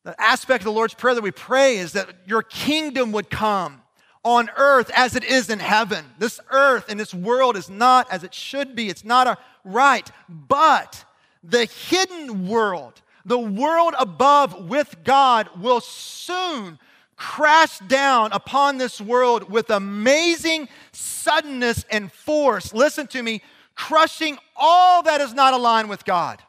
the 0.05 0.21
aspect 0.21 0.63
of 0.63 0.67
the 0.67 0.73
Lord's 0.73 0.95
Prayer 0.95 1.15
that 1.15 1.23
we 1.23 1.31
pray 1.31 1.77
is 1.77 1.93
that 1.93 2.09
your 2.27 2.43
kingdom 2.43 3.13
would 3.13 3.31
come 3.31 3.83
on 4.25 4.51
earth 4.57 4.91
as 4.95 5.17
it 5.17 5.25
is 5.25 5.51
in 5.51 5.59
heaven. 5.59 6.05
This 6.19 6.41
earth 6.51 6.87
and 6.89 6.99
this 6.99 7.13
world 7.13 7.57
is 7.57 7.69
not 7.69 8.11
as 8.11 8.23
it 8.25 8.33
should 8.33 8.75
be. 8.75 8.89
It's 8.89 9.05
not 9.05 9.27
a 9.27 9.39
right. 9.65 10.09
But 10.29 11.05
the 11.43 11.65
hidden 11.65 12.47
world, 12.47 13.03
the 13.25 13.39
world 13.39 13.95
above 13.99 14.69
with 14.69 14.97
God, 15.05 15.49
will 15.61 15.81
soon 15.81 16.79
crash 17.23 17.79
down 17.79 18.33
upon 18.33 18.79
this 18.79 19.01
world 19.01 19.49
with 19.49 19.71
amazing 19.71 20.69
suddenness 20.91 21.85
and 21.89 22.11
force. 22.11 22.75
Listen 22.75 23.07
to 23.07 23.23
me, 23.23 23.41
crushing 23.77 24.37
all 24.57 25.05
that 25.05 25.21
is 25.21 25.33
not 25.33 25.55
aligned 25.55 25.89
with 25.89 26.05
God. 26.05 26.43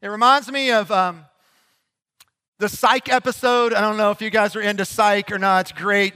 It 0.00 0.06
reminds 0.06 0.48
me 0.52 0.70
of 0.70 0.92
um, 0.92 1.24
the 2.60 2.68
Psych 2.68 3.08
episode. 3.08 3.74
I 3.74 3.80
don't 3.80 3.96
know 3.96 4.12
if 4.12 4.22
you 4.22 4.30
guys 4.30 4.54
are 4.54 4.62
into 4.62 4.84
Psych 4.84 5.32
or 5.32 5.40
not. 5.40 5.62
It's 5.62 5.72
great, 5.72 6.14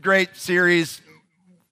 great 0.00 0.34
series. 0.34 1.00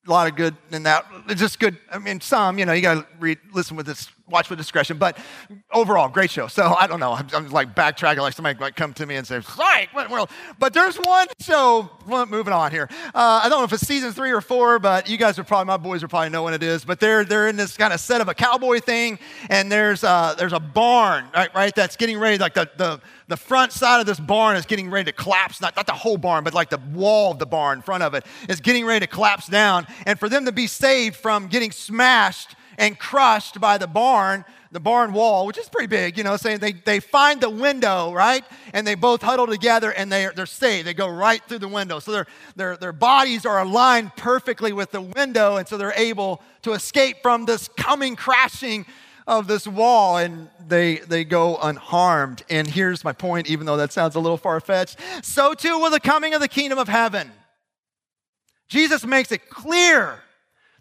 A 0.06 0.10
lot 0.10 0.28
of 0.28 0.36
good 0.36 0.54
in 0.70 0.84
that. 0.84 1.04
It's 1.26 1.40
just 1.40 1.58
good. 1.58 1.76
I 1.90 1.98
mean, 1.98 2.20
some, 2.20 2.60
you 2.60 2.64
know, 2.64 2.72
you 2.72 2.80
got 2.80 2.94
to 2.94 3.06
read, 3.18 3.40
listen 3.52 3.76
with 3.76 3.86
this, 3.86 4.08
watch 4.28 4.50
with 4.50 4.58
discretion. 4.58 4.98
But 4.98 5.18
overall, 5.72 6.08
great 6.08 6.30
show. 6.30 6.46
So 6.46 6.74
I 6.78 6.86
don't 6.86 7.00
know. 7.00 7.12
I'm, 7.12 7.28
I'm 7.34 7.50
like 7.50 7.74
backtracking, 7.74 8.18
like 8.18 8.34
somebody 8.34 8.58
might 8.58 8.76
come 8.76 8.92
to 8.94 9.06
me 9.06 9.16
and 9.16 9.26
say, 9.26 9.40
"Psych, 9.40 9.92
what 9.92 10.10
world?" 10.10 10.30
But 10.58 10.72
there's 10.74 10.96
one 10.96 11.26
show. 11.40 11.90
Moving 12.06 12.52
on 12.52 12.70
here. 12.70 12.88
Uh, 13.14 13.42
I 13.44 13.48
don't 13.48 13.60
know 13.60 13.64
if 13.64 13.72
it's 13.72 13.86
season 13.86 14.12
three 14.12 14.32
or 14.32 14.40
four, 14.40 14.78
but 14.78 15.08
you 15.08 15.16
guys 15.16 15.38
are 15.38 15.44
probably 15.44 15.66
my 15.66 15.76
boys 15.76 16.02
are 16.02 16.08
probably 16.08 16.30
know 16.30 16.42
when 16.42 16.54
it 16.54 16.62
is. 16.62 16.84
But 16.84 17.00
they're 17.00 17.24
they're 17.24 17.48
in 17.48 17.56
this 17.56 17.76
kind 17.76 17.92
of 17.92 18.00
set 18.00 18.20
of 18.20 18.28
a 18.28 18.34
cowboy 18.34 18.80
thing, 18.80 19.18
and 19.50 19.70
there's 19.70 20.04
uh, 20.04 20.34
there's 20.36 20.52
a 20.52 20.60
barn 20.60 21.26
right 21.34 21.54
right 21.54 21.74
that's 21.74 21.96
getting 21.96 22.18
ready, 22.18 22.38
like 22.38 22.54
the 22.54 22.68
the 22.76 23.00
the 23.28 23.36
front 23.36 23.72
side 23.72 24.00
of 24.00 24.04
this 24.06 24.20
barn 24.20 24.56
is 24.56 24.66
getting 24.66 24.90
ready 24.90 25.10
to 25.10 25.16
collapse. 25.16 25.60
Not, 25.60 25.74
not 25.74 25.86
the 25.86 25.92
whole 25.92 26.18
barn, 26.18 26.44
but 26.44 26.52
like 26.52 26.68
the 26.68 26.80
wall 26.92 27.30
of 27.30 27.38
the 27.38 27.46
barn 27.46 27.78
in 27.78 27.82
front 27.82 28.02
of 28.02 28.12
it 28.12 28.26
is 28.48 28.60
getting 28.60 28.84
ready 28.84 29.06
to 29.06 29.10
collapse 29.10 29.46
down. 29.46 29.86
And 30.04 30.18
for 30.18 30.28
them 30.28 30.44
to 30.44 30.52
be 30.52 30.66
saved 30.66 31.16
from 31.16 31.46
getting 31.46 31.70
smashed 31.70 32.54
and 32.82 32.98
crushed 32.98 33.60
by 33.60 33.78
the 33.78 33.86
barn, 33.86 34.44
the 34.72 34.80
barn 34.80 35.12
wall, 35.12 35.46
which 35.46 35.56
is 35.56 35.68
pretty 35.68 35.86
big, 35.86 36.18
you 36.18 36.24
know, 36.24 36.36
saying 36.36 36.58
they, 36.58 36.72
they 36.72 36.98
find 36.98 37.40
the 37.40 37.48
window, 37.48 38.12
right? 38.12 38.44
And 38.74 38.84
they 38.84 38.96
both 38.96 39.22
huddle 39.22 39.46
together 39.46 39.92
and 39.92 40.10
they, 40.10 40.28
they're 40.34 40.46
saved. 40.46 40.88
They 40.88 40.92
go 40.92 41.08
right 41.08 41.40
through 41.44 41.60
the 41.60 41.68
window. 41.68 42.00
So 42.00 42.10
their, 42.10 42.26
their, 42.56 42.76
their 42.76 42.92
bodies 42.92 43.46
are 43.46 43.60
aligned 43.60 44.16
perfectly 44.16 44.72
with 44.72 44.90
the 44.90 45.00
window, 45.00 45.58
and 45.58 45.68
so 45.68 45.78
they're 45.78 45.94
able 45.96 46.42
to 46.62 46.72
escape 46.72 47.18
from 47.22 47.44
this 47.44 47.68
coming 47.76 48.16
crashing 48.16 48.84
of 49.28 49.46
this 49.46 49.68
wall 49.68 50.16
and 50.16 50.48
they, 50.66 50.96
they 50.96 51.22
go 51.22 51.58
unharmed. 51.62 52.42
And 52.50 52.66
here's 52.66 53.04
my 53.04 53.12
point, 53.12 53.48
even 53.48 53.64
though 53.64 53.76
that 53.76 53.92
sounds 53.92 54.16
a 54.16 54.20
little 54.20 54.36
far 54.36 54.58
fetched. 54.58 54.98
So 55.22 55.54
too 55.54 55.78
will 55.78 55.90
the 55.90 56.00
coming 56.00 56.34
of 56.34 56.40
the 56.40 56.48
kingdom 56.48 56.80
of 56.80 56.88
heaven. 56.88 57.30
Jesus 58.66 59.06
makes 59.06 59.30
it 59.30 59.48
clear 59.48 60.18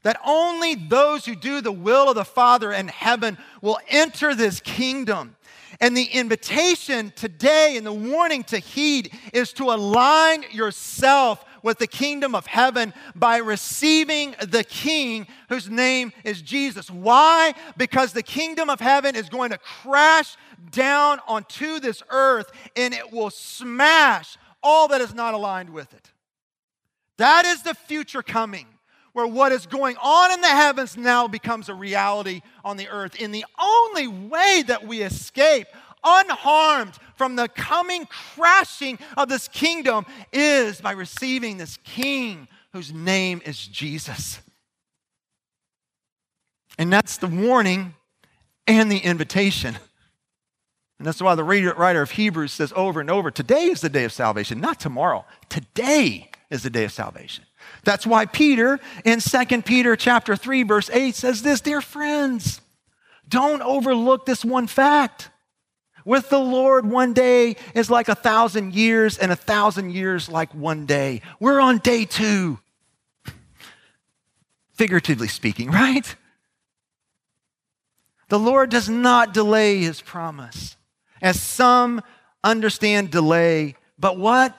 that 0.03 0.19
only 0.25 0.75
those 0.75 1.25
who 1.25 1.35
do 1.35 1.61
the 1.61 1.71
will 1.71 2.09
of 2.09 2.15
the 2.15 2.25
Father 2.25 2.71
in 2.71 2.87
heaven 2.87 3.37
will 3.61 3.79
enter 3.87 4.33
this 4.33 4.59
kingdom. 4.59 5.35
And 5.79 5.95
the 5.95 6.05
invitation 6.05 7.11
today 7.15 7.75
and 7.77 7.85
the 7.85 7.93
warning 7.93 8.43
to 8.45 8.59
heed 8.59 9.11
is 9.33 9.53
to 9.53 9.65
align 9.65 10.43
yourself 10.51 11.43
with 11.63 11.77
the 11.77 11.87
kingdom 11.87 12.33
of 12.33 12.45
heaven 12.47 12.93
by 13.15 13.37
receiving 13.37 14.35
the 14.47 14.63
king 14.63 15.27
whose 15.49 15.69
name 15.69 16.11
is 16.23 16.41
Jesus. 16.41 16.89
Why? 16.89 17.53
Because 17.77 18.13
the 18.13 18.23
kingdom 18.23 18.69
of 18.69 18.79
heaven 18.79 19.15
is 19.15 19.29
going 19.29 19.51
to 19.51 19.57
crash 19.57 20.35
down 20.71 21.19
onto 21.27 21.79
this 21.79 22.01
earth 22.09 22.51
and 22.75 22.93
it 22.93 23.11
will 23.11 23.29
smash 23.29 24.37
all 24.63 24.87
that 24.89 25.01
is 25.01 25.13
not 25.13 25.33
aligned 25.33 25.69
with 25.69 25.93
it. 25.93 26.11
That 27.17 27.45
is 27.45 27.63
the 27.63 27.75
future 27.75 28.23
coming 28.23 28.67
where 29.13 29.27
what 29.27 29.51
is 29.51 29.65
going 29.65 29.97
on 29.97 30.31
in 30.31 30.41
the 30.41 30.47
heavens 30.47 30.95
now 30.97 31.27
becomes 31.27 31.69
a 31.69 31.73
reality 31.73 32.41
on 32.63 32.77
the 32.77 32.87
earth. 32.89 33.15
In 33.15 33.31
the 33.31 33.45
only 33.59 34.07
way 34.07 34.63
that 34.67 34.85
we 34.85 35.01
escape 35.01 35.67
unharmed 36.03 36.93
from 37.15 37.35
the 37.35 37.47
coming 37.47 38.05
crashing 38.05 38.97
of 39.17 39.29
this 39.29 39.47
kingdom 39.47 40.05
is 40.31 40.81
by 40.81 40.91
receiving 40.91 41.57
this 41.57 41.77
king 41.83 42.47
whose 42.73 42.93
name 42.93 43.41
is 43.45 43.67
Jesus. 43.67 44.39
And 46.77 46.91
that's 46.91 47.17
the 47.17 47.27
warning 47.27 47.93
and 48.65 48.91
the 48.91 48.97
invitation. 48.97 49.77
And 50.97 51.07
that's 51.07 51.21
why 51.21 51.35
the 51.35 51.43
writer 51.43 52.01
of 52.01 52.11
Hebrews 52.11 52.53
says 52.53 52.71
over 52.75 53.01
and 53.01 53.09
over 53.09 53.31
today 53.31 53.65
is 53.65 53.81
the 53.81 53.89
day 53.89 54.03
of 54.03 54.13
salvation, 54.13 54.61
not 54.61 54.79
tomorrow. 54.79 55.25
Today 55.49 56.29
is 56.49 56.63
the 56.63 56.69
day 56.69 56.85
of 56.85 56.91
salvation. 56.91 57.43
That's 57.83 58.05
why 58.05 58.25
Peter 58.25 58.79
in 59.03 59.19
2 59.19 59.61
Peter 59.63 59.95
chapter 59.95 60.35
3 60.35 60.63
verse 60.63 60.89
8 60.91 61.15
says 61.15 61.41
this, 61.41 61.61
dear 61.61 61.81
friends, 61.81 62.61
don't 63.27 63.61
overlook 63.61 64.25
this 64.25 64.45
one 64.45 64.67
fact. 64.67 65.29
With 66.05 66.29
the 66.29 66.39
Lord, 66.39 66.85
one 66.85 67.13
day 67.13 67.55
is 67.75 67.89
like 67.89 68.09
a 68.09 68.15
thousand 68.15 68.73
years, 68.73 69.17
and 69.17 69.31
a 69.31 69.35
thousand 69.35 69.91
years 69.91 70.29
like 70.29 70.53
one 70.53 70.85
day. 70.85 71.21
We're 71.39 71.59
on 71.59 71.77
day 71.77 72.05
two, 72.05 72.59
figuratively 74.73 75.27
speaking, 75.27 75.69
right? 75.69 76.15
The 78.29 78.39
Lord 78.39 78.69
does 78.71 78.89
not 78.89 79.33
delay 79.33 79.79
his 79.79 80.01
promise, 80.01 80.75
as 81.21 81.39
some 81.39 82.01
understand 82.43 83.11
delay, 83.11 83.75
but 83.99 84.17
what? 84.17 84.57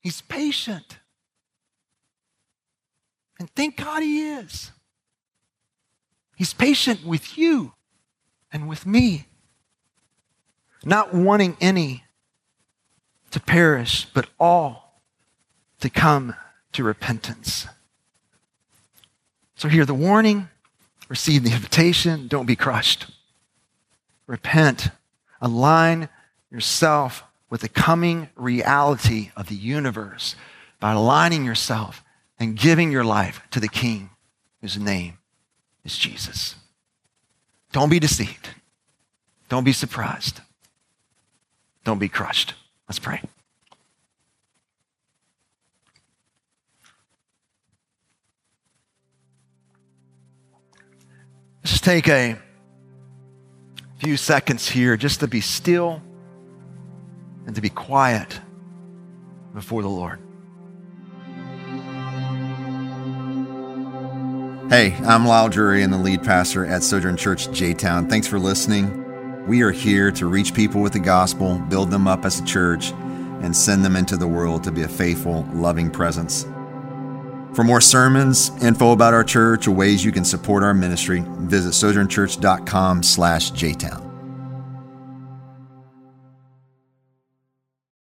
He's 0.00 0.20
patient. 0.20 0.98
And 3.44 3.50
thank 3.54 3.76
God 3.76 4.02
he 4.02 4.22
is. 4.22 4.70
He's 6.34 6.54
patient 6.54 7.04
with 7.04 7.36
you 7.36 7.74
and 8.50 8.66
with 8.66 8.86
me 8.86 9.26
not 10.82 11.12
wanting 11.12 11.58
any 11.60 12.04
to 13.32 13.40
perish, 13.40 14.06
but 14.14 14.30
all 14.40 15.02
to 15.80 15.90
come 15.90 16.34
to 16.72 16.82
repentance. 16.82 17.66
So, 19.56 19.68
hear 19.68 19.84
the 19.84 19.92
warning, 19.92 20.48
receive 21.10 21.44
the 21.44 21.52
invitation, 21.52 22.28
don't 22.28 22.46
be 22.46 22.56
crushed. 22.56 23.10
Repent, 24.26 24.88
align 25.42 26.08
yourself 26.50 27.24
with 27.50 27.60
the 27.60 27.68
coming 27.68 28.30
reality 28.36 29.32
of 29.36 29.50
the 29.50 29.54
universe 29.54 30.34
by 30.80 30.92
aligning 30.92 31.44
yourself 31.44 32.02
and 32.38 32.56
giving 32.56 32.90
your 32.90 33.04
life 33.04 33.40
to 33.50 33.60
the 33.60 33.68
King 33.68 34.10
whose 34.60 34.78
name 34.78 35.18
is 35.84 35.96
Jesus. 35.96 36.56
Don't 37.72 37.90
be 37.90 37.98
deceived. 37.98 38.48
Don't 39.48 39.64
be 39.64 39.72
surprised. 39.72 40.40
Don't 41.84 41.98
be 41.98 42.08
crushed. 42.08 42.54
Let's 42.88 42.98
pray. 42.98 43.20
Let's 51.62 51.72
just 51.72 51.84
take 51.84 52.08
a 52.08 52.38
few 53.98 54.16
seconds 54.16 54.68
here 54.68 54.96
just 54.96 55.20
to 55.20 55.28
be 55.28 55.40
still 55.40 56.02
and 57.46 57.54
to 57.54 57.60
be 57.60 57.70
quiet 57.70 58.38
before 59.54 59.82
the 59.82 59.88
Lord. 59.88 60.23
Hey, 64.70 64.96
I'm 65.04 65.26
Lisle 65.26 65.50
Drury 65.50 65.82
and 65.82 65.92
the 65.92 65.98
lead 65.98 66.22
pastor 66.22 66.64
at 66.64 66.82
Sojourn 66.82 67.18
Church 67.18 67.50
J 67.50 67.74
Town. 67.74 68.08
Thanks 68.08 68.26
for 68.26 68.38
listening. 68.38 69.46
We 69.46 69.60
are 69.60 69.70
here 69.70 70.10
to 70.12 70.26
reach 70.26 70.54
people 70.54 70.80
with 70.80 70.94
the 70.94 71.00
gospel, 71.00 71.58
build 71.58 71.90
them 71.90 72.08
up 72.08 72.24
as 72.24 72.40
a 72.40 72.44
church, 72.46 72.92
and 73.42 73.54
send 73.54 73.84
them 73.84 73.94
into 73.94 74.16
the 74.16 74.26
world 74.26 74.64
to 74.64 74.72
be 74.72 74.82
a 74.82 74.88
faithful, 74.88 75.46
loving 75.52 75.90
presence. 75.90 76.44
For 77.52 77.62
more 77.62 77.82
sermons, 77.82 78.50
info 78.64 78.92
about 78.92 79.12
our 79.12 79.22
church, 79.22 79.68
or 79.68 79.72
ways 79.72 80.02
you 80.02 80.12
can 80.12 80.24
support 80.24 80.62
our 80.62 80.74
ministry, 80.74 81.22
visit 81.26 81.74
sojournchurch.com 81.74 83.02
slash 83.02 83.52
jtown. 83.52 84.03